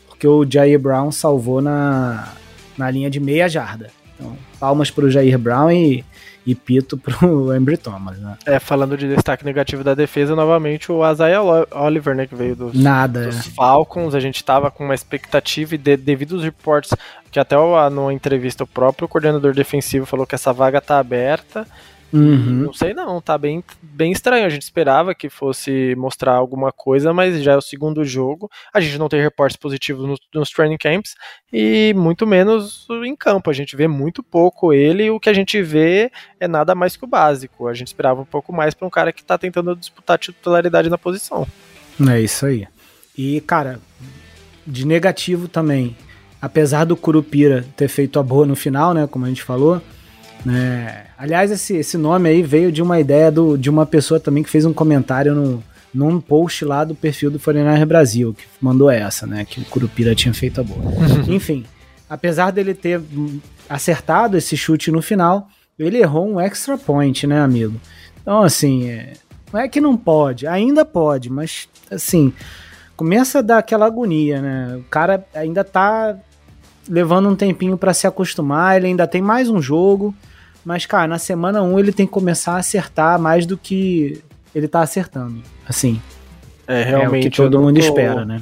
porque 0.07 0.27
o 0.27 0.45
Jair 0.47 0.77
Brown 0.77 1.11
salvou 1.11 1.61
na, 1.61 2.33
na 2.77 2.91
linha 2.91 3.09
de 3.09 3.19
meia 3.19 3.47
jarda. 3.47 3.89
Então, 4.13 4.37
palmas 4.59 4.91
para 4.91 5.05
o 5.05 5.09
Jair 5.09 5.37
Brown 5.39 5.71
e, 5.71 6.03
e 6.45 6.53
pito 6.53 6.97
para 6.97 7.25
o 7.25 7.51
Embry 7.55 7.77
Thomas. 7.77 8.17
Né? 8.17 8.37
É, 8.45 8.59
falando 8.59 8.97
de 8.97 9.07
destaque 9.07 9.45
negativo 9.45 9.83
da 9.83 9.93
defesa, 9.93 10.35
novamente 10.35 10.91
o 10.91 11.09
Isaiah 11.09 11.41
Oliver, 11.71 12.15
né, 12.15 12.27
que 12.27 12.35
veio 12.35 12.55
dos, 12.55 12.73
Nada, 12.73 13.27
dos 13.27 13.39
é. 13.39 13.51
Falcons. 13.51 14.13
A 14.13 14.19
gente 14.19 14.35
estava 14.35 14.69
com 14.69 14.83
uma 14.83 14.95
expectativa 14.95 15.75
e 15.75 15.77
de, 15.77 15.95
devido 15.95 16.35
aos 16.35 16.43
reportes 16.43 16.93
que 17.31 17.39
até 17.39 17.55
numa 17.89 18.13
entrevista 18.13 18.63
o 18.63 18.67
próprio 18.67 19.07
coordenador 19.07 19.53
defensivo 19.53 20.05
falou 20.05 20.25
que 20.25 20.35
essa 20.35 20.53
vaga 20.53 20.79
está 20.79 20.99
aberta 20.99 21.65
Uhum. 22.15 22.63
Não 22.63 22.73
sei 22.73 22.93
não, 22.93 23.19
tá 23.19 23.37
bem, 23.37 23.61
bem 23.81 24.13
estranho. 24.13 24.45
A 24.45 24.49
gente 24.49 24.61
esperava 24.61 25.13
que 25.13 25.29
fosse 25.29 25.93
mostrar 25.97 26.33
alguma 26.33 26.71
coisa, 26.71 27.13
mas 27.13 27.43
já 27.43 27.51
é 27.51 27.57
o 27.57 27.61
segundo 27.61 28.05
jogo. 28.05 28.49
A 28.73 28.79
gente 28.79 28.97
não 28.97 29.09
tem 29.09 29.21
reportes 29.21 29.57
positivos 29.57 30.07
nos, 30.07 30.19
nos 30.33 30.49
training 30.49 30.77
camps 30.77 31.13
e 31.51 31.93
muito 31.93 32.25
menos 32.25 32.87
em 33.03 33.15
campo. 33.17 33.49
A 33.49 33.53
gente 33.53 33.75
vê 33.75 33.85
muito 33.85 34.23
pouco 34.23 34.71
ele 34.71 35.03
e 35.03 35.11
o 35.11 35.19
que 35.19 35.29
a 35.29 35.33
gente 35.33 35.61
vê 35.61 36.09
é 36.39 36.47
nada 36.47 36.73
mais 36.73 36.95
que 36.95 37.03
o 37.03 37.07
básico. 37.07 37.67
A 37.67 37.73
gente 37.73 37.87
esperava 37.87 38.21
um 38.21 38.25
pouco 38.25 38.53
mais 38.53 38.73
para 38.73 38.87
um 38.87 38.91
cara 38.91 39.11
que 39.11 39.23
tá 39.23 39.37
tentando 39.37 39.75
disputar 39.75 40.17
titularidade 40.17 40.89
na 40.89 40.97
posição. 40.97 41.45
É 42.09 42.21
isso 42.21 42.45
aí. 42.45 42.65
E, 43.17 43.41
cara, 43.41 43.79
de 44.65 44.87
negativo 44.87 45.49
também, 45.49 45.97
apesar 46.41 46.85
do 46.85 46.95
Curupira 46.95 47.65
ter 47.75 47.89
feito 47.89 48.19
a 48.19 48.23
boa 48.23 48.45
no 48.45 48.55
final, 48.55 48.93
né, 48.93 49.05
como 49.05 49.25
a 49.25 49.27
gente 49.27 49.43
falou, 49.43 49.81
né? 50.45 51.05
Aliás, 51.17 51.49
esse, 51.49 51.75
esse 51.75 51.97
nome 51.97 52.29
aí 52.29 52.43
veio 52.43 52.71
de 52.71 52.81
uma 52.81 52.99
ideia 52.99 53.31
do, 53.31 53.57
de 53.57 53.69
uma 53.69 53.85
pessoa 53.85 54.19
também 54.19 54.43
que 54.43 54.49
fez 54.49 54.63
um 54.63 54.73
comentário 54.73 55.33
no, 55.33 55.63
num 55.93 56.21
post 56.21 56.63
lá 56.63 56.83
do 56.83 56.93
perfil 56.93 57.31
do 57.31 57.39
Foreigner 57.39 57.85
Brasil, 57.85 58.33
que 58.33 58.43
mandou 58.61 58.91
essa, 58.91 59.25
né? 59.25 59.43
Que 59.43 59.59
o 59.59 59.65
Curupira 59.65 60.13
tinha 60.13 60.33
feito 60.33 60.61
a 60.61 60.63
boa. 60.63 60.81
Enfim, 61.27 61.65
apesar 62.09 62.51
dele 62.51 62.73
ter 62.73 63.01
acertado 63.67 64.37
esse 64.37 64.55
chute 64.55 64.91
no 64.91 65.01
final, 65.01 65.47
ele 65.79 65.97
errou 65.97 66.27
um 66.27 66.39
extra 66.39 66.77
point, 66.77 67.25
né, 67.25 67.41
amigo? 67.41 67.79
Então, 68.21 68.43
assim, 68.43 68.89
é, 68.89 69.13
não 69.51 69.59
é 69.59 69.67
que 69.67 69.81
não 69.81 69.97
pode, 69.97 70.45
ainda 70.45 70.85
pode, 70.85 71.29
mas, 71.31 71.67
assim, 71.89 72.31
começa 72.95 73.39
a 73.39 73.41
dar 73.41 73.57
aquela 73.57 73.85
agonia, 73.85 74.41
né? 74.41 74.75
O 74.77 74.83
cara 74.89 75.25
ainda 75.33 75.63
tá 75.63 76.17
levando 76.87 77.29
um 77.29 77.35
tempinho 77.35 77.77
para 77.77 77.93
se 77.93 78.05
acostumar, 78.05 78.77
ele 78.77 78.87
ainda 78.87 79.07
tem 79.07 79.21
mais 79.21 79.49
um 79.49 79.61
jogo. 79.61 80.13
Mas, 80.65 80.85
cara, 80.87 81.07
na 81.07 81.19
semana 81.19 81.61
1 81.61 81.79
ele 81.79 81.93
tem 81.93 82.07
que 82.07 82.11
começar 82.11 82.53
a 82.53 82.57
acertar 82.57 83.19
mais 83.19 83.45
do 83.45 83.55
que 83.55 84.21
ele 84.53 84.67
tá 84.67 84.81
acertando. 84.81 85.41
Assim. 85.67 86.01
É, 86.67 86.81
realmente. 86.83 87.25
É 87.25 87.27
o 87.27 87.31
que 87.31 87.37
todo 87.37 87.61
mundo 87.61 87.79
tô... 87.79 87.85
espera, 87.85 88.25
né? 88.25 88.41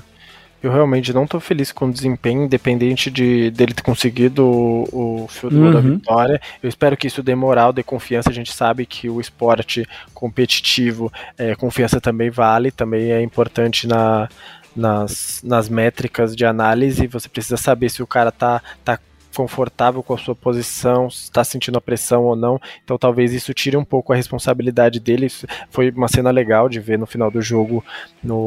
Eu 0.64 0.72
realmente 0.72 1.12
não 1.12 1.28
tô 1.28 1.42
feliz 1.42 1.74
com 1.74 1.88
o 1.88 1.92
desempenho, 1.92 2.46
independente 2.46 3.12
de 3.12 3.52
dele 3.52 3.74
ter 3.74 3.82
conseguido 3.82 4.46
o, 4.46 4.84
o 4.94 5.28
goal 5.50 5.52
uhum. 5.52 5.72
da 5.74 5.82
vitória. 5.82 6.42
Eu 6.62 6.70
espero 6.70 6.96
que 6.96 7.06
isso 7.06 7.22
dê 7.22 7.36
moral, 7.36 7.74
dê 7.74 7.84
confiança. 7.84 8.30
A 8.30 8.34
gente 8.34 8.54
sabe 8.54 8.86
que 8.86 9.10
o 9.10 9.20
esporte 9.20 9.86
competitivo, 10.14 11.12
é, 11.38 11.54
confiança 11.54 12.00
também 12.00 12.30
vale, 12.30 12.72
também 12.72 13.12
é 13.12 13.22
importante 13.22 13.86
na, 13.86 14.30
nas, 14.74 15.42
nas 15.44 15.68
métricas 15.68 16.34
de 16.34 16.46
análise. 16.46 17.08
Você 17.08 17.28
precisa 17.28 17.58
saber 17.58 17.90
se 17.90 18.02
o 18.02 18.08
cara 18.08 18.32
tá, 18.32 18.62
tá 18.86 18.98
confortável 19.36 20.04
com 20.04 20.14
a 20.14 20.18
sua 20.18 20.36
posição, 20.36 21.08
está 21.08 21.44
sentindo 21.44 21.78
a 21.78 21.82
pressão 21.82 22.24
ou 22.24 22.36
não. 22.36 22.60
Então 22.84 22.98
talvez 22.98 23.34
isso 23.34 23.54
tire 23.54 23.76
um 23.78 23.84
pouco 23.84 24.14
a 24.14 24.16
responsabilidade 24.16 25.00
dele. 25.00 25.26
Isso 25.26 25.48
foi 25.70 25.90
uma 25.92 26.08
cena 26.08 26.32
legal 26.32 26.70
de 26.70 26.80
ver 26.80 26.98
no 26.98 27.06
final 27.06 27.30
do 27.30 27.42
jogo. 27.42 27.84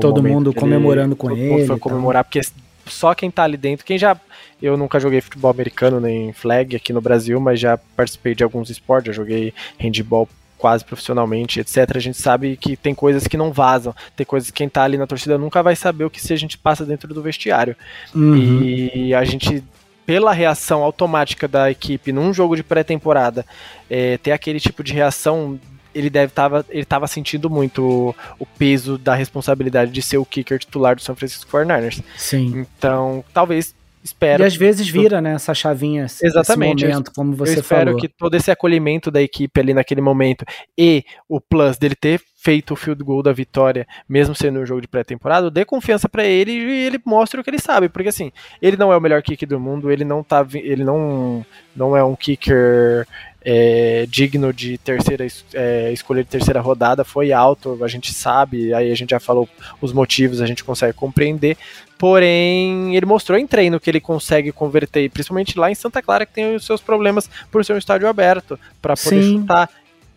todo 0.01 0.23
mundo 0.23 0.53
comemorando 0.55 1.17
com 1.17 1.29
todo 1.29 1.39
ele. 1.39 1.51
Mundo 1.51 1.67
foi 1.67 1.79
comemorar, 1.79 2.25
porque 2.25 2.41
só 2.87 3.15
quem 3.15 3.31
tá 3.31 3.45
ali 3.45 3.57
dentro, 3.57 3.85
quem 3.85 3.99
já. 3.99 4.19
Eu 4.63 4.77
nunca 4.77 4.99
joguei 4.99 5.21
futebol 5.21 5.51
americano 5.51 6.01
nem 6.01 6.33
flag 6.33 6.77
aqui 6.77 6.93
no 6.93 7.01
Brasil, 7.01 7.39
mas 7.39 7.61
já 7.61 7.77
participei 7.77 8.35
de 8.35 8.43
alguns 8.43 8.71
esportes, 8.71 9.09
já 9.09 9.13
joguei 9.13 9.53
handball 9.79 10.27
quase 10.57 10.85
profissionalmente, 10.85 11.61
etc. 11.61 11.91
A 11.95 12.01
gente 12.01 12.17
sabe 12.17 12.57
que 12.57 12.77
tem 12.77 12.95
coisas 12.95 13.27
que 13.27 13.37
não 13.37 13.53
vazam, 13.53 13.95
tem 14.17 14.25
coisas 14.25 14.51
que 14.51 14.57
quem 14.57 14.69
tá 14.69 14.83
ali 14.83 14.97
na 14.97 15.07
torcida 15.07 15.37
nunca 15.37 15.63
vai 15.63 15.77
saber 15.77 16.05
o 16.05 16.11
que 16.11 16.21
se 16.21 16.33
a 16.33 16.37
gente 16.37 16.57
passa 16.57 16.85
dentro 16.85 17.13
do 17.13 17.21
vestiário. 17.21 17.77
Uhum. 18.15 18.63
E 18.63 19.15
a 19.15 19.25
gente 19.25 19.63
pela 20.07 20.33
reação 20.33 20.83
automática 20.83 21.49
da 21.49 21.71
equipe 21.71 22.13
num 22.13 22.33
jogo 22.33 22.55
de 22.55 22.63
pré-temporada, 22.63 23.45
é, 23.91 24.17
ter 24.19 24.31
aquele 24.31 24.61
tipo 24.61 24.85
de 24.85 24.93
reação, 24.93 25.59
ele 25.93 26.09
deve 26.09 26.33
tava, 26.33 26.65
ele 26.71 26.85
tava 26.85 27.09
sentindo 27.09 27.51
muito 27.51 27.83
o, 27.83 28.15
o, 28.39 28.47
peso 28.47 28.97
da 28.97 29.15
responsabilidade 29.15 29.91
de 29.91 30.01
ser 30.01 30.19
o 30.19 30.25
kicker 30.25 30.61
titular 30.61 30.95
do 30.95 31.03
São 31.03 31.17
Francisco 31.17 31.51
49ers. 31.51 32.03
Sim. 32.17 32.65
Então, 32.79 33.25
talvez 33.35 33.75
espero. 34.07 34.43
E 34.43 34.47
às 34.47 34.55
vezes 34.55 34.89
vira, 34.89 35.21
né, 35.21 35.35
essa 35.35 35.53
chavinha, 35.53 36.07
Exatamente. 36.23 36.87
momento, 36.87 37.13
como 37.13 37.35
você 37.35 37.57
eu 37.57 37.61
espero 37.61 37.87
falou. 37.87 38.01
que 38.01 38.09
todo 38.09 38.35
esse 38.37 38.51
acolhimento 38.51 39.11
da 39.11 39.21
equipe 39.21 39.61
ali 39.61 39.75
naquele 39.75 40.01
momento 40.01 40.45
e 40.79 41.05
o 41.29 41.41
plus 41.41 41.77
dele 41.77 41.97
ter 41.97 42.21
feito 42.47 42.75
o 42.75 42.77
field 42.77 43.03
goal 43.03 43.25
da 43.25 43.33
vitória, 43.33 43.85
mesmo 44.09 44.33
sendo 44.33 44.61
um 44.61 44.65
jogo 44.65 44.81
de 44.81 44.87
pré-temporada, 44.87 45.51
dê 45.51 45.65
confiança 45.65 46.09
para 46.09 46.25
ele 46.25 46.53
e 46.53 46.87
ele 46.87 47.01
mostre 47.05 47.41
o 47.41 47.43
que 47.43 47.51
ele 47.51 47.59
sabe, 47.59 47.89
porque 47.89 48.09
assim, 48.09 48.31
ele 48.63 48.77
não 48.77 48.93
é 48.93 48.97
o 48.97 49.01
melhor 49.01 49.21
kicker 49.21 49.49
do 49.49 49.59
mundo, 49.59 49.91
ele 49.91 50.05
não 50.05 50.23
tá 50.23 50.47
ele 50.55 50.85
não 50.85 51.45
não 51.75 51.97
é 51.97 52.05
um 52.05 52.15
kicker 52.15 53.05
é, 53.45 54.07
digno 54.09 54.53
de 54.53 54.79
terceira 54.79 55.27
é, 55.55 55.93
escolher 55.93 56.23
de 56.23 56.31
terceira 56.31 56.61
rodada, 56.61 57.03
foi 57.03 57.33
alto, 57.33 57.83
a 57.83 57.89
gente 57.89 58.15
sabe, 58.15 58.73
aí 58.73 58.93
a 58.93 58.95
gente 58.95 59.11
já 59.11 59.19
falou 59.19 59.49
os 59.81 59.93
motivos, 59.93 60.41
a 60.41 60.47
gente 60.47 60.63
consegue 60.63 60.93
compreender. 60.93 61.57
Porém, 61.99 62.95
ele 62.95 63.07
mostrou 63.07 63.37
em 63.37 63.47
treino 63.47 63.81
que 63.81 63.91
ele 63.91 64.01
consegue 64.01 64.53
converter, 64.53 65.11
principalmente 65.11 65.59
lá 65.59 65.69
em 65.69 65.75
Santa 65.75 66.01
Clara, 66.01 66.25
que 66.25 66.35
tem 66.35 66.55
os 66.55 66.65
seus 66.65 66.81
problemas 66.81 67.29
por 67.51 67.65
ser 67.65 67.73
um 67.73 67.79
estádio 67.79 68.07
aberto, 68.07 68.57
para 68.81 68.95
poder 68.95 69.23
Sim. 69.23 69.41
chutar. 69.41 69.69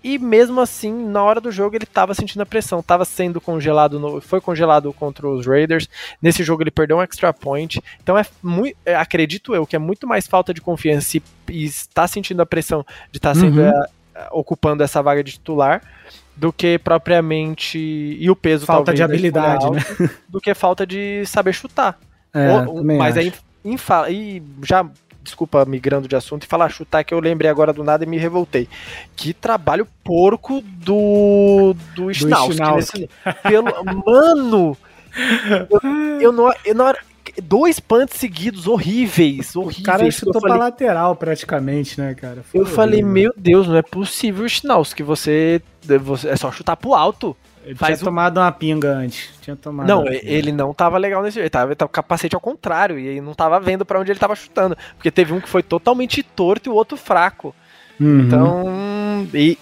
E 0.04 0.18
mesmo 0.18 0.62
assim, 0.62 0.92
na 1.10 1.22
hora 1.22 1.42
do 1.42 1.52
jogo, 1.52 1.76
ele 1.76 1.84
estava 1.84 2.14
sentindo 2.14 2.42
a 2.42 2.46
pressão, 2.46 2.80
estava 2.80 3.04
sendo 3.04 3.42
congelado, 3.42 4.00
no, 4.00 4.22
foi 4.22 4.40
congelado 4.40 4.94
contra 4.94 5.28
os 5.28 5.46
Raiders. 5.46 5.90
Nesse 6.22 6.44
jogo 6.44 6.64
ele 6.64 6.72
perdeu 6.72 6.98
um 6.98 7.02
extra 7.02 7.34
point. 7.34 7.82
Então 8.02 8.18
é 8.18 8.26
muito, 8.42 8.78
é, 8.86 8.96
acredito 8.96 9.54
eu 9.54 9.68
que 9.68 9.76
é 9.76 9.80
muito 9.80 10.08
mais 10.08 10.26
falta 10.26 10.54
de 10.54 10.62
confiança 10.62 11.18
e, 11.18 11.24
e 11.50 11.66
está 11.66 12.08
sentindo 12.08 12.42
a 12.42 12.46
pressão 12.46 12.86
de 13.12 13.18
estar 13.18 13.34
tá 13.34 13.40
sendo 13.40 13.60
uhum. 13.60 13.68
é, 13.68 14.28
ocupando 14.32 14.84
essa 14.84 15.02
vaga 15.02 15.24
de 15.24 15.34
titular 15.34 15.82
do 16.36 16.54
que 16.54 16.80
propriamente 16.80 17.78
e 17.78 18.30
o 18.30 18.36
peso 18.36 18.66
falta 18.66 18.94
talvez, 18.94 19.00
de 19.00 19.04
habilidade, 19.04 19.66
alto, 19.66 19.76
né? 19.76 20.10
Do 20.30 20.40
que 20.40 20.54
falta 20.54 20.88
de 20.88 21.26
saber 21.26 21.54
chutar. 21.54 21.98
É, 22.32 22.62
Ou, 22.62 22.84
mas 22.84 23.18
acho. 23.18 23.34
aí, 23.66 24.14
e 24.14 24.44
já 24.62 24.88
desculpa, 25.30 25.64
migrando 25.66 26.08
de 26.08 26.16
assunto, 26.16 26.44
e 26.44 26.48
falar 26.48 26.70
chutar 26.70 27.04
que 27.04 27.14
eu 27.14 27.20
lembrei 27.20 27.50
agora 27.50 27.72
do 27.72 27.84
nada 27.84 28.04
e 28.04 28.08
me 28.08 28.18
revoltei. 28.18 28.68
Que 29.16 29.34
trabalho 29.34 29.88
porco 30.04 30.62
do 30.62 31.76
do 31.96 32.14
Schnauzki. 32.14 33.10
Pelo 33.44 33.72
mano, 34.06 34.78
eu, 35.70 36.20
eu, 36.22 36.32
não, 36.32 36.54
eu 36.66 36.76
não 36.76 36.94
dois 37.44 37.80
punts 37.80 38.18
seguidos 38.18 38.68
horríveis, 38.68 39.56
horríveis. 39.56 39.80
O 39.80 39.84
cara 39.84 40.12
chutou 40.12 40.42
falei, 40.42 40.58
pra 40.58 40.66
lateral 40.66 41.16
praticamente, 41.16 42.00
né, 42.00 42.14
cara? 42.14 42.44
Foi 42.44 42.60
eu 42.60 42.64
horrível. 42.64 42.76
falei, 42.76 43.04
meu 43.04 43.34
Deus, 43.36 43.68
não 43.68 43.78
é 43.78 43.82
possível, 43.82 44.48
Schnauz, 44.48 44.94
que 44.94 45.04
você, 45.04 45.62
você 46.02 46.30
é 46.30 46.36
só 46.36 46.52
chutar 46.52 46.76
pro 46.76 46.94
alto. 46.94 47.36
Ele 47.70 47.78
Faz 47.78 48.00
tinha 48.00 48.04
um... 48.04 48.12
tomado 48.12 48.40
uma 48.40 48.52
pinga 48.52 48.90
antes. 48.90 49.30
Tinha 49.42 49.56
tomado 49.56 49.88
não, 49.88 50.04
ele 50.08 50.52
não 50.52 50.74
tava 50.74 50.98
legal 50.98 51.22
nesse 51.22 51.40
Ele 51.40 51.52
tava, 51.52 51.68
ele 51.68 51.76
tava 51.76 51.88
com 51.88 51.92
o 51.92 51.94
capacete 51.94 52.34
ao 52.34 52.42
contrário. 52.42 52.98
E 52.98 53.08
aí 53.08 53.22
não 53.22 53.36
tava 53.36 53.60
vendo 53.60 53.86
para 53.86 54.00
onde 54.00 54.12
ele 54.12 54.20
tava 54.20 54.36
chutando. 54.36 54.76
Porque 54.96 55.12
teve 55.12 55.32
um 55.34 55.40
que 55.40 55.48
foi 55.48 55.62
totalmente 55.62 56.24
torto 56.24 56.68
e 56.68 56.72
o 56.72 56.76
outro 56.76 56.98
fraco. 56.98 57.54
Uhum. 58.00 58.22
Então, 58.22 58.66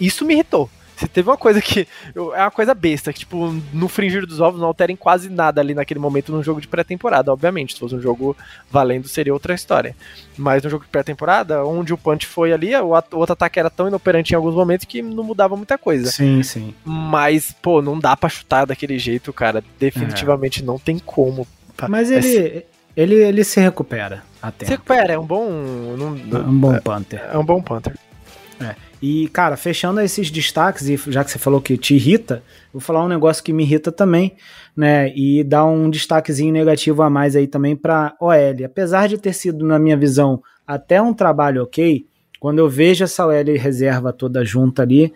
isso 0.00 0.24
me 0.24 0.32
irritou. 0.32 0.70
Se 0.98 1.06
teve 1.06 1.30
uma 1.30 1.36
coisa 1.36 1.62
que. 1.62 1.86
É 2.34 2.42
uma 2.42 2.50
coisa 2.50 2.74
besta, 2.74 3.12
que, 3.12 3.20
tipo, 3.20 3.54
no 3.72 3.86
fringir 3.86 4.26
dos 4.26 4.40
ovos 4.40 4.60
não 4.60 4.66
altera 4.66 4.90
em 4.90 4.96
quase 4.96 5.28
nada 5.30 5.60
ali 5.60 5.72
naquele 5.72 6.00
momento 6.00 6.32
num 6.32 6.42
jogo 6.42 6.60
de 6.60 6.66
pré-temporada, 6.66 7.32
obviamente. 7.32 7.74
Se 7.74 7.78
fosse 7.78 7.94
um 7.94 8.00
jogo 8.00 8.36
valendo, 8.68 9.06
seria 9.06 9.32
outra 9.32 9.54
história. 9.54 9.94
Mas 10.36 10.60
no 10.64 10.68
jogo 10.68 10.84
de 10.84 10.90
pré-temporada, 10.90 11.64
onde 11.64 11.94
o 11.94 11.98
punch 11.98 12.26
foi 12.26 12.52
ali, 12.52 12.74
o, 12.74 12.88
outro 12.88 13.32
ataque 13.32 13.60
era 13.60 13.70
tão 13.70 13.86
inoperante 13.86 14.32
em 14.32 14.36
alguns 14.36 14.56
momentos 14.56 14.86
que 14.86 15.00
não 15.00 15.22
mudava 15.22 15.56
muita 15.56 15.78
coisa. 15.78 16.10
Sim, 16.10 16.42
sim. 16.42 16.74
Mas, 16.84 17.54
pô, 17.62 17.80
não 17.80 17.96
dá 17.96 18.16
pra 18.16 18.28
chutar 18.28 18.66
daquele 18.66 18.98
jeito, 18.98 19.32
cara. 19.32 19.62
Definitivamente 19.78 20.62
é. 20.62 20.64
não 20.64 20.80
tem 20.80 20.98
como. 20.98 21.46
Mas 21.88 22.10
ele. 22.10 22.64
Ele, 22.96 23.14
ele 23.14 23.44
se 23.44 23.60
recupera 23.60 24.24
até. 24.42 24.66
Se 24.66 24.72
recupera, 24.72 25.12
é 25.12 25.18
um 25.18 25.24
bom. 25.24 25.48
é 25.48 26.38
um 26.38 26.58
bom 26.58 26.76
Panther. 26.80 27.24
É 27.32 27.38
um 27.38 27.44
bom 27.44 27.62
Panther. 27.62 27.94
É. 28.60 28.74
E, 29.00 29.28
cara, 29.28 29.56
fechando 29.56 30.00
esses 30.00 30.30
destaques, 30.30 30.88
e 30.88 30.96
já 31.10 31.22
que 31.22 31.30
você 31.30 31.38
falou 31.38 31.60
que 31.60 31.76
te 31.76 31.94
irrita, 31.94 32.42
vou 32.72 32.80
falar 32.80 33.04
um 33.04 33.08
negócio 33.08 33.44
que 33.44 33.52
me 33.52 33.62
irrita 33.62 33.92
também, 33.92 34.36
né? 34.76 35.12
E 35.14 35.44
dar 35.44 35.64
um 35.66 35.88
destaquezinho 35.88 36.52
negativo 36.52 37.02
a 37.02 37.10
mais 37.10 37.36
aí 37.36 37.46
também 37.46 37.76
para 37.76 38.16
OL. 38.20 38.64
Apesar 38.64 39.08
de 39.08 39.16
ter 39.16 39.32
sido, 39.32 39.64
na 39.64 39.78
minha 39.78 39.96
visão, 39.96 40.42
até 40.66 41.00
um 41.00 41.14
trabalho 41.14 41.62
ok, 41.62 42.06
quando 42.40 42.58
eu 42.58 42.68
vejo 42.68 43.04
essa 43.04 43.24
OL 43.24 43.56
reserva 43.56 44.12
toda 44.12 44.44
junta 44.44 44.82
ali, 44.82 45.12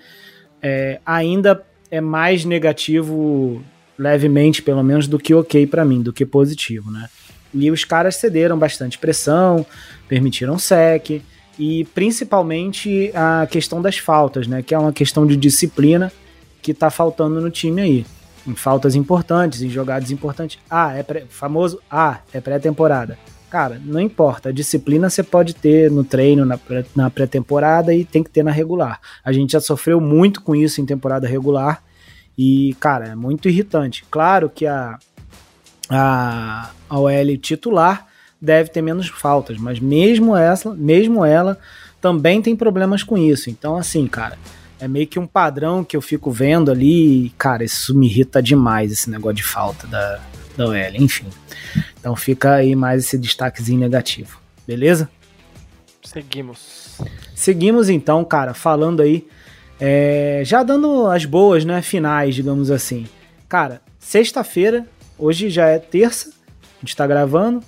é, 0.63 1.01
ainda 1.05 1.65
é 1.91 2.01
mais 2.01 2.45
negativo, 2.45 3.63
levemente 3.99 4.63
pelo 4.63 4.83
menos, 4.85 5.09
do 5.09 5.19
que 5.19 5.35
ok 5.35 5.67
para 5.67 5.85
mim, 5.85 6.03
do 6.03 6.13
que 6.13 6.25
positivo, 6.25 6.89
né? 6.91 7.09
E 7.53 7.71
os 7.71 7.85
caras 7.85 8.15
cederam 8.17 8.57
bastante 8.57 8.97
pressão, 8.97 9.67
permitiram 10.09 10.57
sec 10.59 11.21
e 11.59 11.85
principalmente 11.95 13.11
a 13.15 13.47
questão 13.47 13.83
das 13.83 13.99
faltas, 13.99 14.47
né? 14.47 14.63
Que 14.63 14.75
é 14.75 14.79
uma 14.79 14.93
questão 14.93 15.27
de 15.27 15.37
disciplina 15.37 16.13
que 16.61 16.73
está 16.73 16.91
faltando 16.91 17.41
no 17.41 17.51
time 17.51 17.81
aí. 17.81 18.07
Em 18.47 18.55
faltas 18.55 18.95
importantes, 18.95 19.63
em 19.63 19.69
jogadas 19.69 20.11
importantes. 20.11 20.59
Ah, 20.69 20.93
é 20.97 21.03
pré, 21.03 21.25
famoso 21.29 21.81
Ah, 21.91 22.21
é 22.33 22.41
pré-temporada. 22.41 23.19
Cara, 23.49 23.81
não 23.85 24.01
importa. 24.01 24.49
A 24.49 24.53
disciplina 24.53 25.11
você 25.11 25.23
pode 25.23 25.55
ter 25.55 25.91
no 25.91 26.03
treino, 26.03 26.45
na, 26.97 27.11
pré-temporada 27.11 27.95
e 27.95 28.05
tem 28.05 28.23
que 28.23 28.31
ter 28.31 28.43
na 28.43 28.51
regular. 28.51 28.99
A 29.23 29.31
gente 29.31 29.53
já 29.53 29.61
sofreu 29.61 30.01
muito 30.01 30.41
com 30.41 30.57
isso 30.57 30.81
em 30.81 30.87
temporada 30.87 31.29
regular. 31.29 31.85
E, 32.37 32.75
cara, 32.81 33.09
é 33.09 33.15
muito 33.15 33.49
irritante. 33.49 34.05
Claro 34.11 34.49
que 34.49 34.67
a, 34.67 34.99
a, 35.91 36.71
a 36.89 36.99
OL 36.99 37.37
titular 37.41 38.09
deve 38.43 38.71
ter 38.71 38.83
menos 38.83 39.07
faltas, 39.07 39.57
mas 39.57 39.79
mesmo 39.79 40.37
essa, 40.37 40.75
mesmo 40.75 41.25
ela 41.25 41.57
também 42.01 42.43
tem 42.43 42.57
problemas 42.57 43.05
com 43.05 43.17
isso. 43.17 43.49
Então, 43.49 43.77
assim, 43.77 44.09
cara, 44.09 44.37
é 44.81 44.89
meio 44.89 45.07
que 45.07 45.17
um 45.17 45.29
padrão 45.29 45.85
que 45.85 45.97
eu 45.97 46.03
fico 46.03 46.33
vendo 46.33 46.69
ali, 46.69 47.27
e, 47.27 47.31
cara, 47.39 47.63
isso 47.63 47.97
me 47.97 48.07
irrita 48.07 48.43
demais, 48.43 48.91
esse 48.91 49.09
negócio 49.09 49.37
de 49.37 49.45
falta 49.45 49.87
da, 49.87 50.21
da 50.57 50.67
OL, 50.67 50.75
enfim. 50.99 51.27
Então 52.01 52.17
fica 52.17 52.55
aí 52.55 52.75
mais 52.75 53.05
esse 53.05 53.17
destaquezinho 53.17 53.79
negativo, 53.79 54.41
beleza? 54.67 55.09
Seguimos. 56.03 56.99
Seguimos 57.37 57.89
então, 57.89 58.25
cara, 58.25 58.55
falando 58.55 59.03
aí, 59.03 59.25
é, 59.79 60.43
já 60.45 60.65
dando 60.65 61.07
as 61.07 61.25
boas, 61.25 61.65
né, 61.65 61.81
finais, 61.81 62.35
digamos 62.35 62.73
assim. 62.73 63.07
Cara, 63.49 63.81
sexta-feira, 64.01 64.85
hoje 65.17 65.49
já 65.49 65.69
é 65.69 65.79
terça, 65.79 66.31
a 66.31 66.81
gente 66.81 66.97
tá 66.97 67.07
gravando, 67.07 67.63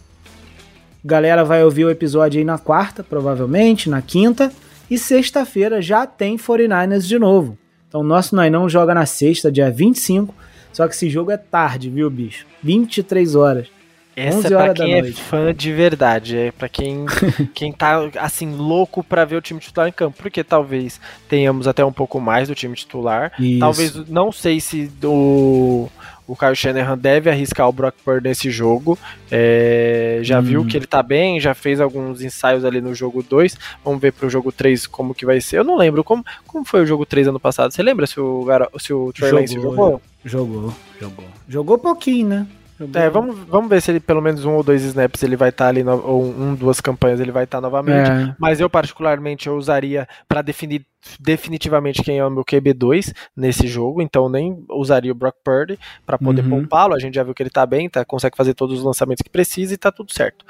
Galera 1.04 1.44
vai 1.44 1.62
ouvir 1.62 1.84
o 1.84 1.90
episódio 1.90 2.38
aí 2.38 2.44
na 2.44 2.56
quarta, 2.56 3.04
provavelmente, 3.04 3.90
na 3.90 4.00
quinta. 4.00 4.50
E 4.90 4.98
sexta-feira 4.98 5.82
já 5.82 6.06
tem 6.06 6.36
49ers 6.36 7.02
de 7.02 7.18
novo. 7.18 7.58
Então 7.88 8.02
nosso 8.02 8.34
Nainão 8.34 8.68
joga 8.68 8.94
na 8.94 9.04
sexta, 9.04 9.52
dia 9.52 9.70
25. 9.70 10.34
Só 10.72 10.88
que 10.88 10.94
esse 10.94 11.10
jogo 11.10 11.30
é 11.30 11.36
tarde, 11.36 11.90
viu, 11.90 12.08
bicho? 12.08 12.46
23 12.62 13.36
horas. 13.36 13.68
Essa 14.16 14.46
é 14.46 14.50
pra 14.50 14.74
quem 14.74 14.94
é 14.94 15.12
fã 15.12 15.52
de 15.52 15.72
verdade, 15.72 16.36
é 16.36 16.52
para 16.52 16.68
quem, 16.68 17.04
quem 17.52 17.72
tá 17.72 18.08
assim 18.20 18.54
louco 18.54 19.02
para 19.02 19.24
ver 19.24 19.36
o 19.36 19.42
time 19.42 19.58
titular 19.58 19.88
em 19.88 19.92
campo, 19.92 20.16
porque 20.16 20.44
talvez 20.44 21.00
tenhamos 21.28 21.66
até 21.66 21.84
um 21.84 21.92
pouco 21.92 22.20
mais 22.20 22.48
do 22.48 22.54
time 22.54 22.76
titular. 22.76 23.32
Isso. 23.38 23.58
Talvez 23.58 24.08
não 24.08 24.30
sei 24.30 24.60
se 24.60 24.86
do 24.86 25.88
o 26.26 26.34
Kyle 26.34 26.54
Shanahan 26.54 26.96
deve 26.96 27.28
arriscar 27.28 27.68
o 27.68 27.72
Brock 27.72 27.94
Purdy 28.04 28.28
nesse 28.28 28.50
jogo. 28.50 28.98
É, 29.30 30.20
já 30.22 30.38
hum. 30.38 30.42
viu 30.42 30.64
que 30.66 30.76
ele 30.76 30.86
tá 30.86 31.02
bem, 31.02 31.38
já 31.38 31.54
fez 31.54 31.80
alguns 31.80 32.22
ensaios 32.22 32.64
ali 32.64 32.80
no 32.80 32.94
jogo 32.94 33.22
2. 33.22 33.56
Vamos 33.84 34.00
ver 34.00 34.12
pro 34.12 34.30
jogo 34.30 34.50
3 34.50 34.86
como 34.86 35.14
que 35.14 35.26
vai 35.26 35.40
ser. 35.40 35.58
Eu 35.58 35.64
não 35.64 35.76
lembro 35.76 36.02
como, 36.02 36.24
como 36.46 36.64
foi 36.64 36.82
o 36.82 36.86
jogo 36.86 37.04
3 37.04 37.28
ano 37.28 37.40
passado. 37.40 37.72
Você 37.72 37.82
lembra 37.82 38.06
se 38.06 38.18
o, 38.18 38.46
se 38.78 38.92
o 38.92 39.12
Trey 39.12 39.32
Lance 39.32 39.54
jogou? 39.54 40.00
Jogou, 40.24 40.74
jogou. 41.00 41.24
Jogou 41.46 41.78
pouquinho, 41.78 42.28
né? 42.28 42.46
É, 42.94 43.08
vamos, 43.08 43.38
vamos 43.48 43.68
ver 43.68 43.80
se 43.80 43.90
ele 43.90 44.00
pelo 44.00 44.20
menos 44.20 44.44
um 44.44 44.52
ou 44.52 44.62
dois 44.62 44.82
snaps 44.82 45.22
ele 45.22 45.36
vai 45.36 45.50
estar 45.50 45.64
tá 45.64 45.68
ali, 45.68 45.82
no, 45.82 45.92
ou 46.04 46.24
um, 46.24 46.54
duas 46.54 46.80
campanhas 46.80 47.20
ele 47.20 47.32
vai 47.32 47.44
estar 47.44 47.58
tá 47.58 47.62
novamente. 47.62 48.10
É. 48.10 48.34
Mas 48.38 48.60
eu, 48.60 48.68
particularmente, 48.68 49.46
eu 49.46 49.56
usaria 49.56 50.08
para 50.28 50.42
definir 50.42 50.86
definitivamente 51.20 52.02
quem 52.02 52.18
é 52.18 52.24
o 52.24 52.30
meu 52.30 52.44
QB2 52.44 53.12
nesse 53.36 53.66
jogo, 53.66 54.00
então 54.00 54.28
nem 54.28 54.64
usaria 54.70 55.12
o 55.12 55.14
Brock 55.14 55.36
Purdy 55.44 55.78
para 56.04 56.18
poder 56.18 56.42
uhum. 56.42 56.60
poupá-lo. 56.60 56.94
A 56.94 56.98
gente 56.98 57.14
já 57.14 57.22
viu 57.22 57.34
que 57.34 57.42
ele 57.42 57.50
tá 57.50 57.66
bem, 57.66 57.88
tá, 57.88 58.04
consegue 58.04 58.36
fazer 58.36 58.54
todos 58.54 58.78
os 58.78 58.84
lançamentos 58.84 59.22
que 59.22 59.30
precisa 59.30 59.74
e 59.74 59.76
tá 59.76 59.92
tudo 59.92 60.12
certo. 60.12 60.44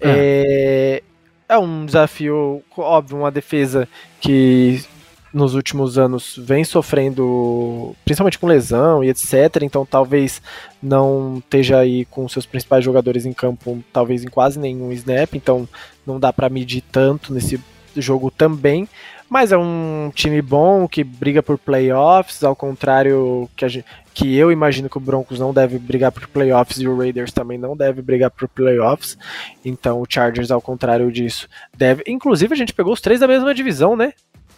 É. 0.00 1.02
é, 1.48 1.54
é 1.54 1.58
um 1.58 1.86
desafio, 1.86 2.62
óbvio, 2.76 3.18
uma 3.18 3.30
defesa 3.30 3.88
que 4.20 4.84
nos 5.32 5.54
últimos 5.54 5.98
anos 5.98 6.38
vem 6.38 6.64
sofrendo, 6.64 7.94
principalmente 8.04 8.38
com 8.38 8.46
lesão 8.46 9.02
e 9.02 9.08
etc. 9.08 9.62
Então 9.62 9.86
talvez 9.86 10.42
não 10.82 11.38
esteja 11.38 11.78
aí 11.78 12.04
com 12.06 12.28
seus 12.28 12.46
principais 12.46 12.84
jogadores 12.84 13.24
em 13.24 13.32
campo, 13.32 13.82
talvez 13.92 14.22
em 14.24 14.28
quase 14.28 14.58
nenhum 14.58 14.92
snap. 14.92 15.34
Então 15.34 15.68
não 16.06 16.20
dá 16.20 16.32
para 16.32 16.48
medir 16.48 16.82
tanto 16.92 17.32
nesse 17.32 17.60
jogo 17.96 18.30
também. 18.30 18.88
Mas 19.28 19.50
é 19.50 19.56
um 19.56 20.12
time 20.14 20.42
bom 20.42 20.86
que 20.86 21.02
briga 21.02 21.42
por 21.42 21.56
playoffs, 21.56 22.44
ao 22.44 22.54
contrário 22.54 23.48
que, 23.56 23.66
gente, 23.66 23.86
que 24.12 24.36
eu 24.36 24.52
imagino 24.52 24.90
que 24.90 24.98
o 24.98 25.00
Broncos 25.00 25.38
não 25.38 25.54
deve 25.54 25.78
brigar 25.78 26.12
por 26.12 26.28
playoffs 26.28 26.78
e 26.78 26.86
o 26.86 26.98
Raiders 26.98 27.32
também 27.32 27.56
não 27.56 27.74
deve 27.74 28.02
brigar 28.02 28.30
por 28.30 28.46
playoffs. 28.46 29.16
Então 29.64 30.02
o 30.02 30.06
Chargers, 30.06 30.50
ao 30.50 30.60
contrário 30.60 31.10
disso, 31.10 31.48
deve. 31.74 32.04
Inclusive 32.06 32.52
a 32.52 32.56
gente 32.56 32.74
pegou 32.74 32.92
os 32.92 33.00
três 33.00 33.20
da 33.20 33.26
mesma 33.26 33.54
divisão, 33.54 33.96
né? 33.96 34.12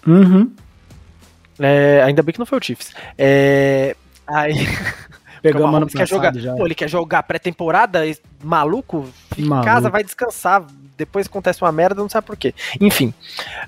Uhum. 0.05 0.51
É, 1.59 2.03
ainda 2.03 2.23
bem 2.23 2.33
que 2.33 2.39
não 2.39 2.47
foi 2.47 2.59
o 2.59 2.63
Chiefs. 2.63 2.93
É, 3.17 3.97
aí. 4.27 4.55
Pegamos 5.45 5.77
ano 5.77 5.87
quer 5.87 6.09
jogar. 6.09 6.33
Pô, 6.57 6.65
ele 6.65 6.75
quer 6.75 6.89
jogar 6.89 7.23
pré-temporada, 7.23 8.01
maluco, 8.43 9.07
fica 9.29 9.47
maluco. 9.47 9.69
em 9.69 9.73
casa, 9.73 9.91
vai 9.91 10.03
descansar. 10.03 10.65
Depois 10.97 11.27
acontece 11.27 11.61
uma 11.61 11.71
merda, 11.71 12.01
não 12.01 12.09
sabe 12.09 12.27
por 12.27 12.35
quê. 12.35 12.55
Enfim, 12.81 13.13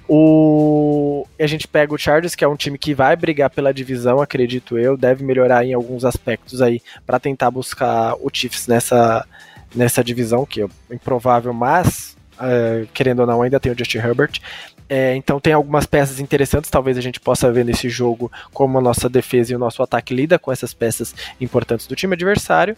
o 0.09 1.27
a 1.39 1.47
gente 1.47 1.69
pega 1.69 1.93
o 1.93 1.99
Chargers, 1.99 2.35
que 2.35 2.43
é 2.43 2.49
um 2.49 2.57
time 2.57 2.79
que 2.79 2.95
vai 2.95 3.15
brigar 3.15 3.51
pela 3.51 3.75
divisão, 3.75 4.23
acredito 4.23 4.79
eu, 4.79 4.97
deve 4.97 5.23
melhorar 5.23 5.67
em 5.67 5.75
alguns 5.75 6.07
aspectos 6.07 6.63
aí 6.63 6.81
para 7.05 7.21
tentar 7.21 7.51
buscar 7.51 8.15
o 8.15 8.31
Chiefs 8.33 8.67
nessa 8.67 9.27
nessa 9.75 10.03
divisão, 10.03 10.47
que 10.47 10.63
é 10.63 10.67
improvável, 10.91 11.53
mas 11.53 12.17
uh, 12.37 12.87
querendo 12.95 13.21
ou 13.21 13.27
não, 13.27 13.43
ainda 13.43 13.61
tem 13.61 13.71
o 13.71 13.79
Justin 13.79 13.99
Herbert. 13.99 14.41
É, 14.89 15.17
então 15.17 15.41
tem 15.41 15.53
algumas 15.53 15.85
peças 15.85 16.21
interessantes, 16.21 16.71
talvez 16.71 16.97
a 16.97 17.01
gente 17.01 17.19
possa 17.19 17.51
ver 17.51 17.65
nesse 17.65 17.89
jogo 17.89 18.31
como 18.53 18.79
a 18.79 18.81
nossa 18.81 19.09
defesa 19.09 19.53
e 19.53 19.57
o 19.57 19.59
nosso 19.59 19.83
ataque 19.83 20.15
lida 20.15 20.39
com 20.39 20.53
essas 20.53 20.73
peças 20.73 21.15
importantes 21.41 21.87
do 21.87 21.97
time 21.97 22.15
adversário. 22.15 22.77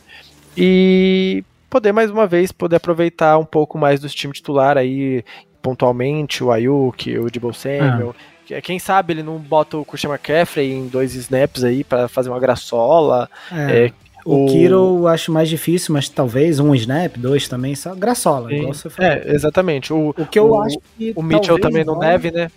E 0.57 1.45
poder 1.69 1.93
mais 1.93 2.11
uma 2.11 2.27
vez 2.27 2.51
poder 2.51 2.77
aproveitar 2.77 3.39
um 3.39 3.45
pouco 3.45 3.77
mais 3.79 4.01
do 4.01 4.09
time 4.09 4.33
titular 4.33 4.79
aí 4.79 5.23
pontualmente, 5.61 6.43
o 6.43 6.51
Ayuk, 6.51 7.19
o 7.19 7.31
Debo 7.31 7.53
Samuel. 7.53 8.15
Ah. 8.19 8.61
Quem 8.63 8.79
sabe 8.79 9.13
ele 9.13 9.23
não 9.23 9.37
bota 9.37 9.77
o 9.77 9.85
Christian 9.85 10.11
McCaffrey 10.11 10.73
em 10.73 10.89
dois 10.89 11.15
snaps 11.15 11.63
aí 11.63 11.85
para 11.85 12.09
fazer 12.09 12.31
uma 12.31 12.41
graçola. 12.41 13.29
É. 13.53 13.87
É, 13.87 13.93
o, 14.29 14.45
o 14.45 14.49
Kiro 14.49 14.99
eu 14.99 15.09
acho 15.09 15.33
mais 15.33 15.49
difícil, 15.49 15.95
mas 15.95 16.09
talvez 16.09 16.61
um 16.61 16.75
snap, 16.75 17.17
dois 17.17 17.49
também, 17.49 17.75
só 17.75 17.95
graçola, 17.95 18.53
igual 18.53 18.75
você 18.75 18.91
falou. 18.91 19.11
É, 19.11 19.35
exatamente. 19.35 19.91
O, 19.91 20.11
o 20.11 20.27
que 20.27 20.39
eu 20.39 20.51
o, 20.51 20.61
acho 20.61 20.77
que. 20.99 21.15
O 21.17 21.23
Mitchell 21.23 21.59
também 21.59 21.83
não, 21.83 21.99
deve, 21.99 22.31
né? 22.31 22.51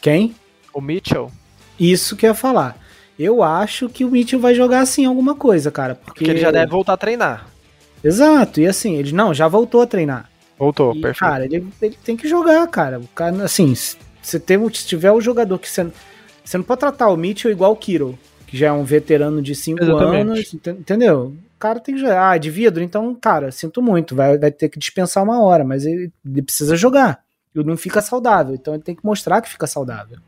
Quem? 0.00 0.34
O 0.72 0.80
Mitchell. 0.80 1.30
Isso 1.78 2.16
que 2.16 2.24
eu 2.24 2.30
ia 2.30 2.34
falar. 2.34 2.78
Eu 3.18 3.42
acho 3.42 3.90
que 3.90 4.06
o 4.06 4.10
Mitchell 4.10 4.40
vai 4.40 4.54
jogar 4.54 4.80
assim 4.80 5.04
alguma 5.04 5.34
coisa, 5.34 5.70
cara. 5.70 5.94
Porque, 5.94 6.20
porque 6.20 6.30
ele 6.30 6.40
já 6.40 6.50
deve 6.50 6.70
voltar 6.70 6.94
a 6.94 6.96
treinar. 6.96 7.46
Exato, 8.02 8.60
e 8.60 8.66
assim, 8.66 8.96
ele 8.96 9.12
não, 9.12 9.34
já 9.34 9.46
voltou 9.46 9.82
a 9.82 9.86
treinar. 9.86 10.30
Voltou, 10.58 10.94
e, 10.96 11.00
perfeito. 11.02 11.30
Cara, 11.30 11.44
ele, 11.44 11.66
ele 11.82 11.98
tem 12.02 12.16
que 12.16 12.26
jogar, 12.26 12.66
cara. 12.68 12.98
O 12.98 13.08
cara, 13.08 13.44
assim, 13.44 13.74
se, 13.74 14.40
tem, 14.40 14.58
se 14.72 14.86
tiver 14.86 15.12
o 15.12 15.20
jogador 15.20 15.58
que 15.58 15.68
você. 15.68 15.86
Você 16.42 16.56
não 16.56 16.64
pode 16.64 16.80
tratar 16.80 17.08
o 17.08 17.16
Mitchell 17.16 17.52
igual 17.52 17.72
o 17.72 17.76
Kiro 17.76 18.18
que 18.52 18.58
já 18.58 18.66
é 18.66 18.72
um 18.72 18.84
veterano 18.84 19.40
de 19.40 19.54
5 19.54 19.82
anos, 19.82 20.52
entendeu? 20.52 21.34
O 21.56 21.58
cara 21.58 21.80
tem 21.80 21.96
já, 21.96 22.32
ah, 22.32 22.36
de 22.36 22.50
vidro, 22.50 22.82
então, 22.82 23.14
cara, 23.14 23.50
sinto 23.50 23.80
muito, 23.80 24.14
vai, 24.14 24.36
vai 24.36 24.50
ter 24.50 24.68
que 24.68 24.78
dispensar 24.78 25.24
uma 25.24 25.42
hora, 25.42 25.64
mas 25.64 25.86
ele, 25.86 26.12
ele 26.22 26.42
precisa 26.42 26.76
jogar. 26.76 27.20
Ele 27.56 27.64
não 27.66 27.78
fica 27.78 28.02
saudável, 28.02 28.54
então 28.54 28.74
ele 28.74 28.82
tem 28.82 28.94
que 28.94 29.06
mostrar 29.06 29.40
que 29.40 29.48
fica 29.48 29.66
saudável. 29.66 30.18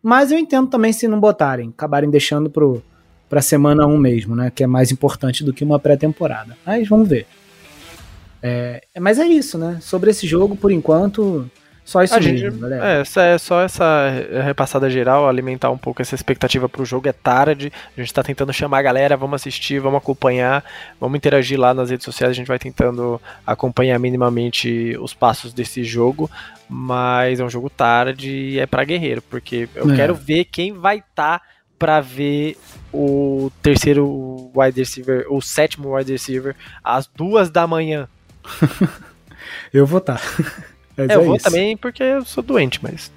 Mas 0.00 0.30
eu 0.30 0.38
entendo 0.38 0.68
também 0.68 0.92
se 0.92 1.08
não 1.08 1.18
botarem, 1.18 1.70
acabarem 1.70 2.08
deixando 2.08 2.48
pro, 2.48 2.80
pra 3.28 3.42
semana 3.42 3.84
1 3.84 3.98
mesmo, 3.98 4.36
né? 4.36 4.52
Que 4.54 4.62
é 4.62 4.66
mais 4.68 4.92
importante 4.92 5.42
do 5.42 5.52
que 5.52 5.64
uma 5.64 5.80
pré-temporada. 5.80 6.56
Mas 6.64 6.86
vamos 6.86 7.08
ver. 7.08 7.26
É, 8.40 8.80
mas 9.00 9.18
é 9.18 9.26
isso, 9.26 9.58
né? 9.58 9.78
Sobre 9.80 10.12
esse 10.12 10.24
jogo, 10.24 10.54
por 10.54 10.70
enquanto, 10.70 11.50
só 11.86 12.02
isso 12.02 12.14
a 12.16 12.20
mesmo, 12.20 12.68
gente. 12.68 12.72
É, 12.74 13.34
é 13.34 13.38
só 13.38 13.62
essa 13.62 14.10
repassada 14.44 14.90
geral, 14.90 15.28
alimentar 15.28 15.70
um 15.70 15.78
pouco 15.78 16.02
essa 16.02 16.16
expectativa 16.16 16.68
pro 16.68 16.84
jogo. 16.84 17.08
É 17.08 17.12
tarde, 17.12 17.72
a 17.96 18.00
gente 18.00 18.12
tá 18.12 18.24
tentando 18.24 18.52
chamar 18.52 18.80
a 18.80 18.82
galera, 18.82 19.16
vamos 19.16 19.40
assistir, 19.40 19.78
vamos 19.78 19.98
acompanhar, 19.98 20.64
vamos 21.00 21.16
interagir 21.16 21.58
lá 21.58 21.72
nas 21.72 21.88
redes 21.88 22.04
sociais, 22.04 22.32
a 22.32 22.34
gente 22.34 22.48
vai 22.48 22.58
tentando 22.58 23.22
acompanhar 23.46 24.00
minimamente 24.00 24.96
os 25.00 25.14
passos 25.14 25.52
desse 25.52 25.84
jogo, 25.84 26.28
mas 26.68 27.38
é 27.38 27.44
um 27.44 27.48
jogo 27.48 27.70
tarde 27.70 28.32
e 28.32 28.58
é 28.58 28.66
para 28.66 28.82
guerreiro, 28.82 29.22
porque 29.22 29.68
eu 29.72 29.92
é. 29.92 29.94
quero 29.94 30.12
ver 30.16 30.46
quem 30.46 30.72
vai 30.72 30.96
estar 30.96 31.38
tá 31.38 31.42
para 31.78 32.00
ver 32.00 32.58
o 32.92 33.48
terceiro 33.62 34.50
wide 34.52 34.80
receiver, 34.80 35.24
o 35.30 35.40
sétimo 35.40 35.94
wide 35.96 36.10
receiver, 36.10 36.56
às 36.82 37.06
duas 37.06 37.48
da 37.48 37.64
manhã. 37.64 38.08
eu 39.72 39.86
vou 39.86 39.98
estar. 39.98 40.18
Tá. 40.18 40.64
Mas 40.96 41.10
é, 41.10 41.14
eu 41.14 41.24
vou 41.24 41.36
isso. 41.36 41.44
também 41.44 41.76
porque 41.76 42.02
eu 42.02 42.24
sou 42.24 42.42
doente, 42.42 42.80
mas. 42.82 43.10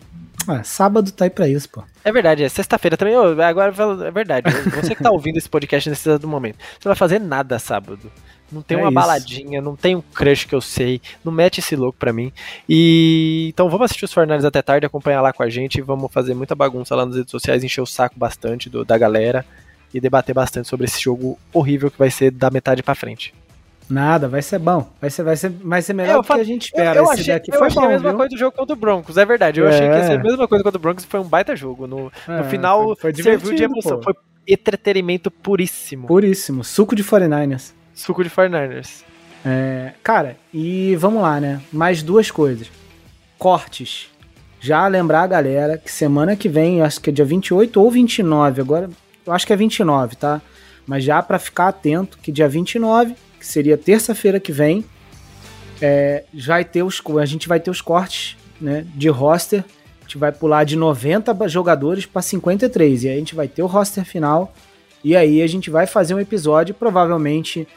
Ah, 0.48 0.64
sábado 0.64 1.12
tá 1.12 1.26
aí 1.26 1.30
pra 1.30 1.48
isso, 1.48 1.70
pô. 1.70 1.84
É 2.04 2.12
verdade, 2.12 2.44
é 2.44 2.50
sexta-feira 2.50 2.98
também. 2.98 3.16
Oh, 3.16 3.42
agora 3.42 3.74
é 4.06 4.12
verdade. 4.12 4.50
Você 4.82 4.96
que 4.96 5.04
tá 5.04 5.12
ouvindo 5.12 5.38
esse 5.38 5.50
podcast 5.50 5.90
nesse 5.90 6.10
exato 6.10 6.28
momento. 6.28 6.58
Você 6.58 6.88
não 6.88 6.92
vai 6.92 6.96
fazer 6.96 7.20
nada 7.20 7.60
sábado. 7.60 8.12
Não 8.52 8.64
tem 8.64 8.78
é 8.78 8.82
uma 8.82 8.88
isso. 8.90 8.96
baladinha, 8.96 9.62
não 9.62 9.76
tem 9.76 9.96
um 9.96 10.02
crush 10.02 10.46
que 10.46 10.56
eu 10.56 10.62
sei. 10.62 11.02
Não 11.24 11.32
mete 11.32 11.60
esse 11.60 11.76
louco 11.76 12.00
pra 12.00 12.12
mim. 12.12 12.32
E 12.68 13.50
então 13.54 13.70
vamos 13.70 13.86
assistir 13.86 14.06
os 14.06 14.14
Fornales 14.14 14.44
até 14.44 14.62
tarde, 14.62 14.86
acompanhar 14.86 15.22
lá 15.22 15.32
com 15.32 15.44
a 15.44 15.50
gente. 15.50 15.82
Vamos 15.82 16.12
fazer 16.12 16.34
muita 16.34 16.56
bagunça 16.56 16.96
lá 16.96 17.06
nas 17.06 17.16
redes 17.16 17.32
sociais, 17.32 17.64
encher 17.64 17.82
o 17.82 17.86
saco 17.86 18.18
bastante 18.18 18.70
do, 18.70 18.84
da 18.84 18.98
galera 18.98 19.46
e 19.94 20.00
debater 20.00 20.34
bastante 20.34 20.68
sobre 20.68 20.86
esse 20.86 21.00
jogo 21.00 21.38
horrível 21.54 21.92
que 21.92 22.00
vai 22.00 22.10
ser 22.10 22.32
da 22.32 22.50
metade 22.50 22.82
para 22.82 22.96
frente. 22.96 23.34
Nada, 23.90 24.28
vai 24.28 24.42
ser 24.42 24.60
bom. 24.60 24.88
Vai 25.02 25.10
ser, 25.10 25.24
vai 25.24 25.36
ser, 25.36 25.50
vai 25.50 25.82
ser 25.82 25.94
melhor 25.94 26.22
do 26.22 26.24
que 26.24 26.34
a 26.34 26.44
gente 26.44 26.66
espera. 26.66 27.00
Eu, 27.00 27.06
eu 27.06 27.12
achei, 27.12 27.34
eu 27.34 27.64
achei 27.64 27.82
bom, 27.82 27.88
a 27.88 27.90
mesma 27.90 28.10
viu? 28.10 28.18
coisa 28.18 28.30
do 28.30 28.38
jogo 28.38 28.56
contra 28.56 28.74
o 28.76 28.80
Broncos, 28.80 29.18
é 29.18 29.26
verdade. 29.26 29.60
Eu 29.60 29.68
é. 29.68 29.70
achei 29.70 29.90
que 29.90 29.96
ia 29.96 30.04
ser 30.04 30.20
a 30.20 30.24
mesma 30.24 30.48
coisa 30.48 30.64
contra 30.64 30.78
o 30.78 30.82
Broncos 30.82 31.06
foi 31.06 31.20
um 31.20 31.24
baita 31.24 31.56
jogo. 31.56 31.88
No, 31.88 32.12
é, 32.28 32.38
no 32.38 32.44
final, 32.44 32.96
foi, 32.96 33.14
foi 33.14 33.24
serviu 33.24 33.56
de 33.56 33.64
emoção. 33.64 33.98
Pô. 33.98 34.04
Foi 34.04 34.14
entretenimento 34.48 35.32
puríssimo. 35.32 36.08
Puríssimo. 36.08 36.64
Suco 36.64 36.96
de 36.96 37.04
49ers. 37.04 37.74
Suco 37.94 38.24
de 38.24 38.30
49ers. 38.30 39.04
É, 39.44 39.94
cara, 40.04 40.38
e 40.54 40.96
vamos 40.98 41.22
lá, 41.22 41.40
né? 41.40 41.60
Mais 41.72 42.04
duas 42.04 42.30
coisas. 42.30 42.70
Cortes. 43.38 44.10
Já 44.60 44.86
lembrar 44.88 45.24
a 45.24 45.28
galera 45.28 45.78
que 45.78 45.92
semana 45.92 46.36
que 46.36 46.50
vem, 46.50 46.82
acho 46.82 47.00
que 47.00 47.10
é 47.10 47.14
dia 47.14 47.26
28 47.26 47.82
ou 47.82 47.90
29, 47.90 48.62
agora 48.62 48.90
eu 49.26 49.34
acho 49.34 49.48
que 49.48 49.54
é 49.54 49.56
29, 49.56 50.16
tá? 50.18 50.42
Mas 50.86 51.04
já 51.04 51.24
para 51.24 51.40
ficar 51.40 51.70
atento 51.70 52.18
que 52.18 52.32
dia 52.32 52.48
29 52.48 53.16
que 53.40 53.48
seria 53.48 53.78
terça-feira 53.78 54.40
que 54.40 54.52
vem, 54.52 54.84
é, 55.82 56.26
vai 56.46 56.66
ter 56.66 56.84
os, 56.84 57.02
a 57.20 57.26
gente 57.26 57.48
vai 57.48 57.60
ter 57.60 57.72
os 57.72 57.82
cortes 57.82 58.38
né, 58.60 58.86
de 58.96 59.08
roster. 59.10 59.64
A 60.00 60.02
gente 60.04 60.18
vai 60.18 60.32
pular 60.32 60.64
de 60.64 60.76
90 60.76 61.48
jogadores 61.48 62.06
para 62.06 62.22
53. 62.22 63.04
E 63.04 63.08
aí 63.10 63.16
a 63.16 63.20
gente 63.20 63.36
vai 63.36 63.48
ter 63.48 63.62
o 63.62 63.68
roster 63.68 64.04
final. 64.04 64.54
E 65.04 65.16
aí 65.16 65.42
a 65.42 65.48
gente 65.48 65.70
vai 65.70 65.88
fazer 65.88 66.14
um 66.14 66.20
episódio, 66.20 66.76
provavelmente 66.76 67.68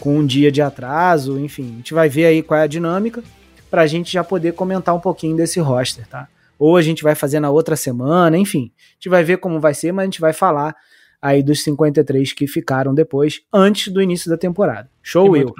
com 0.00 0.18
um 0.18 0.26
dia 0.26 0.50
de 0.50 0.60
atraso. 0.60 1.38
Enfim, 1.38 1.74
a 1.74 1.76
gente 1.76 1.94
vai 1.94 2.08
ver 2.08 2.26
aí 2.26 2.42
qual 2.42 2.58
é 2.58 2.64
a 2.64 2.66
dinâmica. 2.66 3.22
Para 3.70 3.82
a 3.82 3.86
gente 3.86 4.12
já 4.12 4.24
poder 4.24 4.52
comentar 4.52 4.94
um 4.94 5.00
pouquinho 5.00 5.36
desse 5.36 5.60
roster, 5.60 6.06
tá? 6.06 6.28
Ou 6.58 6.76
a 6.76 6.82
gente 6.82 7.02
vai 7.02 7.14
fazer 7.14 7.40
na 7.40 7.50
outra 7.50 7.76
semana, 7.76 8.36
enfim. 8.36 8.70
A 8.76 8.94
gente 8.94 9.08
vai 9.08 9.24
ver 9.24 9.38
como 9.38 9.60
vai 9.60 9.74
ser, 9.74 9.92
mas 9.92 10.02
a 10.02 10.06
gente 10.06 10.20
vai 10.20 10.32
falar 10.32 10.74
aí 11.22 11.40
dos 11.40 11.62
53 11.62 12.32
que 12.32 12.48
ficaram 12.48 12.92
depois, 12.92 13.42
antes 13.52 13.92
do 13.92 14.02
início 14.02 14.28
da 14.28 14.36
temporada. 14.36 14.90
Show 15.00 15.36
eu. 15.36 15.54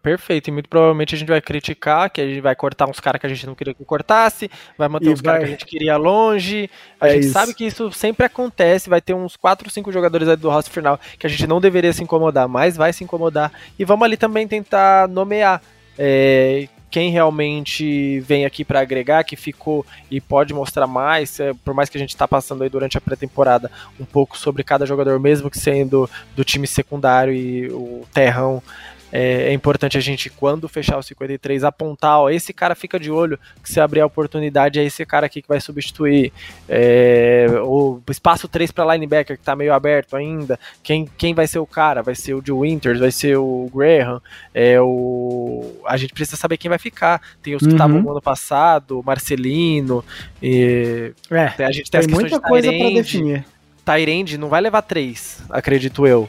Perfeito, 0.00 0.48
e 0.48 0.52
muito 0.52 0.68
provavelmente 0.68 1.14
a 1.14 1.18
gente 1.18 1.28
vai 1.28 1.40
criticar, 1.40 2.08
que 2.08 2.20
a 2.20 2.26
gente 2.26 2.40
vai 2.40 2.54
cortar 2.54 2.88
uns 2.88 3.00
caras 3.00 3.20
que 3.20 3.26
a 3.26 3.28
gente 3.28 3.46
não 3.46 3.54
queria 3.54 3.74
que 3.74 3.84
cortasse, 3.84 4.48
vai 4.76 4.88
manter 4.88 5.06
e 5.06 5.12
uns 5.12 5.20
vai... 5.20 5.32
caras 5.32 5.40
que 5.40 5.48
a 5.48 5.50
gente 5.50 5.66
queria 5.66 5.96
longe. 5.96 6.70
A 7.00 7.08
é 7.08 7.14
gente 7.14 7.24
isso. 7.24 7.32
sabe 7.32 7.52
que 7.52 7.66
isso 7.66 7.90
sempre 7.90 8.26
acontece, 8.26 8.88
vai 8.88 9.00
ter 9.00 9.14
uns 9.14 9.36
4 9.36 9.66
ou 9.66 9.70
5 9.72 9.90
jogadores 9.90 10.28
aí 10.28 10.36
do 10.36 10.48
roster 10.48 10.72
final 10.72 10.98
que 11.18 11.26
a 11.26 11.30
gente 11.30 11.46
não 11.46 11.60
deveria 11.60 11.92
se 11.92 12.02
incomodar, 12.02 12.48
mas 12.48 12.76
vai 12.76 12.92
se 12.92 13.02
incomodar. 13.02 13.52
E 13.76 13.84
vamos 13.84 14.04
ali 14.04 14.16
também 14.16 14.46
tentar 14.46 15.08
nomear 15.08 15.60
é, 15.98 16.68
quem 16.90 17.10
realmente 17.10 18.20
vem 18.20 18.44
aqui 18.44 18.64
para 18.64 18.80
agregar, 18.80 19.24
que 19.24 19.36
ficou 19.36 19.84
e 20.10 20.20
pode 20.20 20.54
mostrar 20.54 20.86
mais, 20.86 21.38
é, 21.40 21.52
por 21.64 21.74
mais 21.74 21.88
que 21.88 21.96
a 21.96 22.00
gente 22.00 22.10
está 22.10 22.26
passando 22.26 22.62
aí 22.62 22.68
durante 22.68 22.96
a 22.96 23.00
pré-temporada 23.00 23.70
um 24.00 24.04
pouco 24.04 24.36
sobre 24.38 24.62
cada 24.64 24.86
jogador, 24.86 25.18
mesmo 25.20 25.50
que 25.50 25.58
sendo 25.58 26.08
do 26.34 26.44
time 26.44 26.66
secundário 26.66 27.32
e 27.32 27.68
o 27.68 28.06
terrão 28.12 28.62
é, 29.12 29.48
é, 29.48 29.52
importante 29.52 29.96
a 29.96 30.00
gente, 30.00 30.28
quando 30.28 30.68
fechar 30.68 30.98
o 30.98 31.02
53, 31.02 31.64
apontar, 31.64 32.20
ó, 32.20 32.30
esse 32.30 32.52
cara 32.52 32.74
fica 32.74 32.98
de 32.98 33.10
olho, 33.10 33.38
que 33.62 33.70
se 33.70 33.80
abrir 33.80 34.00
a 34.00 34.06
oportunidade 34.06 34.78
é 34.78 34.84
esse 34.84 35.04
cara 35.06 35.26
aqui 35.26 35.40
que 35.40 35.48
vai 35.48 35.60
substituir. 35.60 36.32
É, 36.68 37.46
o 37.62 38.00
espaço 38.10 38.46
3 38.48 38.70
para 38.70 38.94
linebacker, 38.94 39.36
que 39.36 39.42
está 39.42 39.56
meio 39.56 39.72
aberto 39.72 40.14
ainda, 40.14 40.58
quem, 40.82 41.08
quem 41.16 41.34
vai 41.34 41.46
ser 41.46 41.58
o 41.58 41.66
cara? 41.66 42.02
Vai 42.02 42.14
ser 42.14 42.34
o 42.34 42.42
de 42.42 42.52
Winters, 42.52 43.00
vai 43.00 43.10
ser 43.10 43.36
o 43.38 43.70
Graham, 43.74 44.20
é, 44.54 44.80
o... 44.80 45.80
a 45.86 45.96
gente 45.96 46.12
precisa 46.12 46.36
saber 46.36 46.56
quem 46.56 46.68
vai 46.68 46.78
ficar. 46.78 47.20
Tem 47.42 47.54
os 47.54 47.62
que 47.62 47.72
estavam 47.72 47.96
uhum. 47.96 48.02
no 48.02 48.10
ano 48.12 48.22
passado, 48.22 49.02
Marcelino, 49.04 50.04
e... 50.42 51.12
é, 51.30 51.64
a 51.64 51.72
gente 51.72 51.90
tem, 51.90 52.00
tem 52.00 52.10
muita 52.10 52.36
de 52.36 52.42
coisa 52.42 52.70
para 52.70 52.90
definir. 52.90 53.44
Tyrande 53.84 54.36
não 54.36 54.48
vai 54.48 54.60
levar 54.60 54.82
três, 54.82 55.42
acredito 55.48 56.06
eu. 56.06 56.28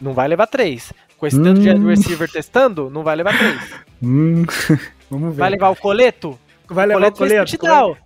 Não 0.00 0.14
vai 0.14 0.28
levar 0.28 0.46
três. 0.46 0.92
Com 1.18 1.26
esse 1.26 1.38
hum. 1.38 1.42
tanto 1.42 1.60
de 1.60 1.70
hum. 1.70 1.86
receiver 1.88 2.30
testando, 2.30 2.88
não 2.88 3.02
vai 3.02 3.16
levar 3.16 3.36
três. 3.36 3.74
Hum. 4.02 4.44
Vamos 5.10 5.34
ver. 5.34 5.40
Vai 5.40 5.50
levar 5.50 5.70
o 5.70 5.76
coleto? 5.76 6.38
Vai 6.68 6.86
levar 6.86 7.08
o 7.08 7.12
coleto? 7.12 7.54
O 7.54 7.58
coleto. 7.58 7.98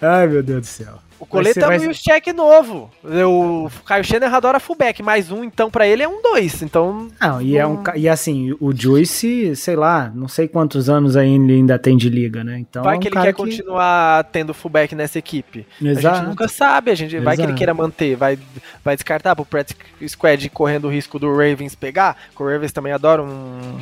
Ai, 0.00 0.26
meu 0.26 0.42
Deus 0.42 0.60
do 0.62 0.66
céu. 0.66 0.98
O 1.20 1.26
colete 1.26 1.60
é 1.60 1.68
um 1.68 1.92
check 1.92 2.28
novo. 2.28 2.90
O 3.04 3.68
Caio 3.84 4.02
Schenner 4.02 4.32
adora 4.32 4.58
fullback, 4.58 5.02
mais 5.02 5.30
um, 5.30 5.44
então, 5.44 5.70
para 5.70 5.86
ele 5.86 6.02
é 6.02 6.08
um 6.08 6.22
dois. 6.22 6.62
Então. 6.62 7.08
Não, 7.20 7.42
e, 7.42 7.58
é 7.58 7.66
um, 7.66 7.82
e 7.94 8.08
assim, 8.08 8.56
o 8.58 8.74
Joyce, 8.74 9.54
sei 9.54 9.76
lá, 9.76 10.10
não 10.14 10.26
sei 10.26 10.48
quantos 10.48 10.88
anos 10.88 11.16
ele 11.16 11.52
ainda 11.52 11.78
tem 11.78 11.94
de 11.94 12.08
liga, 12.08 12.42
né? 12.42 12.58
Então, 12.58 12.82
vai 12.82 12.98
que 12.98 13.08
ele 13.08 13.16
quer 13.16 13.34
que... 13.34 13.34
continuar 13.34 14.24
tendo 14.24 14.54
fullback 14.54 14.94
nessa 14.94 15.18
equipe. 15.18 15.66
Exato. 15.80 16.08
A 16.08 16.18
gente 16.20 16.28
nunca 16.28 16.48
sabe, 16.48 16.90
a 16.90 16.94
gente 16.94 17.18
vai 17.18 17.36
que 17.36 17.42
ele 17.42 17.52
queira 17.52 17.74
manter, 17.74 18.16
vai, 18.16 18.38
vai 18.82 18.96
descartar 18.96 19.36
pro 19.36 19.44
Pratt 19.44 19.72
Squad 20.08 20.48
correndo 20.48 20.86
o 20.86 20.90
risco 20.90 21.18
do 21.18 21.30
Ravens 21.30 21.74
pegar, 21.74 22.16
que 22.34 22.42
o 22.42 22.46
Ravens 22.46 22.72
também 22.72 22.94
adora 22.94 23.22
um, 23.22 23.78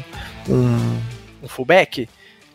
um, 0.48 1.00
um 1.44 1.48
fullback. 1.48 2.08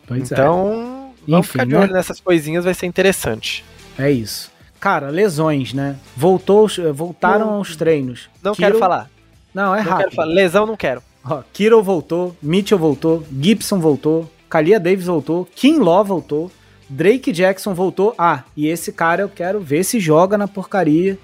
Pois 0.06 0.30
é. 0.30 0.34
então, 0.34 1.14
é. 1.16 1.30
vamos 1.30 1.46
Enfim, 1.46 1.52
ficar 1.52 1.64
de 1.64 1.72
né? 1.72 1.78
olho 1.78 1.88
né? 1.88 1.94
nessas 1.94 2.20
coisinhas, 2.20 2.66
vai 2.66 2.74
ser 2.74 2.84
interessante. 2.84 3.64
É 3.98 4.10
isso. 4.10 4.52
Cara, 4.84 5.08
lesões, 5.08 5.72
né? 5.72 5.96
Voltou, 6.14 6.68
voltaram 6.92 7.46
não, 7.46 7.54
aos 7.54 7.74
treinos. 7.74 8.28
Não 8.42 8.52
Kiro... 8.52 8.66
quero 8.66 8.78
falar. 8.78 9.10
Não, 9.54 9.74
é 9.74 9.82
não 9.82 9.90
rápido. 9.90 10.24
Lesão 10.26 10.66
não 10.66 10.76
quero. 10.76 11.02
Ó, 11.24 11.42
Kiro 11.54 11.82
voltou, 11.82 12.36
Mitchell 12.42 12.78
voltou, 12.78 13.24
Gibson 13.40 13.80
voltou, 13.80 14.30
Kalia 14.46 14.78
Davis 14.78 15.06
voltou, 15.06 15.48
Kim 15.56 15.78
Law 15.78 16.04
voltou, 16.04 16.52
Drake 16.86 17.32
Jackson 17.32 17.72
voltou. 17.72 18.14
Ah, 18.18 18.44
e 18.54 18.66
esse 18.66 18.92
cara 18.92 19.22
eu 19.22 19.28
quero 19.30 19.58
ver 19.58 19.84
se 19.84 19.98
joga 19.98 20.36
na 20.36 20.46
porcaria 20.46 21.18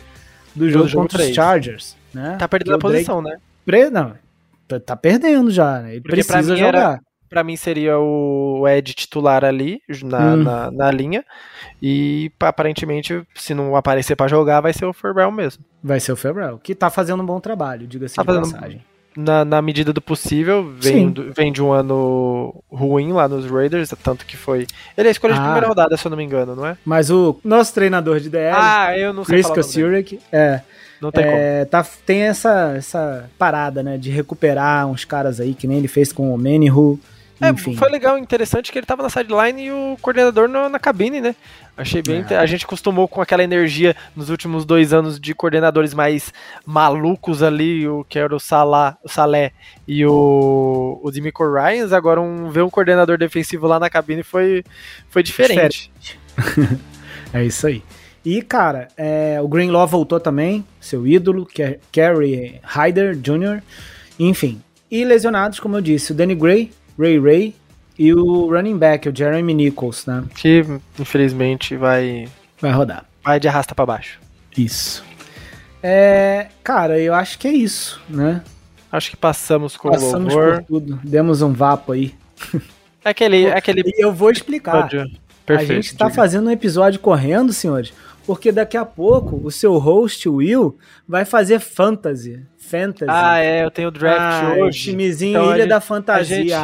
do 0.54 0.70
jogo, 0.70 0.88
jogo 0.88 1.02
contra 1.02 1.18
3. 1.18 1.28
os 1.28 1.36
Chargers. 1.36 1.96
Né? 2.14 2.36
Tá 2.38 2.48
perdendo 2.48 2.76
a 2.76 2.78
posição, 2.78 3.22
Drake... 3.22 3.36
né? 3.36 3.42
Pre... 3.66 3.90
Não, 3.90 4.14
tá, 4.66 4.80
tá, 4.80 4.96
perdendo 4.96 5.50
já, 5.50 5.80
né? 5.80 5.90
Ele 5.90 6.00
Porque 6.00 6.24
precisa 6.24 6.56
jogar. 6.56 6.66
Era, 6.66 7.00
para 7.30 7.44
mim 7.44 7.56
seria 7.56 7.96
o 7.96 8.66
Ed 8.68 8.92
titular 8.92 9.44
ali 9.44 9.80
na, 10.02 10.18
hum. 10.18 10.36
na, 10.36 10.70
na, 10.72 10.90
linha. 10.90 11.24
E 11.80 12.30
aparentemente, 12.40 13.22
se 13.36 13.54
não 13.54 13.76
aparecer 13.76 14.16
para 14.16 14.26
jogar, 14.26 14.60
vai 14.60 14.72
ser 14.72 14.84
o 14.84 14.92
Ferrell 14.92 15.30
mesmo. 15.30 15.64
Vai 15.82 16.00
ser 16.00 16.10
o 16.10 16.16
Ferrell, 16.16 16.58
que 16.58 16.74
tá 16.74 16.90
fazendo 16.90 17.22
um 17.22 17.26
bom 17.26 17.38
trabalho, 17.38 17.86
diga-se 17.86 18.16
tá 18.16 18.22
de 18.22 18.26
fazendo, 18.26 18.52
passagem. 18.52 18.84
Na, 19.16 19.44
na 19.44 19.62
medida 19.62 19.92
do 19.92 20.00
possível, 20.00 20.72
vem, 20.78 21.10
do, 21.10 21.32
vem 21.32 21.52
de 21.52 21.62
um 21.62 21.72
ano 21.72 22.62
ruim 22.70 23.12
lá 23.12 23.28
nos 23.28 23.46
Raiders, 23.46 23.92
tanto 24.02 24.26
que 24.26 24.36
foi. 24.36 24.66
Ele 24.96 25.08
é 25.08 25.10
escolha 25.10 25.34
ah. 25.34 25.36
de 25.36 25.42
primeira 25.42 25.68
rodada, 25.68 25.96
se 25.96 26.06
eu 26.06 26.10
não 26.10 26.18
me 26.18 26.24
engano, 26.24 26.56
não 26.56 26.66
é? 26.66 26.76
Mas 26.84 27.10
o 27.10 27.38
nosso 27.44 27.72
treinador 27.72 28.18
de 28.18 28.28
DL, 28.28 28.56
ah, 28.56 28.98
eu 28.98 29.12
não 29.12 29.24
sei 29.24 29.36
Chris 29.36 29.48
Kosiurek, 29.48 30.20
é. 30.32 30.60
Não 31.00 31.10
tem 31.10 31.24
é, 31.24 31.58
como. 31.60 31.70
Tá, 31.70 31.90
tem 32.04 32.22
essa, 32.22 32.74
essa 32.76 33.30
parada, 33.38 33.82
né, 33.82 33.96
de 33.96 34.10
recuperar 34.10 34.86
uns 34.86 35.04
caras 35.04 35.40
aí, 35.40 35.54
que 35.54 35.66
nem 35.66 35.78
ele 35.78 35.88
fez 35.88 36.12
com 36.12 36.34
o 36.34 36.38
Manihu 36.38 37.00
É, 37.40 37.48
Enfim. 37.48 37.74
foi 37.74 37.88
legal, 37.90 38.18
interessante 38.18 38.70
que 38.70 38.78
ele 38.78 38.86
tava 38.86 39.02
na 39.02 39.08
sideline 39.08 39.64
e 39.64 39.72
o 39.72 39.96
coordenador 40.02 40.46
na, 40.46 40.68
na 40.68 40.78
cabine, 40.78 41.20
né? 41.20 41.34
Achei 41.74 42.02
bem. 42.02 42.22
É. 42.28 42.36
A 42.36 42.44
gente 42.44 42.66
acostumou 42.66 43.08
com 43.08 43.22
aquela 43.22 43.42
energia 43.42 43.96
nos 44.14 44.28
últimos 44.28 44.66
dois 44.66 44.92
anos 44.92 45.18
de 45.18 45.34
coordenadores 45.34 45.94
mais 45.94 46.34
malucos 46.66 47.42
ali, 47.42 47.88
o 47.88 48.04
que 48.04 48.18
era 48.18 48.36
o 48.36 48.38
Salah, 48.38 48.98
o 49.02 49.08
Salé 49.08 49.52
e 49.88 50.04
o, 50.04 51.00
o 51.02 51.10
Demico 51.10 51.42
Ryans. 51.50 51.94
Agora, 51.94 52.20
um, 52.20 52.50
ver 52.50 52.62
um 52.62 52.68
coordenador 52.68 53.16
defensivo 53.16 53.66
lá 53.66 53.80
na 53.80 53.88
cabine 53.88 54.22
foi, 54.22 54.62
foi 55.08 55.22
diferente. 55.22 55.90
diferente. 55.98 56.78
é 57.32 57.42
isso 57.42 57.66
aí. 57.66 57.82
E, 58.22 58.42
cara, 58.42 58.88
é, 58.98 59.40
o 59.42 59.48
Greenlaw 59.48 59.86
voltou 59.86 60.20
também, 60.20 60.62
seu 60.78 61.06
ídolo, 61.06 61.46
que 61.46 61.62
é 61.62 61.78
Kerry 61.90 62.60
Hyder 62.62 63.16
Jr. 63.16 63.62
Enfim. 64.18 64.60
E 64.90 65.04
lesionados, 65.04 65.58
como 65.58 65.76
eu 65.76 65.80
disse, 65.80 66.12
o 66.12 66.14
Danny 66.14 66.34
Gray, 66.34 66.70
Ray 67.00 67.18
Ray 67.18 67.54
e 67.98 68.12
o 68.14 68.50
running 68.50 68.76
back, 68.76 69.08
o 69.08 69.16
Jeremy 69.16 69.54
Nichols, 69.54 70.06
né? 70.06 70.24
Que 70.34 70.64
infelizmente 70.98 71.76
vai. 71.76 72.28
Vai 72.60 72.72
rodar. 72.72 73.06
Vai 73.24 73.40
de 73.40 73.48
arrasta 73.48 73.74
para 73.74 73.86
baixo. 73.86 74.18
Isso. 74.56 75.04
É, 75.82 76.48
cara, 76.62 76.98
eu 76.98 77.14
acho 77.14 77.38
que 77.38 77.48
é 77.48 77.52
isso, 77.52 78.00
né? 78.08 78.42
Acho 78.92 79.10
que 79.10 79.16
passamos 79.16 79.76
com 79.76 79.90
passamos 79.90 80.34
o 80.34 80.36
louvor. 80.36 80.62
por 80.62 80.64
tudo. 80.64 81.00
Demos 81.02 81.42
um 81.42 81.52
vapo 81.52 81.92
aí. 81.92 82.14
É 83.04 83.10
aquele, 83.10 83.46
é 83.46 83.52
aquele. 83.56 83.82
E 83.84 84.04
eu 84.04 84.12
vou 84.12 84.30
explicar. 84.30 84.88
Perfeito, 85.46 85.72
a 85.72 85.74
gente 85.74 85.86
está 85.86 86.10
fazendo 86.10 86.48
um 86.48 86.50
episódio 86.50 87.00
correndo, 87.00 87.52
senhores, 87.52 87.92
porque 88.26 88.52
daqui 88.52 88.76
a 88.76 88.84
pouco 88.84 89.40
o 89.42 89.50
seu 89.50 89.78
host, 89.78 90.28
Will, 90.28 90.78
vai 91.06 91.24
fazer 91.24 91.58
fantasy. 91.58 92.40
Fantasy. 92.56 93.10
Ah, 93.10 93.38
é, 93.38 93.64
eu 93.64 93.70
tenho 93.70 93.90
draft 93.90 94.44
ah, 94.44 94.54
hoje. 94.58 94.90
Timezinho 94.90 95.30
então, 95.30 95.46
Ilha 95.46 95.62
gente, 95.62 95.68
da 95.68 95.80
Fantasia. 95.80 96.58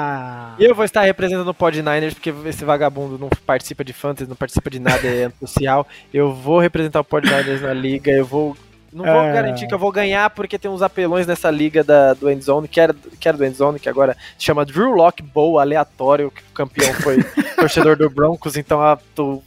E 0.57 0.65
eu 0.65 0.75
vou 0.75 0.85
estar 0.85 1.03
representando 1.03 1.49
o 1.49 1.55
Pod 1.55 1.77
Niners, 1.77 2.15
porque 2.15 2.33
esse 2.45 2.65
vagabundo 2.65 3.19
não 3.19 3.29
participa 3.45 3.83
de 3.83 3.93
fantasy, 3.93 4.29
não 4.29 4.37
participa 4.37 4.71
de 4.71 4.79
nada, 4.79 5.07
é 5.07 5.33
social. 5.45 5.85
Eu 6.15 6.33
vou 6.33 6.61
representar 6.61 7.01
o 7.01 7.05
Pod 7.05 7.27
Niners 7.29 7.63
na 7.63 7.73
liga, 7.73 8.13
eu 8.13 8.25
vou 8.25 8.57
não 8.93 9.05
vou 9.05 9.22
é... 9.22 9.32
garantir 9.32 9.66
que 9.66 9.74
eu 9.74 9.78
vou 9.78 9.93
ganhar, 9.93 10.30
porque 10.30 10.59
tem 10.59 10.70
uns 10.70 10.82
apelões 10.82 11.26
nessa 11.26 11.51
liga 11.51 11.82
da, 11.84 12.14
do 12.14 12.30
Endzone, 12.30 12.68
que 12.68 12.80
era, 12.80 12.95
que 13.18 13.28
era 13.28 13.37
do 13.37 13.45
Endzone, 13.45 13.78
que 13.78 13.89
agora 13.89 14.16
se 14.39 14.45
chama 14.45 14.64
Drew 14.64 14.93
Lock 14.93 15.22
Bowl, 15.22 15.59
aleatório, 15.59 16.30
que 16.30 16.41
o 16.41 16.55
campeão 16.55 16.93
foi 16.95 17.22
torcedor 17.57 17.97
do 17.97 18.09
Broncos, 18.09 18.57
então 18.57 18.80
a, 18.80 18.99
do, 19.14 19.43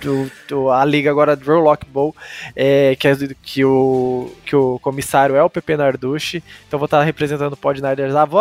do, 0.00 0.30
do, 0.48 0.70
a 0.70 0.84
liga 0.84 1.10
agora 1.10 1.36
Drew 1.36 1.60
Lock 1.60 1.86
Bowl, 1.86 2.14
é, 2.54 2.94
que, 2.96 3.08
é, 3.08 3.14
que, 3.42 3.64
o, 3.64 4.30
que 4.44 4.54
o 4.54 4.78
comissário 4.80 5.36
é 5.36 5.42
o 5.42 5.50
Pepe 5.50 5.76
Narducci, 5.76 6.42
então 6.66 6.78
vou 6.78 6.86
estar 6.86 7.02
representando 7.02 7.54
o 7.54 7.56
Pod 7.56 7.80
Niners 7.80 8.12
lá, 8.12 8.24
vou 8.24 8.40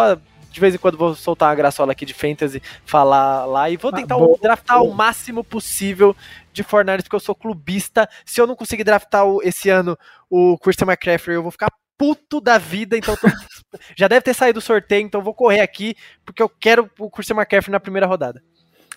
de 0.52 0.60
vez 0.60 0.76
em 0.76 0.78
quando 0.78 0.98
vou 0.98 1.16
soltar 1.16 1.50
uma 1.50 1.56
graçola 1.56 1.94
aqui 1.94 2.06
de 2.06 2.14
fantasy, 2.14 2.62
falar 2.86 3.46
lá 3.46 3.70
e 3.70 3.78
vou 3.78 3.90
ah, 3.94 3.96
tentar 3.96 4.16
ah, 4.16 4.36
draftar 4.42 4.84
o 4.84 4.94
máximo 4.94 5.44
possível 5.44 6.16
de 6.54 6.64
Fortnite, 6.64 7.04
porque 7.04 7.16
eu 7.16 7.20
sou 7.20 7.36
clubista. 7.36 8.08
Se 8.26 8.40
eu 8.42 8.48
não 8.48 8.56
conseguir 8.56 8.84
draftar 8.84 9.26
o, 9.26 9.42
esse 9.44 9.70
ano 9.70 9.98
o 10.30 10.58
Christian 10.58 10.88
McCaffrey, 10.88 11.36
eu 11.36 11.42
vou 11.42 11.52
ficar 11.52 11.72
puto 11.98 12.42
da 12.42 12.58
vida, 12.58 12.98
então 12.98 13.16
tô, 13.16 13.28
já 13.96 14.08
deve 14.08 14.22
ter 14.22 14.34
saído 14.34 14.60
o 14.60 14.62
sorteio, 14.62 15.06
então 15.06 15.22
vou 15.22 15.36
correr 15.36 15.60
aqui, 15.60 15.96
porque 16.26 16.42
eu 16.42 16.50
quero 16.50 16.90
o 16.98 17.12
Christian 17.12 17.36
McCaffrey 17.36 17.72
na 17.72 17.80
primeira 17.80 18.08
rodada. 18.08 18.42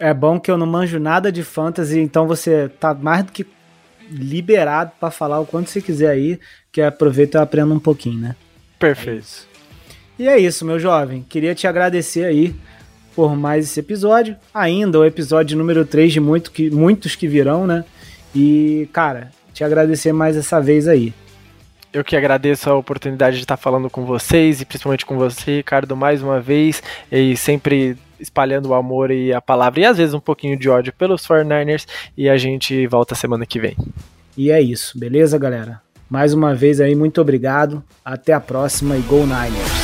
É 0.00 0.12
bom 0.12 0.40
que 0.40 0.50
eu 0.50 0.56
não 0.56 0.66
manjo 0.66 0.98
nada 0.98 1.30
de 1.30 1.42
fantasy, 1.42 2.00
então 2.00 2.26
você 2.26 2.68
tá 2.80 2.94
mais 2.94 3.24
do 3.24 3.32
que 3.32 3.46
liberado 4.10 4.92
para 4.98 5.10
falar 5.10 5.38
o 5.40 5.46
quanto 5.46 5.70
você 5.70 5.80
quiser 5.80 6.08
aí, 6.08 6.40
que 6.72 6.80
aproveita 6.80 7.38
e 7.38 7.42
aprenda 7.42 7.74
um 7.74 7.78
pouquinho, 7.78 8.20
né? 8.20 8.36
Perfeito. 8.78 9.46
É 10.18 10.22
e 10.22 10.28
é 10.28 10.38
isso, 10.38 10.64
meu 10.64 10.78
jovem. 10.78 11.22
Queria 11.28 11.54
te 11.54 11.66
agradecer 11.66 12.24
aí 12.24 12.54
por 13.14 13.36
mais 13.36 13.66
esse 13.66 13.80
episódio. 13.80 14.36
Ainda 14.52 14.98
o 14.98 15.04
episódio 15.04 15.56
número 15.56 15.84
3 15.84 16.12
de 16.12 16.20
muito 16.20 16.50
que, 16.50 16.70
muitos 16.70 17.16
que 17.16 17.28
virão, 17.28 17.66
né? 17.66 17.84
E, 18.34 18.88
cara, 18.92 19.30
te 19.52 19.62
agradecer 19.62 20.12
mais 20.12 20.36
essa 20.36 20.60
vez 20.60 20.88
aí. 20.88 21.14
Eu 21.92 22.02
que 22.02 22.16
agradeço 22.16 22.68
a 22.68 22.76
oportunidade 22.76 23.36
de 23.36 23.44
estar 23.44 23.56
falando 23.56 23.88
com 23.88 24.04
vocês 24.04 24.60
e 24.60 24.64
principalmente 24.64 25.06
com 25.06 25.16
você, 25.16 25.58
Ricardo, 25.58 25.96
mais 25.96 26.20
uma 26.20 26.40
vez, 26.40 26.82
e 27.10 27.36
sempre 27.36 27.96
espalhando 28.18 28.70
o 28.70 28.74
amor 28.74 29.12
e 29.12 29.32
a 29.32 29.40
palavra 29.40 29.80
e 29.80 29.84
às 29.84 29.96
vezes 29.96 30.12
um 30.12 30.20
pouquinho 30.20 30.58
de 30.58 30.68
ódio 30.68 30.92
pelos 30.92 31.26
49ers 31.26 31.86
e 32.16 32.28
a 32.28 32.36
gente 32.36 32.84
volta 32.88 33.14
semana 33.14 33.46
que 33.46 33.60
vem. 33.60 33.76
E 34.36 34.50
é 34.50 34.60
isso, 34.60 34.98
beleza, 34.98 35.38
galera? 35.38 35.80
Mais 36.10 36.34
uma 36.34 36.52
vez 36.52 36.80
aí, 36.80 36.94
muito 36.96 37.20
obrigado. 37.20 37.82
Até 38.04 38.32
a 38.32 38.40
próxima 38.40 38.96
e 38.96 39.00
Go 39.02 39.20
Niners! 39.20 39.83